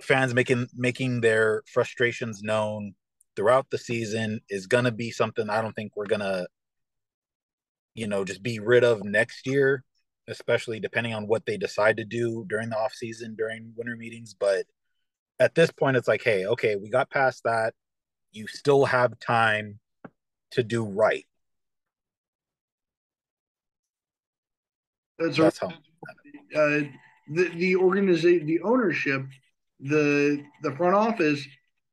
fans 0.01 0.33
making 0.33 0.67
making 0.75 1.21
their 1.21 1.63
frustrations 1.67 2.41
known 2.43 2.95
throughout 3.35 3.67
the 3.69 3.77
season 3.77 4.41
is 4.49 4.67
gonna 4.67 4.91
be 4.91 5.11
something 5.11 5.49
I 5.49 5.61
don't 5.61 5.73
think 5.73 5.93
we're 5.95 6.07
gonna 6.07 6.47
you 7.99 8.07
know, 8.07 8.23
just 8.23 8.41
be 8.41 8.59
rid 8.59 8.83
of 8.83 9.03
next 9.03 9.45
year, 9.45 9.83
especially 10.27 10.79
depending 10.79 11.13
on 11.13 11.27
what 11.27 11.45
they 11.45 11.57
decide 11.57 11.97
to 11.97 12.05
do 12.05 12.45
during 12.47 12.69
the 12.69 12.77
off 12.77 12.93
season, 12.93 13.35
during 13.35 13.73
winter 13.75 13.95
meetings. 13.97 14.33
But 14.33 14.65
at 15.39 15.55
this 15.55 15.71
point, 15.71 15.97
it's 15.97 16.07
like, 16.07 16.23
hey, 16.23 16.45
okay, 16.45 16.77
we 16.77 16.89
got 16.89 17.09
past 17.09 17.43
that. 17.43 17.73
You 18.31 18.47
still 18.47 18.85
have 18.85 19.19
time 19.19 19.79
to 20.51 20.63
do 20.63 20.83
right. 20.83 21.25
That's, 25.17 25.37
That's 25.37 25.59
how. 25.59 25.67
Uh, 26.55 26.81
the 27.31 27.49
the 27.55 27.75
organization, 27.75 28.47
the 28.47 28.61
ownership, 28.61 29.25
the 29.79 30.43
the 30.63 30.75
front 30.75 30.95
office 30.95 31.45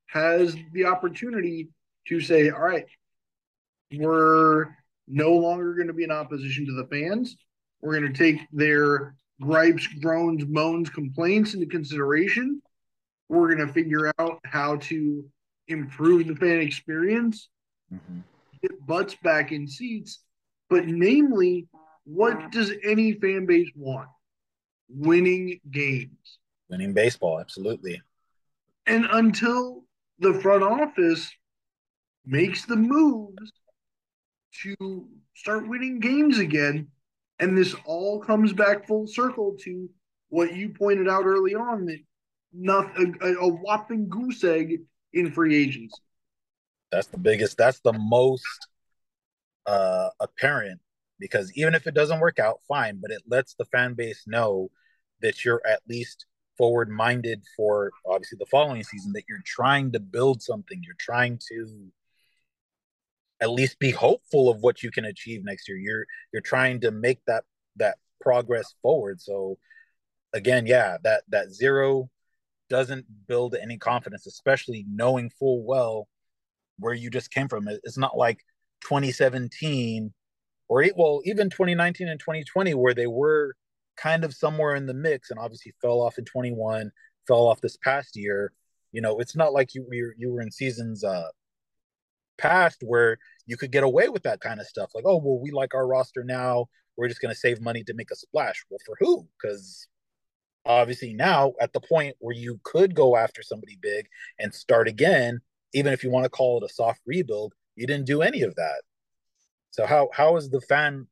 has 0.06 0.56
the 0.72 0.84
opportunity 0.84 1.68
to 2.08 2.20
say, 2.20 2.50
all 2.50 2.60
right, 2.60 2.86
we're 3.92 4.66
no 5.08 5.32
longer 5.32 5.74
going 5.74 5.88
to 5.88 5.92
be 5.92 6.04
in 6.04 6.10
opposition 6.10 6.66
to 6.66 6.72
the 6.72 6.86
fans. 6.88 7.36
We're 7.80 7.98
going 7.98 8.12
to 8.12 8.18
take 8.18 8.40
their 8.52 9.14
gripes, 9.40 9.86
groans, 10.00 10.44
moans, 10.46 10.88
complaints 10.88 11.54
into 11.54 11.66
consideration. 11.66 12.62
We're 13.28 13.54
going 13.54 13.66
to 13.66 13.72
figure 13.72 14.12
out 14.18 14.38
how 14.44 14.76
to 14.76 15.24
improve 15.68 16.26
the 16.26 16.36
fan 16.36 16.60
experience, 16.60 17.48
mm-hmm. 17.92 18.20
get 18.62 18.86
butts 18.86 19.14
back 19.22 19.52
in 19.52 19.66
seats. 19.66 20.20
But 20.68 20.86
namely, 20.86 21.68
what 22.04 22.50
does 22.50 22.72
any 22.84 23.12
fan 23.14 23.46
base 23.46 23.70
want? 23.74 24.08
Winning 24.88 25.60
games. 25.70 26.38
Winning 26.68 26.92
baseball, 26.92 27.40
absolutely. 27.40 28.00
And 28.86 29.06
until 29.10 29.84
the 30.18 30.34
front 30.34 30.62
office 30.62 31.30
makes 32.24 32.64
the 32.64 32.76
moves 32.76 33.52
to 34.62 35.06
start 35.34 35.68
winning 35.68 36.00
games 36.00 36.38
again, 36.38 36.88
and 37.38 37.56
this 37.56 37.74
all 37.84 38.20
comes 38.20 38.52
back 38.52 38.86
full 38.86 39.06
circle 39.06 39.56
to 39.60 39.88
what 40.28 40.54
you 40.54 40.70
pointed 40.70 41.08
out 41.08 41.24
early 41.24 41.54
on 41.54 41.84
that 41.86 41.98
not 42.52 42.90
a, 42.98 43.34
a 43.38 43.48
whopping 43.48 44.08
goose 44.08 44.42
egg 44.42 44.80
in 45.16 45.32
free 45.32 45.56
agency. 45.56 45.90
That's 46.92 47.08
the 47.08 47.18
biggest. 47.18 47.56
That's 47.56 47.80
the 47.80 47.92
most 47.92 48.68
uh, 49.66 50.10
apparent 50.20 50.80
because 51.18 51.50
even 51.56 51.74
if 51.74 51.86
it 51.86 51.94
doesn't 51.94 52.20
work 52.20 52.38
out, 52.38 52.60
fine, 52.68 52.98
but 53.00 53.10
it 53.10 53.22
lets 53.26 53.54
the 53.54 53.64
fan 53.64 53.94
base 53.94 54.24
know 54.26 54.70
that 55.22 55.44
you're 55.44 55.62
at 55.66 55.80
least 55.88 56.26
forward 56.58 56.90
minded 56.90 57.42
for 57.56 57.90
obviously 58.06 58.36
the 58.38 58.46
following 58.46 58.82
season, 58.82 59.12
that 59.14 59.24
you're 59.28 59.42
trying 59.44 59.92
to 59.92 60.00
build 60.00 60.42
something, 60.42 60.82
you're 60.84 60.94
trying 60.98 61.38
to 61.48 61.90
at 63.40 63.50
least 63.50 63.78
be 63.78 63.90
hopeful 63.90 64.48
of 64.48 64.60
what 64.60 64.82
you 64.82 64.90
can 64.90 65.06
achieve 65.06 65.44
next 65.44 65.68
year. 65.68 65.78
You're 65.78 66.06
you're 66.32 66.42
trying 66.42 66.80
to 66.80 66.90
make 66.90 67.20
that 67.26 67.44
that 67.76 67.96
progress 68.20 68.74
forward. 68.82 69.20
So 69.20 69.58
again, 70.32 70.66
yeah, 70.66 70.98
that 71.02 71.22
that 71.28 71.52
zero 71.52 72.10
doesn't 72.68 73.06
build 73.26 73.54
any 73.60 73.78
confidence, 73.78 74.26
especially 74.26 74.84
knowing 74.88 75.30
full 75.30 75.64
well 75.64 76.08
where 76.78 76.94
you 76.94 77.10
just 77.10 77.30
came 77.30 77.48
from. 77.48 77.68
It's 77.68 77.98
not 77.98 78.16
like 78.16 78.38
2017 78.82 80.12
or 80.68 80.84
well, 80.96 81.20
even 81.24 81.48
2019 81.48 82.08
and 82.08 82.20
2020 82.20 82.74
where 82.74 82.94
they 82.94 83.06
were 83.06 83.54
kind 83.96 84.24
of 84.24 84.34
somewhere 84.34 84.74
in 84.74 84.86
the 84.86 84.94
mix 84.94 85.30
and 85.30 85.38
obviously 85.38 85.72
fell 85.80 86.00
off 86.00 86.18
in 86.18 86.24
21, 86.24 86.90
fell 87.26 87.46
off 87.46 87.60
this 87.60 87.76
past 87.78 88.16
year. 88.16 88.52
You 88.92 89.00
know, 89.00 89.18
it's 89.18 89.36
not 89.36 89.52
like 89.52 89.74
you 89.74 89.84
were 89.88 90.14
you 90.16 90.32
were 90.32 90.40
in 90.40 90.50
seasons 90.50 91.04
uh 91.04 91.28
past 92.38 92.82
where 92.84 93.18
you 93.46 93.56
could 93.56 93.72
get 93.72 93.84
away 93.84 94.08
with 94.08 94.22
that 94.24 94.40
kind 94.40 94.60
of 94.60 94.66
stuff. 94.66 94.90
Like, 94.94 95.04
oh 95.06 95.16
well, 95.16 95.38
we 95.40 95.50
like 95.50 95.74
our 95.74 95.86
roster 95.86 96.24
now. 96.24 96.66
We're 96.96 97.08
just 97.08 97.20
gonna 97.20 97.34
save 97.34 97.60
money 97.60 97.84
to 97.84 97.94
make 97.94 98.10
a 98.10 98.16
splash. 98.16 98.64
Well, 98.70 98.78
for 98.84 98.96
who? 99.00 99.28
Because 99.40 99.86
obviously 100.66 101.14
now 101.14 101.52
at 101.60 101.72
the 101.72 101.80
point 101.80 102.16
where 102.18 102.34
you 102.34 102.60
could 102.64 102.94
go 102.94 103.16
after 103.16 103.42
somebody 103.42 103.78
big 103.80 104.08
and 104.38 104.52
start 104.52 104.88
again, 104.88 105.40
even 105.72 105.92
if 105.92 106.02
you 106.02 106.10
want 106.10 106.24
to 106.24 106.30
call 106.30 106.58
it 106.58 106.70
a 106.70 106.72
soft 106.72 107.00
rebuild, 107.06 107.54
you 107.76 107.86
didn't 107.86 108.06
do 108.06 108.22
any 108.22 108.42
of 108.42 108.54
that. 108.56 108.82
So 109.70 109.86
how 109.86 110.08
how 110.12 110.36
is 110.36 110.48
the 110.50 110.60
fan, 110.60 111.06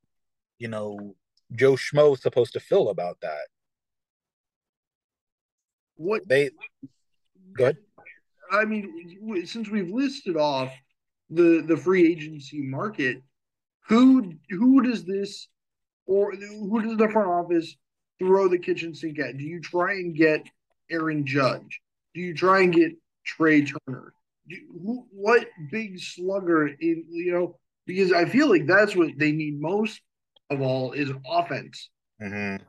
you 0.58 0.68
know, 0.68 1.14
Joe 1.52 1.74
Schmo 1.74 2.18
supposed 2.18 2.54
to 2.54 2.60
feel 2.60 2.88
about 2.88 3.18
that? 3.22 3.46
What 5.96 6.26
they 6.28 6.50
good? 7.52 7.76
I 8.50 8.64
mean, 8.64 9.44
since 9.46 9.68
we've 9.68 9.90
listed 9.90 10.36
off 10.36 10.72
the 11.30 11.62
the 11.66 11.76
free 11.76 12.10
agency 12.10 12.62
market, 12.62 13.22
who 13.88 14.32
who 14.50 14.82
does 14.82 15.04
this 15.04 15.48
or 16.06 16.32
who 16.32 16.82
does 16.82 16.96
the 16.96 17.08
front 17.08 17.28
office 17.28 17.76
throw 18.18 18.48
the 18.48 18.58
kitchen 18.58 18.94
sink 18.94 19.18
at? 19.18 19.36
Do 19.36 19.44
you 19.44 19.60
try 19.60 19.92
and 19.92 20.14
get 20.14 20.46
Aaron 20.90 21.26
Judge? 21.26 21.80
Do 22.14 22.20
you 22.20 22.34
try 22.34 22.62
and 22.62 22.72
get 22.72 22.92
Trea 23.24 23.64
Turner? 23.64 24.12
Do, 24.48 24.56
who, 24.82 25.06
what 25.10 25.46
big 25.70 25.98
slugger 25.98 26.68
in 26.68 27.04
you 27.10 27.32
know? 27.32 27.58
Because 27.86 28.12
I 28.12 28.24
feel 28.24 28.48
like 28.48 28.66
that's 28.66 28.96
what 28.96 29.10
they 29.18 29.32
need 29.32 29.60
most 29.60 30.00
of 30.50 30.60
all 30.60 30.92
is 30.92 31.10
offense. 31.28 31.90
Mm-hmm. 32.22 32.62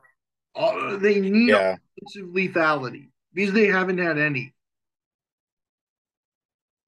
Uh, 0.54 0.96
they 0.96 1.20
need 1.20 1.50
yeah. 1.50 1.76
offensive 1.98 2.30
lethality 2.34 3.08
because 3.32 3.54
they 3.54 3.66
haven't 3.66 3.98
had 3.98 4.18
any. 4.18 4.54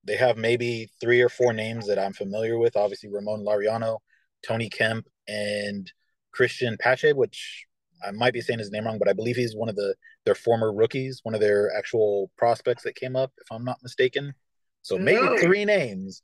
They 0.04 0.16
have 0.16 0.38
maybe 0.38 0.90
three 1.00 1.20
or 1.20 1.28
four 1.28 1.52
names 1.52 1.86
that 1.88 1.98
I'm 1.98 2.14
familiar 2.14 2.58
with. 2.58 2.76
Obviously, 2.76 3.10
Ramon 3.10 3.44
Laureano, 3.44 3.98
Tony 4.46 4.70
Kemp, 4.70 5.06
and 5.26 5.90
Cristian 6.34 6.78
Pache, 6.78 7.12
which 7.12 7.66
I 8.06 8.10
might 8.12 8.32
be 8.32 8.40
saying 8.40 8.58
his 8.58 8.70
name 8.70 8.84
wrong, 8.84 8.98
but 8.98 9.08
I 9.08 9.12
believe 9.12 9.36
he's 9.36 9.56
one 9.56 9.68
of 9.68 9.76
the 9.76 9.94
their 10.24 10.34
former 10.34 10.72
rookies, 10.72 11.20
one 11.22 11.34
of 11.34 11.40
their 11.40 11.74
actual 11.76 12.30
prospects 12.36 12.82
that 12.84 12.96
came 12.96 13.16
up, 13.16 13.32
if 13.38 13.46
I'm 13.50 13.64
not 13.64 13.82
mistaken. 13.82 14.34
So 14.82 14.98
maybe 14.98 15.22
no. 15.22 15.38
three 15.38 15.64
names 15.64 16.22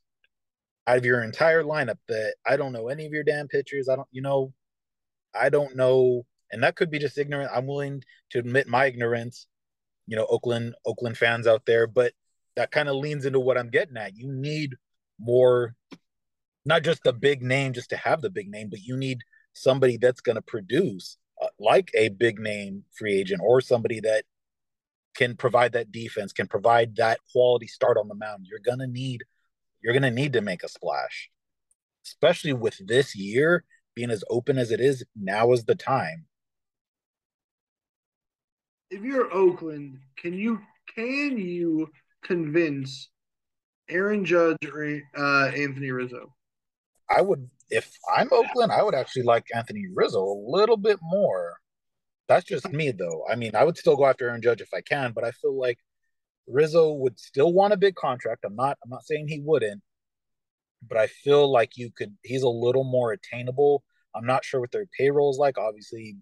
out 0.87 0.99
of 0.99 1.05
your 1.05 1.22
entire 1.22 1.62
lineup 1.62 1.99
that 2.09 2.35
I 2.47 2.57
don't 2.57 2.72
know 2.72 2.89
any 2.89 3.07
of 3.07 3.12
your 3.12 3.25
damn 3.25 3.49
pitchers. 3.49 3.89
I 3.89 3.97
don't, 3.97 4.09
you 4.11 4.22
know, 4.22 4.53
I 5.35 5.49
don't 5.49 5.77
know, 5.77 6.25
and 6.53 6.62
that 6.62 6.77
could 6.77 6.91
be 6.91 6.99
just 6.99 7.18
ignorant. 7.18 7.51
I'm 7.55 7.66
willing 7.66 8.03
to 8.31 8.39
admit 8.39 8.68
my 8.68 8.87
ignorance. 8.87 9.47
You 10.07 10.16
know, 10.16 10.27
Oakland 10.27 10.75
Oakland 10.85 11.16
fans 11.16 11.47
out 11.47 11.66
there, 11.66 11.87
but 11.87 12.12
that 12.57 12.70
kind 12.70 12.89
of 12.89 12.97
leans 12.97 13.25
into 13.25 13.41
what 13.41 13.59
I'm 13.59 13.70
getting 13.70 13.97
at. 13.97 14.16
You 14.16 14.31
need 14.31 14.75
more, 15.18 15.75
not 16.64 16.83
just 16.83 17.03
the 17.03 17.12
big 17.12 17.43
name 17.43 17.72
just 17.72 17.91
to 17.91 17.97
have 17.97 18.20
the 18.20 18.31
big 18.31 18.49
name, 18.49 18.68
but 18.70 18.83
you 18.83 18.97
need 18.97 19.18
somebody 19.55 19.97
that's 19.97 20.20
going 20.20 20.37
to 20.37 20.43
produce 20.43 21.16
like 21.59 21.91
a 21.95 22.09
big 22.09 22.39
name 22.39 22.85
free 22.97 23.19
agent 23.19 23.41
or 23.43 23.61
somebody 23.61 24.01
that 24.01 24.25
can 25.15 25.37
provide 25.37 25.73
that 25.73 25.93
defense, 25.93 26.33
can 26.33 26.47
provide 26.47 26.97
that 26.97 27.21
quality 27.33 27.67
start 27.67 27.97
on 27.97 28.09
the 28.09 28.15
mound. 28.15 28.47
You're 28.49 28.61
to 28.81 28.87
need 28.87 29.25
you're 29.83 29.93
to 30.03 30.11
need 30.11 30.33
to 30.33 30.41
make 30.41 30.63
a 30.63 30.69
splash. 30.69 31.31
Especially 32.07 32.53
with 32.53 32.87
this 32.87 33.15
year 33.15 33.65
being 33.95 34.11
as 34.11 34.25
open 34.29 34.59
as 34.59 34.71
it 34.71 34.81
is, 34.81 35.05
now 35.15 35.53
is 35.53 35.65
the 35.65 35.75
time. 35.75 36.25
If 38.91 39.03
you're 39.03 39.33
Oakland, 39.33 39.99
can 40.17 40.35
you 40.35 40.61
can 40.95 41.39
you 41.39 41.91
convince 42.23 43.11
Aaron 43.89 44.25
Judge 44.25 44.57
or 44.73 45.01
uh, 45.17 45.49
Anthony 45.49 45.91
Rizzo? 45.91 46.33
I 47.11 47.21
would, 47.21 47.49
if 47.71 47.91
I'm 48.15 48.29
Oakland, 48.33 48.73
I 48.73 48.83
would 48.83 48.95
actually 48.95 49.23
like 49.23 49.47
Anthony 49.55 49.85
Rizzo 49.93 50.23
a 50.23 50.45
little 50.47 50.77
bit 50.77 50.99
more. 51.03 51.59
That's 52.29 52.45
just 52.45 52.73
me, 52.73 52.91
though. 52.91 53.25
I 53.31 53.37
mean, 53.37 53.55
I 53.55 53.65
would 53.65 53.77
still 53.77 53.97
go 53.97 54.07
after 54.07 54.29
Aaron 54.29 54.43
Judge 54.43 54.61
if 54.61 54.73
I 54.75 54.81
can, 54.81 55.13
but 55.13 55.25
I 55.25 55.31
feel 55.33 55.59
like 55.59 55.79
Rizzo 56.47 56.93
would 56.93 57.19
still 57.19 57.53
want 57.53 57.73
a 57.73 57.77
big 57.77 57.95
contract. 57.95 58.45
I'm 58.45 58.57
not. 58.57 58.79
I'm 58.83 58.91
not 58.91 59.05
saying 59.05 59.29
he 59.29 59.41
wouldn't, 59.41 59.83
but 60.87 60.99
I 60.99 61.07
feel 61.07 61.51
like 61.51 61.77
you 61.77 61.91
could. 61.91 62.17
He's 62.23 62.43
a 62.43 62.49
little 62.49 62.85
more 62.85 63.13
attainable. 63.13 63.83
I'm 64.15 64.27
not 64.27 64.45
sure 64.45 64.61
what 64.61 64.73
their 64.73 64.87
payroll 64.99 65.31
is 65.31 65.39
like. 65.39 65.59
Obviously, 65.59 66.17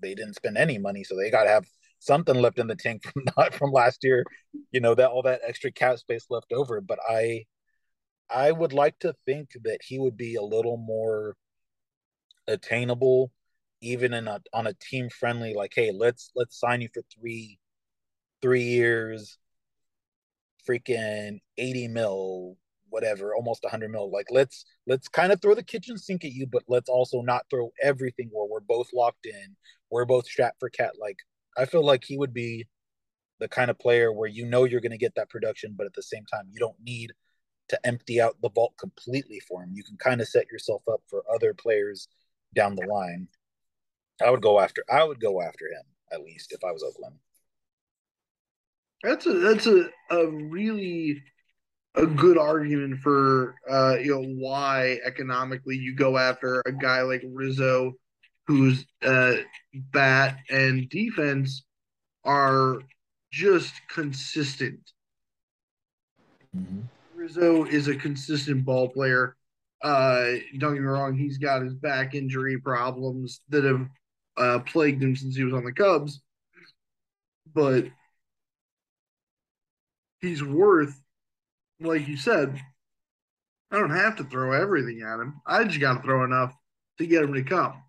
they 0.00 0.14
didn't 0.14 0.34
spend 0.34 0.56
any 0.56 0.78
money, 0.78 1.04
so 1.04 1.16
they 1.16 1.30
got 1.30 1.44
to 1.44 1.50
have 1.50 1.66
something 1.98 2.36
left 2.36 2.58
in 2.58 2.66
the 2.66 2.76
tank 2.76 3.02
from 3.04 3.24
not 3.36 3.54
from 3.54 3.72
last 3.72 4.04
year. 4.04 4.24
You 4.72 4.80
know 4.80 4.94
that 4.94 5.10
all 5.10 5.22
that 5.22 5.40
extra 5.46 5.70
cap 5.70 5.98
space 5.98 6.26
left 6.30 6.52
over. 6.52 6.80
But 6.80 6.98
I, 7.08 7.44
I 8.30 8.52
would 8.52 8.72
like 8.72 8.98
to 9.00 9.14
think 9.26 9.50
that 9.64 9.78
he 9.86 9.98
would 9.98 10.16
be 10.16 10.34
a 10.34 10.42
little 10.42 10.76
more 10.76 11.36
attainable, 12.46 13.30
even 13.80 14.12
in 14.14 14.28
a 14.28 14.40
on 14.52 14.66
a 14.66 14.74
team 14.74 15.08
friendly. 15.10 15.54
Like, 15.54 15.72
hey, 15.74 15.92
let's 15.92 16.30
let's 16.34 16.58
sign 16.58 16.80
you 16.80 16.88
for 16.92 17.02
three, 17.14 17.58
three 18.42 18.64
years, 18.64 19.38
freaking 20.68 21.40
eighty 21.56 21.88
mil, 21.88 22.56
whatever, 22.90 23.34
almost 23.34 23.64
100 23.64 23.90
mil. 23.90 24.10
Like 24.10 24.26
let's 24.30 24.64
let's 24.86 25.08
kind 25.08 25.32
of 25.32 25.40
throw 25.40 25.54
the 25.54 25.62
kitchen 25.62 25.96
sink 25.98 26.24
at 26.24 26.32
you, 26.32 26.46
but 26.46 26.64
let's 26.68 26.88
also 26.88 27.22
not 27.22 27.46
throw 27.50 27.70
everything 27.82 28.28
where 28.32 28.48
we're 28.48 28.60
both 28.60 28.88
locked 28.92 29.26
in. 29.26 29.56
We're 29.90 30.04
both 30.04 30.26
strapped 30.26 30.60
for 30.60 30.70
cat. 30.70 30.92
Like 31.00 31.18
I 31.56 31.64
feel 31.64 31.84
like 31.84 32.04
he 32.04 32.18
would 32.18 32.34
be 32.34 32.66
the 33.40 33.48
kind 33.48 33.70
of 33.70 33.78
player 33.78 34.12
where 34.12 34.28
you 34.28 34.46
know 34.46 34.64
you're 34.64 34.80
going 34.80 34.92
to 34.92 34.98
get 34.98 35.14
that 35.14 35.30
production, 35.30 35.74
but 35.76 35.86
at 35.86 35.94
the 35.94 36.02
same 36.02 36.24
time 36.26 36.48
you 36.50 36.58
don't 36.58 36.76
need 36.84 37.12
to 37.68 37.86
empty 37.86 38.20
out 38.20 38.40
the 38.40 38.50
vault 38.50 38.74
completely 38.78 39.40
for 39.40 39.62
him. 39.62 39.72
You 39.74 39.84
can 39.84 39.96
kind 39.96 40.20
of 40.20 40.28
set 40.28 40.50
yourself 40.50 40.82
up 40.90 41.02
for 41.08 41.22
other 41.32 41.54
players 41.54 42.08
down 42.54 42.74
the 42.74 42.86
line. 42.86 43.28
I 44.24 44.30
would 44.30 44.42
go 44.42 44.60
after 44.60 44.84
I 44.90 45.04
would 45.04 45.20
go 45.20 45.40
after 45.40 45.66
him 45.66 45.84
at 46.10 46.22
least 46.22 46.52
if 46.52 46.64
I 46.64 46.72
was 46.72 46.82
Oakland. 46.82 47.16
That's 49.02 49.26
a 49.26 49.32
that's 49.34 49.66
a, 49.66 49.88
a 50.10 50.26
really 50.26 51.22
a 51.94 52.06
good 52.06 52.38
argument 52.38 53.00
for 53.00 53.54
uh 53.70 53.96
you 54.00 54.10
know 54.10 54.24
why 54.24 54.98
economically 55.04 55.76
you 55.76 55.94
go 55.94 56.18
after 56.18 56.62
a 56.66 56.72
guy 56.72 57.02
like 57.02 57.22
Rizzo 57.26 57.92
whose 58.46 58.84
uh 59.02 59.36
bat 59.92 60.38
and 60.50 60.88
defense 60.88 61.64
are 62.24 62.78
just 63.30 63.74
consistent. 63.88 64.80
Mm-hmm. 66.56 66.80
Rizzo 67.28 67.64
is 67.64 67.88
a 67.88 67.94
consistent 67.94 68.64
ball 68.64 68.88
player. 68.88 69.36
Uh, 69.82 70.32
don't 70.58 70.74
get 70.74 70.80
me 70.80 70.88
wrong, 70.88 71.14
he's 71.14 71.38
got 71.38 71.62
his 71.62 71.74
back 71.74 72.14
injury 72.14 72.58
problems 72.58 73.42
that 73.50 73.64
have 73.64 73.86
uh, 74.36 74.58
plagued 74.60 75.02
him 75.02 75.14
since 75.14 75.36
he 75.36 75.44
was 75.44 75.52
on 75.52 75.64
the 75.64 75.72
Cubs, 75.72 76.20
but 77.54 77.84
he's 80.20 80.42
worth, 80.42 81.00
like 81.80 82.08
you 82.08 82.16
said, 82.16 82.60
I 83.70 83.78
don't 83.78 83.90
have 83.90 84.16
to 84.16 84.24
throw 84.24 84.52
everything 84.52 85.02
at 85.02 85.20
him. 85.20 85.40
I 85.46 85.64
just 85.64 85.80
got 85.80 85.98
to 85.98 86.02
throw 86.02 86.24
enough 86.24 86.54
to 86.98 87.06
get 87.06 87.22
him 87.22 87.34
to 87.34 87.42
come. 87.42 87.82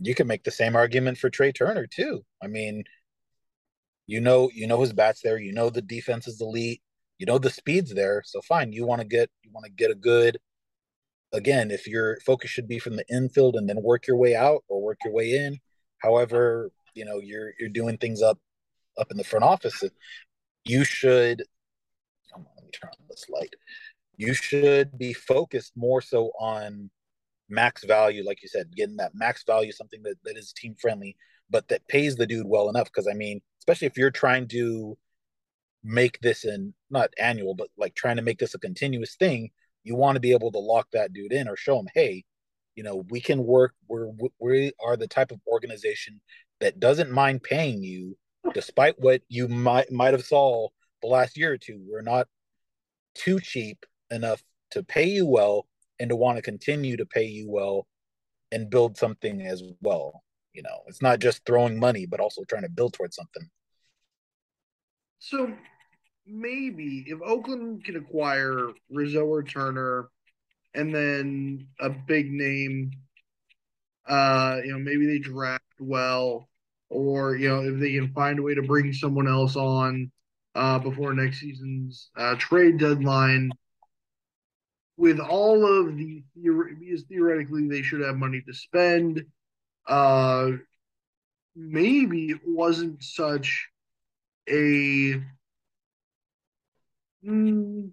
You 0.00 0.14
can 0.14 0.26
make 0.26 0.44
the 0.44 0.50
same 0.50 0.76
argument 0.76 1.18
for 1.18 1.30
Trea 1.30 1.52
Turner 1.52 1.86
too. 1.86 2.24
I 2.42 2.48
mean, 2.48 2.84
you 4.06 4.20
know, 4.20 4.50
you 4.52 4.66
know 4.66 4.80
his 4.80 4.92
bats 4.92 5.20
there. 5.22 5.38
You 5.38 5.52
know 5.52 5.70
the 5.70 5.82
defense 5.82 6.26
is 6.26 6.40
elite. 6.40 6.82
You 7.18 7.26
know 7.26 7.38
the 7.38 7.50
speed's 7.50 7.94
there. 7.94 8.22
So 8.24 8.40
fine, 8.40 8.72
you 8.72 8.86
want 8.86 9.00
to 9.00 9.06
get 9.06 9.30
you 9.42 9.50
want 9.52 9.66
to 9.66 9.72
get 9.72 9.90
a 9.90 9.94
good. 9.94 10.38
Again, 11.32 11.70
if 11.70 11.86
your 11.86 12.18
focus 12.24 12.50
should 12.50 12.68
be 12.68 12.78
from 12.78 12.96
the 12.96 13.04
infield 13.10 13.56
and 13.56 13.68
then 13.68 13.82
work 13.82 14.06
your 14.06 14.16
way 14.16 14.34
out 14.34 14.64
or 14.68 14.80
work 14.80 14.98
your 15.04 15.12
way 15.12 15.32
in, 15.32 15.58
however, 15.98 16.70
you 16.94 17.04
know 17.04 17.18
you're 17.18 17.52
you're 17.58 17.68
doing 17.68 17.98
things 17.98 18.22
up 18.22 18.38
up 18.98 19.10
in 19.10 19.16
the 19.16 19.24
front 19.24 19.44
office. 19.44 19.82
You 20.64 20.84
should. 20.84 21.44
Come 22.32 22.42
on, 22.42 22.52
let 22.56 22.64
me 22.64 22.70
turn 22.70 22.90
on 22.90 23.06
this 23.08 23.26
light. 23.28 23.54
You 24.16 24.34
should 24.34 24.98
be 24.98 25.12
focused 25.12 25.72
more 25.76 26.02
so 26.02 26.32
on 26.40 26.90
max 27.48 27.84
value, 27.84 28.24
like 28.24 28.42
you 28.42 28.48
said, 28.48 28.74
getting 28.76 28.96
that 28.96 29.14
max 29.14 29.44
value, 29.44 29.72
something 29.72 30.02
that, 30.02 30.16
that 30.24 30.36
is 30.36 30.52
team 30.52 30.74
friendly, 30.80 31.16
but 31.48 31.68
that 31.68 31.86
pays 31.88 32.16
the 32.16 32.26
dude 32.26 32.46
well 32.46 32.68
enough. 32.68 32.86
Because 32.86 33.08
I 33.08 33.14
mean, 33.14 33.40
especially 33.60 33.86
if 33.86 33.96
you're 33.96 34.10
trying 34.10 34.48
to 34.48 34.98
make 35.84 36.20
this 36.20 36.44
in 36.44 36.74
not 36.90 37.10
annual, 37.18 37.54
but 37.54 37.68
like 37.76 37.94
trying 37.94 38.16
to 38.16 38.22
make 38.22 38.38
this 38.38 38.54
a 38.54 38.58
continuous 38.58 39.16
thing, 39.16 39.50
you 39.84 39.94
want 39.94 40.16
to 40.16 40.20
be 40.20 40.32
able 40.32 40.52
to 40.52 40.58
lock 40.58 40.88
that 40.92 41.12
dude 41.12 41.32
in 41.32 41.48
or 41.48 41.56
show 41.56 41.78
him, 41.78 41.88
hey, 41.94 42.24
you 42.74 42.82
know, 42.82 43.04
we 43.10 43.20
can 43.20 43.44
work. 43.44 43.74
We're 43.88 44.10
we 44.38 44.72
are 44.84 44.96
the 44.96 45.08
type 45.08 45.32
of 45.32 45.40
organization 45.46 46.20
that 46.60 46.78
doesn't 46.78 47.10
mind 47.10 47.42
paying 47.42 47.82
you, 47.82 48.16
despite 48.54 48.94
what 48.98 49.22
you 49.28 49.48
might 49.48 49.90
might 49.90 50.14
have 50.14 50.24
saw 50.24 50.68
the 51.02 51.08
last 51.08 51.36
year 51.36 51.52
or 51.52 51.58
two. 51.58 51.80
We're 51.88 52.02
not 52.02 52.28
too 53.14 53.40
cheap 53.40 53.84
enough 54.10 54.42
to 54.72 54.82
pay 54.82 55.08
you 55.08 55.26
well 55.26 55.66
and 55.98 56.10
to 56.10 56.16
want 56.16 56.36
to 56.36 56.42
continue 56.42 56.96
to 56.96 57.06
pay 57.06 57.24
you 57.24 57.50
well 57.50 57.86
and 58.52 58.70
build 58.70 58.96
something 58.96 59.42
as 59.42 59.62
well. 59.80 60.22
You 60.52 60.62
know, 60.62 60.82
it's 60.86 61.02
not 61.02 61.18
just 61.18 61.44
throwing 61.44 61.78
money, 61.78 62.06
but 62.06 62.20
also 62.20 62.44
trying 62.44 62.62
to 62.62 62.68
build 62.68 62.92
towards 62.92 63.16
something. 63.16 63.48
So 65.18 65.52
maybe 66.26 67.04
if 67.06 67.20
Oakland 67.22 67.84
can 67.84 67.96
acquire 67.96 68.70
Rizzo 68.90 69.24
or 69.24 69.42
Turner 69.42 70.08
and 70.74 70.94
then 70.94 71.66
a 71.80 71.90
big 71.90 72.30
name, 72.30 72.92
uh, 74.06 74.58
you 74.64 74.72
know, 74.72 74.78
maybe 74.78 75.06
they 75.06 75.18
draft 75.18 75.62
well, 75.80 76.48
or 76.88 77.36
you 77.36 77.48
know, 77.48 77.62
if 77.62 77.80
they 77.80 77.92
can 77.92 78.12
find 78.12 78.38
a 78.38 78.42
way 78.42 78.54
to 78.54 78.62
bring 78.62 78.92
someone 78.92 79.28
else 79.28 79.56
on 79.56 80.10
uh, 80.54 80.78
before 80.78 81.12
next 81.12 81.40
season's 81.40 82.10
uh, 82.16 82.34
trade 82.36 82.78
deadline. 82.78 83.50
With 84.96 85.20
all 85.20 85.64
of 85.64 85.96
the 85.96 86.24
because 86.34 87.02
theoretically 87.04 87.68
they 87.68 87.82
should 87.82 88.00
have 88.00 88.16
money 88.16 88.42
to 88.46 88.52
spend. 88.52 89.24
Uh, 89.86 90.52
maybe 91.54 92.30
it 92.30 92.40
wasn't 92.44 93.02
such 93.02 93.68
a 94.50 95.22
mm, 97.24 97.90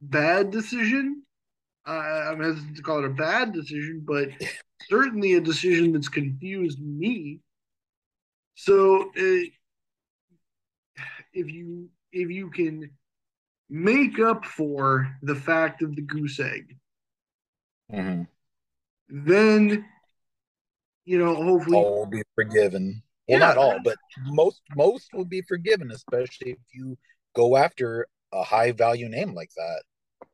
bad 0.00 0.50
decision. 0.50 1.22
Uh, 1.86 1.90
I'm 1.90 2.40
hesitant 2.40 2.76
to 2.76 2.82
call 2.82 2.98
it 2.98 3.06
a 3.06 3.10
bad 3.10 3.52
decision, 3.52 4.02
but 4.04 4.28
certainly 4.88 5.34
a 5.34 5.40
decision 5.40 5.92
that's 5.92 6.08
confused 6.08 6.80
me. 6.80 7.40
So, 8.54 9.10
uh, 9.16 9.48
if 11.32 11.50
you 11.50 11.88
if 12.12 12.30
you 12.30 12.50
can 12.50 12.90
make 13.70 14.18
up 14.18 14.44
for 14.44 15.14
the 15.22 15.34
fact 15.34 15.82
of 15.82 15.94
the 15.94 16.02
goose 16.02 16.40
egg, 16.40 16.76
mm-hmm. 17.92 18.22
then 19.08 19.84
you 21.04 21.18
know 21.18 21.34
hopefully 21.34 21.76
all 21.76 22.00
will 22.00 22.06
be 22.06 22.22
forgiven. 22.34 23.02
Well, 23.28 23.38
yeah. 23.38 23.46
not 23.46 23.56
all, 23.58 23.78
but 23.84 23.96
most 24.24 24.62
most 24.74 25.12
will 25.12 25.24
be 25.24 25.42
forgiven, 25.42 25.90
especially 25.90 26.52
if 26.52 26.58
you 26.72 26.96
go 27.34 27.56
after 27.56 28.06
a 28.32 28.42
high 28.42 28.72
value 28.72 29.08
name 29.08 29.34
like 29.34 29.50
that. 29.56 29.82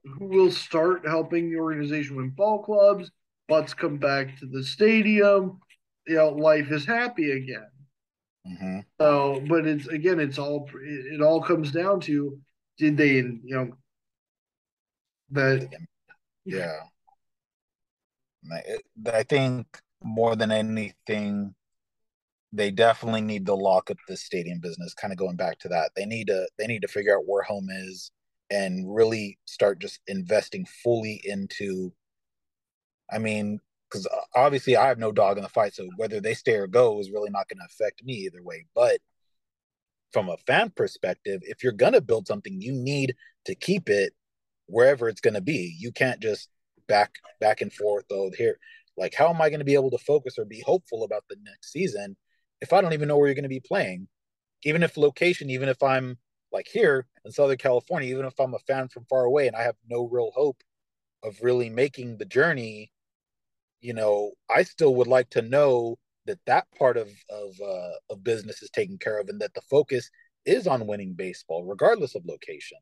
Who 0.05 0.26
will 0.26 0.51
start 0.51 1.07
helping 1.07 1.51
the 1.51 1.59
organization 1.59 2.16
win 2.16 2.30
ball 2.30 2.62
clubs? 2.62 3.11
Butts 3.49 3.74
come 3.74 3.99
back 3.99 4.38
to 4.38 4.47
the 4.47 4.62
stadium. 4.62 5.59
You 6.07 6.16
know, 6.16 6.28
life 6.30 6.70
is 6.70 6.86
happy 6.86 7.32
again. 7.32 7.66
Mm-hmm. 8.47 8.78
So, 9.01 9.42
but 9.49 9.66
it's 9.66 9.88
again, 9.88 10.20
it's 10.20 10.38
all 10.38 10.68
it, 10.74 11.14
it 11.14 11.20
all 11.22 11.42
comes 11.42 11.72
down 11.72 12.01
to 12.03 12.38
did 12.78 12.97
they, 12.97 13.14
you 13.16 13.40
know, 13.45 13.70
that 15.30 15.68
yeah. 16.45 16.80
I 19.12 19.22
think 19.22 19.66
more 20.03 20.36
than 20.36 20.53
anything, 20.53 21.55
they 22.55 22.70
definitely 22.70 23.20
need 23.20 23.46
to 23.46 23.55
lock 23.55 23.90
up 23.90 23.96
the 24.07 24.16
stadium 24.16 24.61
business. 24.61 24.94
Kind 24.94 25.12
of 25.12 25.18
going 25.18 25.36
back 25.36 25.59
to 25.61 25.68
that, 25.68 25.90
they 25.96 26.07
need 26.07 26.28
to 26.28 26.48
they 26.59 26.66
need 26.66 26.82
to 26.82 26.88
figure 26.88 27.16
out 27.16 27.26
where 27.26 27.42
home 27.42 27.68
is 27.70 28.12
and 28.50 28.94
really 28.94 29.38
start 29.44 29.80
just 29.80 30.00
investing 30.07 30.64
fully 30.82 31.20
into. 31.24 31.92
I 33.12 33.18
mean, 33.18 33.61
because 33.90 34.07
uh, 34.07 34.20
obviously 34.34 34.76
I 34.76 34.86
have 34.86 34.98
no 34.98 35.12
dog 35.12 35.36
in 35.36 35.42
the 35.42 35.48
fight, 35.48 35.74
so 35.74 35.88
whether 35.96 36.20
they 36.20 36.34
stay 36.34 36.55
or 36.55 36.66
go 36.68 37.00
is 37.00 37.11
really 37.11 37.30
not 37.30 37.48
going 37.48 37.59
to 37.59 37.66
affect 37.66 38.05
me 38.05 38.14
either 38.14 38.42
way. 38.42 38.66
But 38.74 39.00
from 40.12 40.28
a 40.28 40.36
fan 40.46 40.70
perspective, 40.76 41.40
if 41.44 41.64
you're 41.64 41.72
gonna 41.72 42.00
build 42.00 42.28
something, 42.28 42.61
you 42.61 42.72
need 42.72 43.16
to 43.46 43.55
keep 43.57 43.88
it 43.90 44.12
wherever 44.66 45.09
it's 45.09 45.20
gonna 45.20 45.40
be. 45.40 45.74
You 45.78 45.90
can't 45.90 46.20
just 46.20 46.48
back 46.86 47.16
back 47.40 47.61
and 47.61 47.72
forth. 47.72 48.05
Oh, 48.12 48.30
here, 48.38 48.59
like, 48.96 49.14
how 49.14 49.28
am 49.30 49.42
I 49.42 49.50
gonna 49.50 49.64
be 49.64 49.74
able 49.74 49.90
to 49.90 49.98
focus 49.98 50.38
or 50.38 50.44
be 50.44 50.62
hopeful 50.64 51.02
about 51.02 51.24
the 51.28 51.36
next 51.44 51.72
season 51.72 52.16
if 52.65 52.73
I 52.73 52.81
don't 52.81 52.95
even 52.95 53.09
know 53.09 53.19
where 53.19 53.29
you're 53.29 53.35
gonna 53.35 53.49
be 53.49 53.61
playing? 53.61 54.09
Even 54.65 54.83
if 54.83 54.97
location, 54.97 55.51
even 55.51 55.69
if 55.69 55.83
I'm 55.83 56.19
like 56.53 56.67
here 56.67 57.07
in 57.25 57.33
Southern 57.33 57.59
California, 57.59 58.11
even 58.11 58.25
if 58.27 58.39
I'm 58.41 58.55
a 58.55 58.59
fan 58.61 58.89
from 58.89 59.05
far 59.05 59.25
away 59.25 59.47
and 59.47 59.55
I 59.57 59.62
have 59.62 59.77
no 59.89 60.09
real 60.09 60.31
hope 60.35 60.62
of 61.23 61.37
really 61.43 61.69
making 61.71 62.17
the 62.17 62.25
journey, 62.25 62.91
you 63.81 63.93
know, 63.93 64.33
I 64.49 64.62
still 64.62 64.95
would 64.97 65.07
like 65.07 65.31
to 65.31 65.43
know 65.43 65.99
that 66.27 66.39
that 66.47 66.67
part 66.79 66.97
of 66.97 67.09
of 67.29 67.61
uh, 67.61 67.93
of 68.11 68.25
business 68.25 68.62
is 68.62 68.71
taken 68.71 68.99
care 68.99 69.21
of, 69.21 69.29
and 69.29 69.41
that 69.41 69.55
the 69.55 69.61
focus 69.62 70.11
is 70.47 70.67
on 70.67 70.87
winning 70.87 71.12
baseball, 71.12 71.65
regardless 71.65 72.15
of 72.15 72.25
location. 72.25 72.79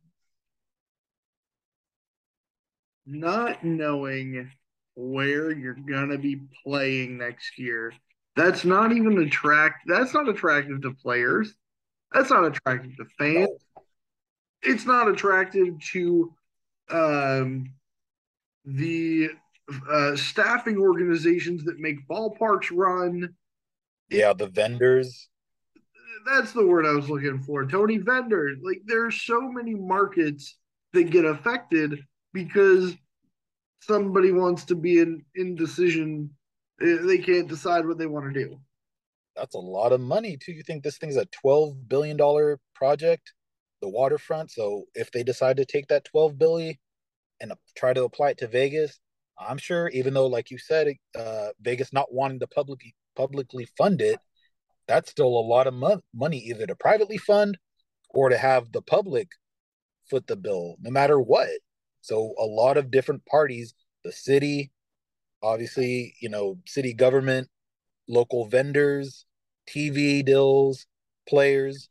Not 3.04 3.64
knowing 3.64 4.50
where 4.94 5.50
you're 5.50 5.74
gonna 5.74 6.18
be 6.18 6.40
playing 6.64 7.18
next 7.18 7.58
year, 7.58 7.92
that's 8.36 8.64
not 8.64 8.92
even 8.92 9.18
attract. 9.18 9.84
That's 9.86 10.14
not 10.14 10.28
attractive 10.28 10.82
to 10.82 10.92
players. 10.92 11.54
That's 12.12 12.30
not 12.30 12.44
attractive 12.44 12.96
to 12.96 13.04
fans. 13.18 13.50
It's 14.62 14.86
not 14.86 15.08
attractive 15.08 15.78
to 15.92 16.32
um, 16.90 17.72
the 18.64 19.30
uh, 19.90 20.16
staffing 20.16 20.78
organizations 20.78 21.64
that 21.64 21.78
make 21.78 22.06
ballparks 22.08 22.70
run. 22.72 23.34
Yeah, 24.10 24.32
the 24.32 24.46
vendors. 24.46 25.28
That's 26.26 26.52
the 26.52 26.66
word 26.66 26.86
I 26.86 26.92
was 26.92 27.08
looking 27.08 27.40
for. 27.40 27.66
Tony 27.66 27.98
vendors. 27.98 28.58
Like 28.62 28.82
there's 28.84 29.22
so 29.22 29.40
many 29.40 29.74
markets 29.74 30.58
that 30.92 31.10
get 31.10 31.24
affected 31.24 32.04
because 32.32 32.94
somebody 33.80 34.30
wants 34.30 34.64
to 34.66 34.74
be 34.74 35.00
in 35.00 35.24
indecision. 35.34 36.30
They 36.82 37.18
can't 37.18 37.48
decide 37.48 37.86
what 37.86 37.98
they 37.98 38.06
want 38.06 38.32
to 38.32 38.44
do. 38.44 38.58
That's 39.36 39.54
a 39.54 39.58
lot 39.58 39.92
of 39.92 40.00
money 40.00 40.36
too. 40.36 40.52
You 40.52 40.62
think 40.62 40.82
this 40.82 40.98
thing's 40.98 41.16
a 41.16 41.26
twelve 41.26 41.88
billion 41.88 42.16
dollar 42.16 42.58
project? 42.74 43.32
the 43.82 43.88
waterfront. 43.88 44.50
So 44.50 44.84
if 44.94 45.10
they 45.10 45.22
decide 45.22 45.58
to 45.58 45.66
take 45.66 45.88
that 45.88 46.06
12 46.06 46.38
billion 46.38 46.76
and 47.40 47.52
try 47.76 47.92
to 47.92 48.04
apply 48.04 48.30
it 48.30 48.38
to 48.38 48.46
Vegas, 48.46 48.98
I'm 49.38 49.58
sure 49.58 49.88
even 49.88 50.14
though 50.14 50.28
like 50.28 50.50
you 50.50 50.56
said 50.56 50.94
uh, 51.18 51.48
Vegas 51.60 51.92
not 51.92 52.14
wanting 52.14 52.40
to 52.40 52.46
publicly 52.46 52.94
publicly 53.16 53.66
fund 53.76 54.00
it, 54.00 54.18
that's 54.86 55.10
still 55.10 55.26
a 55.26 55.46
lot 55.46 55.66
of 55.66 55.74
mo- 55.74 56.00
money 56.14 56.38
either 56.38 56.66
to 56.66 56.76
privately 56.76 57.18
fund 57.18 57.58
or 58.10 58.28
to 58.30 58.38
have 58.38 58.72
the 58.72 58.82
public 58.82 59.28
foot 60.08 60.26
the 60.26 60.36
bill 60.36 60.76
no 60.80 60.90
matter 60.90 61.20
what. 61.20 61.50
So 62.00 62.34
a 62.38 62.44
lot 62.44 62.76
of 62.76 62.90
different 62.90 63.26
parties, 63.26 63.74
the 64.04 64.12
city, 64.12 64.70
obviously, 65.42 66.14
you 66.20 66.28
know, 66.28 66.58
city 66.66 66.94
government, 66.94 67.48
local 68.08 68.46
vendors, 68.46 69.26
TV 69.68 70.24
deals, 70.24 70.86
players, 71.28 71.88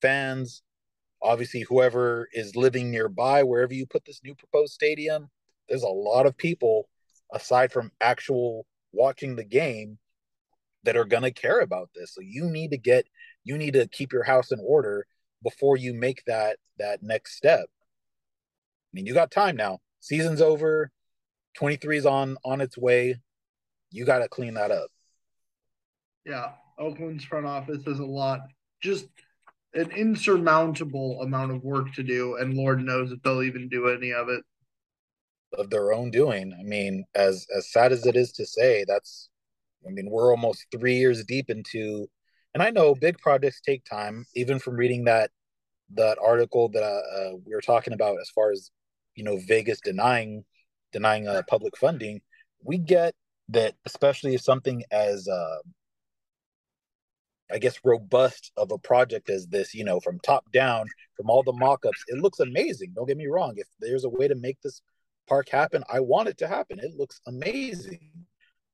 fans, 0.00 0.62
obviously 1.22 1.62
whoever 1.62 2.28
is 2.32 2.56
living 2.56 2.90
nearby, 2.90 3.42
wherever 3.42 3.74
you 3.74 3.86
put 3.86 4.04
this 4.04 4.20
new 4.22 4.34
proposed 4.34 4.72
stadium, 4.72 5.28
there's 5.68 5.82
a 5.82 5.88
lot 5.88 6.26
of 6.26 6.36
people 6.36 6.88
aside 7.32 7.72
from 7.72 7.90
actual 8.00 8.66
watching 8.92 9.36
the 9.36 9.44
game 9.44 9.98
that 10.84 10.96
are 10.96 11.04
going 11.04 11.24
to 11.24 11.32
care 11.32 11.60
about 11.60 11.90
this. 11.94 12.14
So 12.14 12.20
you 12.20 12.44
need 12.44 12.70
to 12.70 12.78
get 12.78 13.06
you 13.44 13.58
need 13.58 13.74
to 13.74 13.86
keep 13.88 14.12
your 14.12 14.22
house 14.22 14.52
in 14.52 14.60
order 14.64 15.06
before 15.42 15.76
you 15.76 15.94
make 15.94 16.24
that 16.26 16.58
that 16.78 17.02
next 17.02 17.36
step. 17.36 17.66
I 17.66 18.90
mean, 18.92 19.06
you 19.06 19.14
got 19.14 19.30
time 19.30 19.56
now. 19.56 19.80
Season's 20.00 20.40
over. 20.40 20.90
23 21.56 21.98
is 21.98 22.06
on 22.06 22.36
on 22.44 22.60
its 22.60 22.78
way. 22.78 23.16
You 23.90 24.04
got 24.04 24.18
to 24.18 24.28
clean 24.28 24.54
that 24.54 24.70
up. 24.70 24.88
Yeah, 26.24 26.52
Oakland's 26.78 27.24
front 27.24 27.46
office 27.46 27.84
has 27.84 27.98
a 27.98 28.04
lot 28.04 28.40
just 28.82 29.06
an 29.74 29.90
insurmountable 29.90 31.20
amount 31.22 31.52
of 31.52 31.62
work 31.62 31.92
to 31.94 32.02
do, 32.02 32.36
and 32.36 32.54
Lord 32.54 32.82
knows 32.82 33.12
if 33.12 33.22
they'll 33.22 33.42
even 33.42 33.68
do 33.68 33.88
any 33.88 34.12
of 34.12 34.28
it. 34.28 34.42
Of 35.52 35.70
their 35.70 35.92
own 35.92 36.10
doing. 36.10 36.54
I 36.58 36.62
mean, 36.62 37.04
as 37.14 37.46
as 37.56 37.72
sad 37.72 37.92
as 37.92 38.06
it 38.06 38.16
is 38.16 38.32
to 38.32 38.46
say, 38.46 38.84
that's 38.86 39.28
I 39.86 39.90
mean, 39.90 40.10
we're 40.10 40.30
almost 40.30 40.66
three 40.72 40.96
years 40.96 41.24
deep 41.24 41.50
into 41.50 42.08
and 42.56 42.62
I 42.62 42.70
know 42.70 42.94
big 42.94 43.18
projects 43.18 43.60
take 43.60 43.84
time, 43.84 44.24
even 44.34 44.58
from 44.58 44.76
reading 44.76 45.04
that 45.04 45.30
that 45.94 46.16
article 46.18 46.70
that 46.70 46.82
uh, 46.82 47.18
uh, 47.18 47.32
we 47.44 47.54
were 47.54 47.60
talking 47.60 47.92
about 47.92 48.18
as 48.18 48.30
far 48.30 48.50
as 48.50 48.70
you 49.14 49.24
know 49.24 49.36
Vegas 49.46 49.78
denying 49.80 50.42
denying 50.92 51.28
uh, 51.28 51.42
public 51.48 51.76
funding. 51.76 52.20
We 52.62 52.78
get 52.78 53.14
that, 53.48 53.74
especially 53.84 54.34
if 54.34 54.40
something 54.40 54.82
as 54.90 55.28
uh, 55.28 55.58
I 57.50 57.58
guess 57.58 57.78
robust 57.84 58.52
of 58.56 58.72
a 58.72 58.78
project 58.78 59.30
as 59.30 59.46
this, 59.46 59.74
you 59.74 59.84
know, 59.84 60.00
from 60.00 60.18
top 60.20 60.50
down, 60.52 60.88
from 61.16 61.30
all 61.30 61.42
the 61.42 61.52
mock-ups, 61.52 62.04
it 62.08 62.18
looks 62.18 62.40
amazing. 62.40 62.92
Don't 62.94 63.06
get 63.06 63.16
me 63.16 63.26
wrong. 63.26 63.54
If 63.56 63.68
there's 63.78 64.04
a 64.04 64.08
way 64.08 64.26
to 64.26 64.34
make 64.34 64.60
this 64.62 64.82
park 65.28 65.48
happen, 65.48 65.84
I 65.92 66.00
want 66.00 66.28
it 66.28 66.38
to 66.38 66.48
happen. 66.48 66.80
It 66.80 66.96
looks 66.96 67.20
amazing. 67.26 68.10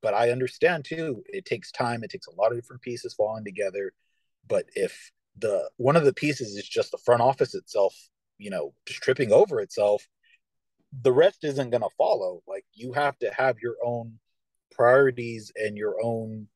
But 0.00 0.14
I 0.14 0.30
understand 0.30 0.84
too, 0.84 1.22
it 1.28 1.44
takes 1.44 1.70
time, 1.70 2.02
it 2.02 2.10
takes 2.10 2.26
a 2.26 2.34
lot 2.34 2.50
of 2.50 2.58
different 2.58 2.82
pieces 2.82 3.14
falling 3.14 3.44
together. 3.44 3.92
But 4.48 4.64
if 4.74 5.12
the 5.38 5.70
one 5.76 5.96
of 5.96 6.04
the 6.04 6.12
pieces 6.12 6.56
is 6.56 6.68
just 6.68 6.90
the 6.90 6.98
front 6.98 7.22
office 7.22 7.54
itself, 7.54 7.94
you 8.38 8.50
know, 8.50 8.74
just 8.86 9.00
tripping 9.00 9.32
over 9.32 9.60
itself, 9.60 10.06
the 11.00 11.12
rest 11.12 11.44
isn't 11.44 11.70
going 11.70 11.82
to 11.82 11.88
follow. 11.96 12.42
Like 12.46 12.64
you 12.74 12.92
have 12.92 13.18
to 13.20 13.32
have 13.32 13.56
your 13.62 13.76
own 13.84 14.18
priorities 14.72 15.52
and 15.56 15.76
your 15.76 15.96
own 16.02 16.48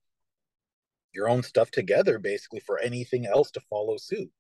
your 1.14 1.28
own 1.28 1.42
stuff 1.42 1.70
together 1.70 2.18
basically 2.18 2.60
for 2.60 2.78
anything 2.78 3.26
else 3.26 3.50
to 3.50 3.60
follow 3.70 3.96
suit. 3.96 4.30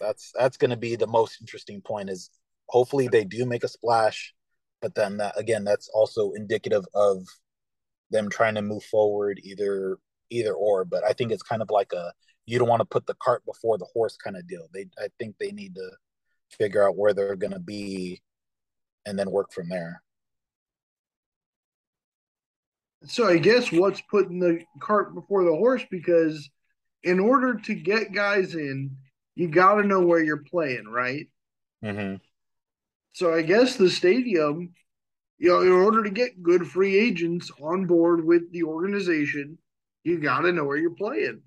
That's 0.00 0.32
that's 0.36 0.56
going 0.56 0.70
to 0.70 0.76
be 0.76 0.96
the 0.96 1.06
most 1.06 1.40
interesting 1.40 1.80
point 1.82 2.10
is 2.10 2.30
hopefully 2.68 3.08
they 3.08 3.24
do 3.24 3.44
make 3.44 3.64
a 3.64 3.68
splash, 3.68 4.34
but 4.80 4.94
then 4.94 5.18
that 5.18 5.38
again 5.38 5.62
that's 5.62 5.88
also 5.88 6.32
indicative 6.32 6.84
of 6.94 7.26
them 8.10 8.28
trying 8.28 8.54
to 8.56 8.62
move 8.62 8.82
forward 8.84 9.40
either 9.44 9.98
either 10.30 10.54
or, 10.54 10.84
but 10.84 11.04
I 11.04 11.12
think 11.12 11.32
it's 11.32 11.42
kind 11.42 11.62
of 11.62 11.70
like 11.70 11.92
a 11.92 12.12
you 12.46 12.58
don't 12.58 12.68
want 12.68 12.80
to 12.80 12.86
put 12.86 13.06
the 13.06 13.14
cart 13.14 13.44
before 13.44 13.78
the 13.78 13.86
horse 13.92 14.16
kind 14.16 14.36
of 14.36 14.46
deal. 14.46 14.68
They 14.72 14.86
I 14.98 15.08
think 15.18 15.36
they 15.38 15.52
need 15.52 15.74
to 15.76 15.90
figure 16.50 16.86
out 16.86 16.96
where 16.96 17.14
they're 17.14 17.36
going 17.36 17.52
to 17.52 17.60
be 17.60 18.20
and 19.06 19.18
then 19.18 19.30
work 19.30 19.52
from 19.52 19.68
there. 19.68 20.02
So 23.06 23.26
I 23.26 23.38
guess 23.38 23.72
what's 23.72 24.02
putting 24.02 24.40
the 24.40 24.62
cart 24.80 25.14
before 25.14 25.44
the 25.44 25.56
horse 25.56 25.82
because 25.90 26.50
in 27.02 27.18
order 27.18 27.54
to 27.54 27.74
get 27.74 28.12
guys 28.12 28.54
in, 28.54 28.96
you 29.34 29.48
got 29.48 29.76
to 29.76 29.86
know 29.86 30.00
where 30.00 30.22
you're 30.22 30.44
playing, 30.44 30.84
right? 30.86 31.26
Mm-hmm. 31.82 32.16
So 33.12 33.32
I 33.32 33.42
guess 33.42 33.76
the 33.76 33.88
stadium, 33.88 34.74
you 35.38 35.48
know, 35.48 35.62
in 35.62 35.72
order 35.72 36.02
to 36.02 36.10
get 36.10 36.42
good 36.42 36.66
free 36.66 36.98
agents 36.98 37.50
on 37.62 37.86
board 37.86 38.24
with 38.24 38.52
the 38.52 38.64
organization, 38.64 39.56
you 40.04 40.18
got 40.18 40.40
to 40.40 40.52
know 40.52 40.64
where 40.64 40.76
you're 40.76 40.90
playing. 40.90 41.40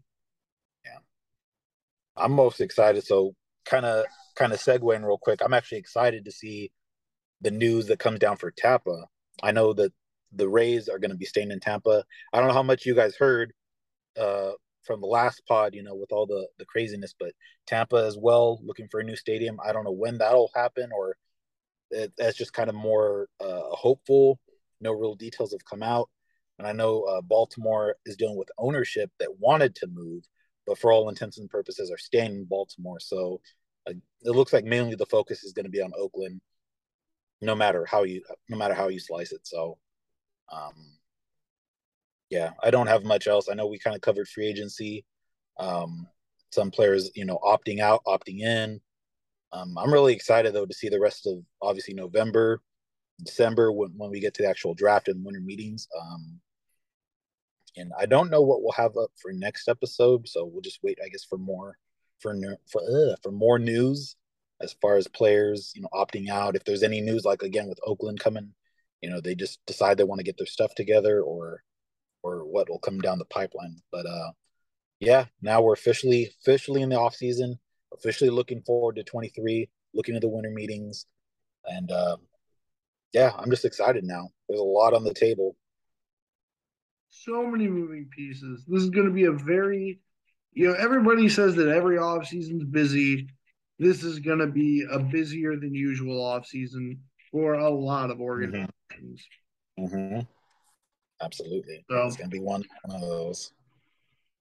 I'm 2.15 2.31
most 2.31 2.61
excited. 2.61 3.05
So 3.05 3.35
kind 3.65 3.85
of 3.85 4.05
kind 4.35 4.53
of 4.53 4.59
segueing 4.59 5.05
real 5.05 5.17
quick, 5.17 5.41
I'm 5.43 5.53
actually 5.53 5.79
excited 5.79 6.25
to 6.25 6.31
see 6.31 6.71
the 7.41 7.51
news 7.51 7.87
that 7.87 7.99
comes 7.99 8.19
down 8.19 8.37
for 8.37 8.51
Tampa. 8.51 9.05
I 9.41 9.51
know 9.51 9.73
that 9.73 9.91
the 10.31 10.49
Rays 10.49 10.89
are 10.89 10.99
going 10.99 11.11
to 11.11 11.17
be 11.17 11.25
staying 11.25 11.51
in 11.51 11.59
Tampa. 11.59 12.03
I 12.31 12.39
don't 12.39 12.47
know 12.47 12.53
how 12.53 12.63
much 12.63 12.85
you 12.85 12.95
guys 12.95 13.15
heard 13.15 13.53
uh, 14.19 14.51
from 14.83 15.01
the 15.01 15.07
last 15.07 15.41
pod, 15.47 15.75
you 15.75 15.83
know, 15.83 15.95
with 15.95 16.11
all 16.11 16.25
the 16.25 16.47
the 16.57 16.65
craziness, 16.65 17.13
but 17.17 17.33
Tampa 17.67 17.97
as 17.97 18.17
well 18.17 18.59
looking 18.63 18.87
for 18.89 18.99
a 18.99 19.03
new 19.03 19.15
stadium. 19.15 19.59
I 19.63 19.73
don't 19.73 19.83
know 19.83 19.91
when 19.91 20.17
that'll 20.17 20.51
happen, 20.55 20.89
or 20.95 21.15
it, 21.91 22.13
that's 22.17 22.37
just 22.37 22.53
kind 22.53 22.69
of 22.69 22.75
more 22.75 23.27
uh, 23.39 23.69
hopeful. 23.69 24.39
No 24.81 24.91
real 24.91 25.15
details 25.15 25.51
have 25.51 25.65
come 25.65 25.83
out, 25.83 26.09
and 26.57 26.67
I 26.67 26.73
know 26.73 27.03
uh, 27.03 27.21
Baltimore 27.21 27.95
is 28.05 28.17
dealing 28.17 28.37
with 28.37 28.49
ownership 28.57 29.11
that 29.19 29.39
wanted 29.39 29.75
to 29.75 29.87
move, 29.87 30.23
but 30.65 30.77
for 30.77 30.91
all 30.91 31.09
intents 31.09 31.37
and 31.37 31.49
purposes 31.49 31.91
are 31.91 31.97
staying 31.97 32.31
in 32.31 32.45
Baltimore. 32.45 32.99
So 32.99 33.41
uh, 33.87 33.93
it 34.21 34.31
looks 34.31 34.53
like 34.53 34.65
mainly 34.65 34.95
the 34.95 35.05
focus 35.05 35.43
is 35.43 35.53
going 35.53 35.65
to 35.65 35.71
be 35.71 35.81
on 35.81 35.91
Oakland, 35.97 36.41
no 37.41 37.55
matter 37.55 37.85
how 37.85 38.03
you 38.03 38.21
no 38.49 38.57
matter 38.57 38.73
how 38.73 38.87
you 38.87 38.99
slice 38.99 39.31
it. 39.31 39.45
So 39.45 39.77
um, 40.51 40.97
yeah, 42.29 42.51
I 42.61 42.71
don't 42.71 42.87
have 42.87 43.03
much 43.03 43.27
else. 43.27 43.49
I 43.49 43.53
know 43.53 43.67
we 43.67 43.79
kind 43.79 43.95
of 43.95 44.01
covered 44.01 44.27
free 44.27 44.47
agency. 44.47 45.05
Um, 45.59 46.07
some 46.51 46.71
players, 46.71 47.11
you 47.15 47.25
know, 47.25 47.39
opting 47.43 47.79
out, 47.79 48.01
opting 48.07 48.39
in. 48.39 48.79
Um, 49.51 49.77
I'm 49.77 49.93
really 49.93 50.13
excited 50.13 50.53
though 50.53 50.65
to 50.65 50.73
see 50.73 50.89
the 50.89 50.99
rest 50.99 51.27
of 51.27 51.43
obviously 51.61 51.93
November, 51.93 52.61
December 53.23 53.71
when, 53.71 53.91
when 53.97 54.09
we 54.09 54.19
get 54.19 54.33
to 54.35 54.43
the 54.43 54.49
actual 54.49 54.73
draft 54.73 55.07
and 55.07 55.23
winter 55.23 55.41
meetings. 55.41 55.87
Um, 55.99 56.39
and 57.75 57.91
I 57.99 58.05
don't 58.05 58.29
know 58.29 58.41
what 58.41 58.61
we'll 58.61 58.73
have 58.73 58.97
up 58.97 59.11
for 59.21 59.31
next 59.33 59.67
episode, 59.67 60.27
so 60.27 60.45
we'll 60.45 60.61
just 60.61 60.79
wait, 60.83 60.99
I 61.03 61.09
guess, 61.09 61.23
for 61.23 61.37
more 61.37 61.77
for 62.19 62.35
for 62.71 62.81
uh, 62.81 63.15
for 63.23 63.31
more 63.31 63.59
news 63.59 64.15
as 64.61 64.75
far 64.81 64.95
as 64.95 65.07
players, 65.07 65.73
you 65.75 65.81
know, 65.81 65.89
opting 65.93 66.29
out. 66.29 66.55
If 66.55 66.63
there's 66.63 66.83
any 66.83 67.01
news, 67.01 67.25
like 67.25 67.41
again 67.43 67.67
with 67.67 67.79
Oakland 67.85 68.19
coming 68.19 68.53
you 69.03 69.09
know 69.09 69.19
they 69.19 69.35
just 69.35 69.59
decide 69.67 69.97
they 69.97 70.05
want 70.05 70.19
to 70.19 70.23
get 70.23 70.37
their 70.37 70.47
stuff 70.47 70.73
together 70.73 71.21
or 71.21 71.61
or 72.23 72.45
what 72.45 72.69
will 72.69 72.79
come 72.79 72.99
down 73.01 73.19
the 73.19 73.25
pipeline. 73.25 73.75
But 73.91 74.05
uh 74.07 74.31
yeah 74.99 75.25
now 75.41 75.61
we're 75.61 75.73
officially 75.73 76.31
officially 76.41 76.81
in 76.81 76.89
the 76.89 76.99
off 76.99 77.13
season 77.13 77.59
officially 77.93 78.29
looking 78.29 78.61
forward 78.61 78.95
to 78.95 79.03
23 79.03 79.69
looking 79.93 80.15
at 80.15 80.21
the 80.21 80.29
winter 80.29 80.49
meetings 80.49 81.05
and 81.65 81.91
uh, 81.91 82.15
yeah 83.11 83.31
i'm 83.37 83.49
just 83.49 83.65
excited 83.65 84.03
now. 84.05 84.29
There's 84.47 84.61
a 84.61 84.63
lot 84.63 84.93
on 84.93 85.03
the 85.03 85.13
table 85.13 85.55
so 87.15 87.45
many 87.45 87.67
moving 87.67 88.09
pieces 88.15 88.63
this 88.67 88.81
is 88.81 88.89
going 88.89 89.05
to 89.05 89.13
be 89.13 89.25
a 89.25 89.31
very 89.31 89.99
you 90.53 90.67
know 90.67 90.75
everybody 90.75 91.29
says 91.29 91.55
that 91.55 91.69
every 91.69 91.97
off 91.97 92.25
season's 92.27 92.63
busy 92.63 93.27
this 93.79 94.03
is 94.03 94.19
going 94.19 94.39
to 94.39 94.47
be 94.47 94.85
a 94.91 94.99
busier 94.99 95.55
than 95.55 95.73
usual 95.73 96.23
off 96.23 96.45
season 96.45 96.99
for 97.31 97.53
a 97.53 97.69
lot 97.69 98.09
of 98.09 98.19
organizations 98.19 98.69
mm-hmm. 99.01 99.85
Mm-hmm. 99.85 100.19
Absolutely. 101.21 101.85
So, 101.89 102.05
it's 102.05 102.17
gonna 102.17 102.29
be 102.29 102.39
one, 102.39 102.63
of 102.89 103.01
those. 103.01 103.51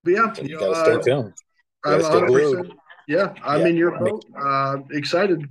But 0.04 0.10
yeah, 0.12 0.32
so 0.32 0.42
you, 0.42 0.58
gotta 0.58 0.72
uh, 0.72 1.00
stay 1.00 1.10
tuned. 1.10 1.32
I'm 1.84 2.02
stay 2.02 2.26
glued. 2.26 2.74
Yeah, 3.08 3.34
I'm 3.42 3.60
yeah. 3.60 3.66
in 3.68 3.76
your 3.76 3.98
boat. 3.98 4.24
Uh, 4.38 4.78
excited. 4.90 5.48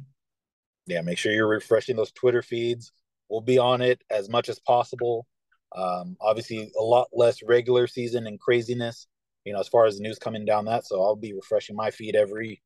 Yeah, 0.88 1.01
make 1.01 1.17
sure 1.17 1.32
you're 1.32 1.47
refreshing 1.47 1.95
those 1.95 2.11
Twitter 2.11 2.41
feeds. 2.41 2.91
We'll 3.30 3.41
be 3.41 3.57
on 3.57 3.82
it 3.82 4.01
as 4.09 4.30
much 4.30 4.49
as 4.49 4.59
possible. 4.59 5.26
Um, 5.76 6.17
obviously, 6.19 6.72
a 6.78 6.82
lot 6.82 7.07
less 7.13 7.41
regular 7.43 7.88
season 7.88 8.28
and 8.28 8.39
craziness, 8.39 9.07
you 9.45 9.53
know, 9.53 9.59
as 9.59 9.67
far 9.67 9.86
as 9.86 9.97
the 9.97 10.03
news 10.03 10.19
coming 10.19 10.45
down 10.45 10.65
that. 10.65 10.86
So 10.86 11.01
I'll 11.01 11.15
be 11.15 11.34
refreshing 11.34 11.76
my 11.76 11.91
feed 11.91 12.15
every, 12.15 12.61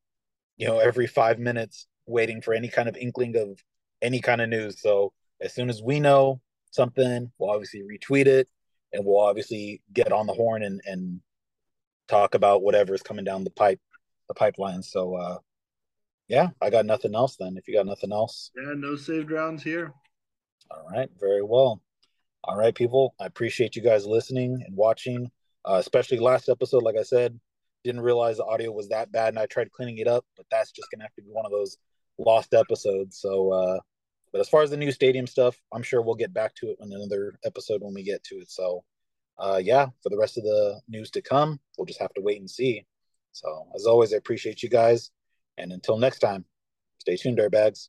you 0.56 0.66
know, 0.66 0.78
every 0.78 1.06
five 1.06 1.38
minutes, 1.38 1.86
waiting 2.06 2.40
for 2.40 2.54
any 2.54 2.68
kind 2.68 2.88
of 2.88 2.96
inkling 2.96 3.36
of 3.36 3.62
any 4.02 4.20
kind 4.20 4.40
of 4.40 4.48
news. 4.48 4.80
So 4.80 5.12
as 5.40 5.54
soon 5.54 5.70
as 5.70 5.82
we 5.82 6.00
know 6.00 6.40
something, 6.70 7.30
we'll 7.38 7.50
obviously 7.50 7.82
retweet 7.82 8.26
it 8.26 8.48
and 8.92 9.04
we'll 9.04 9.20
obviously 9.20 9.82
get 9.92 10.12
on 10.12 10.26
the 10.26 10.32
horn 10.32 10.62
and, 10.62 10.80
and 10.84 11.20
talk 12.08 12.34
about 12.34 12.62
whatever 12.62 12.94
is 12.94 13.02
coming 13.02 13.24
down 13.24 13.44
the 13.44 13.50
pipe, 13.50 13.80
the 14.28 14.34
pipeline. 14.34 14.82
So, 14.82 15.14
uh, 15.14 15.38
yeah, 16.28 16.48
I 16.60 16.70
got 16.70 16.86
nothing 16.86 17.14
else 17.14 17.36
then. 17.36 17.56
If 17.56 17.68
you 17.68 17.74
got 17.74 17.86
nothing 17.86 18.12
else, 18.12 18.50
yeah, 18.56 18.74
no 18.74 18.96
saved 18.96 19.30
rounds 19.30 19.62
here. 19.62 19.92
All 20.70 20.86
right, 20.90 21.08
very 21.20 21.42
well. 21.42 21.80
All 22.48 22.56
right, 22.56 22.72
people, 22.72 23.12
I 23.18 23.26
appreciate 23.26 23.74
you 23.74 23.82
guys 23.82 24.06
listening 24.06 24.62
and 24.64 24.76
watching, 24.76 25.32
uh, 25.64 25.78
especially 25.80 26.20
last 26.20 26.48
episode. 26.48 26.84
Like 26.84 26.96
I 26.96 27.02
said, 27.02 27.40
didn't 27.82 28.02
realize 28.02 28.36
the 28.36 28.44
audio 28.44 28.70
was 28.70 28.88
that 28.90 29.10
bad, 29.10 29.30
and 29.30 29.38
I 29.40 29.46
tried 29.46 29.72
cleaning 29.72 29.98
it 29.98 30.06
up, 30.06 30.24
but 30.36 30.46
that's 30.48 30.70
just 30.70 30.88
gonna 30.92 31.02
have 31.02 31.14
to 31.14 31.22
be 31.22 31.30
one 31.30 31.44
of 31.44 31.50
those 31.50 31.76
lost 32.18 32.54
episodes. 32.54 33.18
So, 33.18 33.50
uh, 33.50 33.80
but 34.30 34.40
as 34.40 34.48
far 34.48 34.62
as 34.62 34.70
the 34.70 34.76
new 34.76 34.92
stadium 34.92 35.26
stuff, 35.26 35.60
I'm 35.72 35.82
sure 35.82 36.02
we'll 36.02 36.14
get 36.14 36.32
back 36.32 36.54
to 36.56 36.70
it 36.70 36.76
in 36.80 36.92
another 36.92 37.36
episode 37.44 37.82
when 37.82 37.94
we 37.94 38.04
get 38.04 38.22
to 38.24 38.36
it. 38.36 38.48
So, 38.48 38.84
uh, 39.38 39.60
yeah, 39.60 39.86
for 40.00 40.10
the 40.10 40.18
rest 40.18 40.38
of 40.38 40.44
the 40.44 40.80
news 40.86 41.10
to 41.12 41.22
come, 41.22 41.58
we'll 41.76 41.86
just 41.86 42.00
have 42.00 42.14
to 42.14 42.22
wait 42.22 42.38
and 42.38 42.48
see. 42.48 42.86
So, 43.32 43.66
as 43.74 43.86
always, 43.86 44.14
I 44.14 44.18
appreciate 44.18 44.62
you 44.62 44.68
guys. 44.68 45.10
And 45.58 45.72
until 45.72 45.98
next 45.98 46.20
time, 46.20 46.44
stay 46.98 47.16
tuned, 47.16 47.38
dirtbags. 47.38 47.88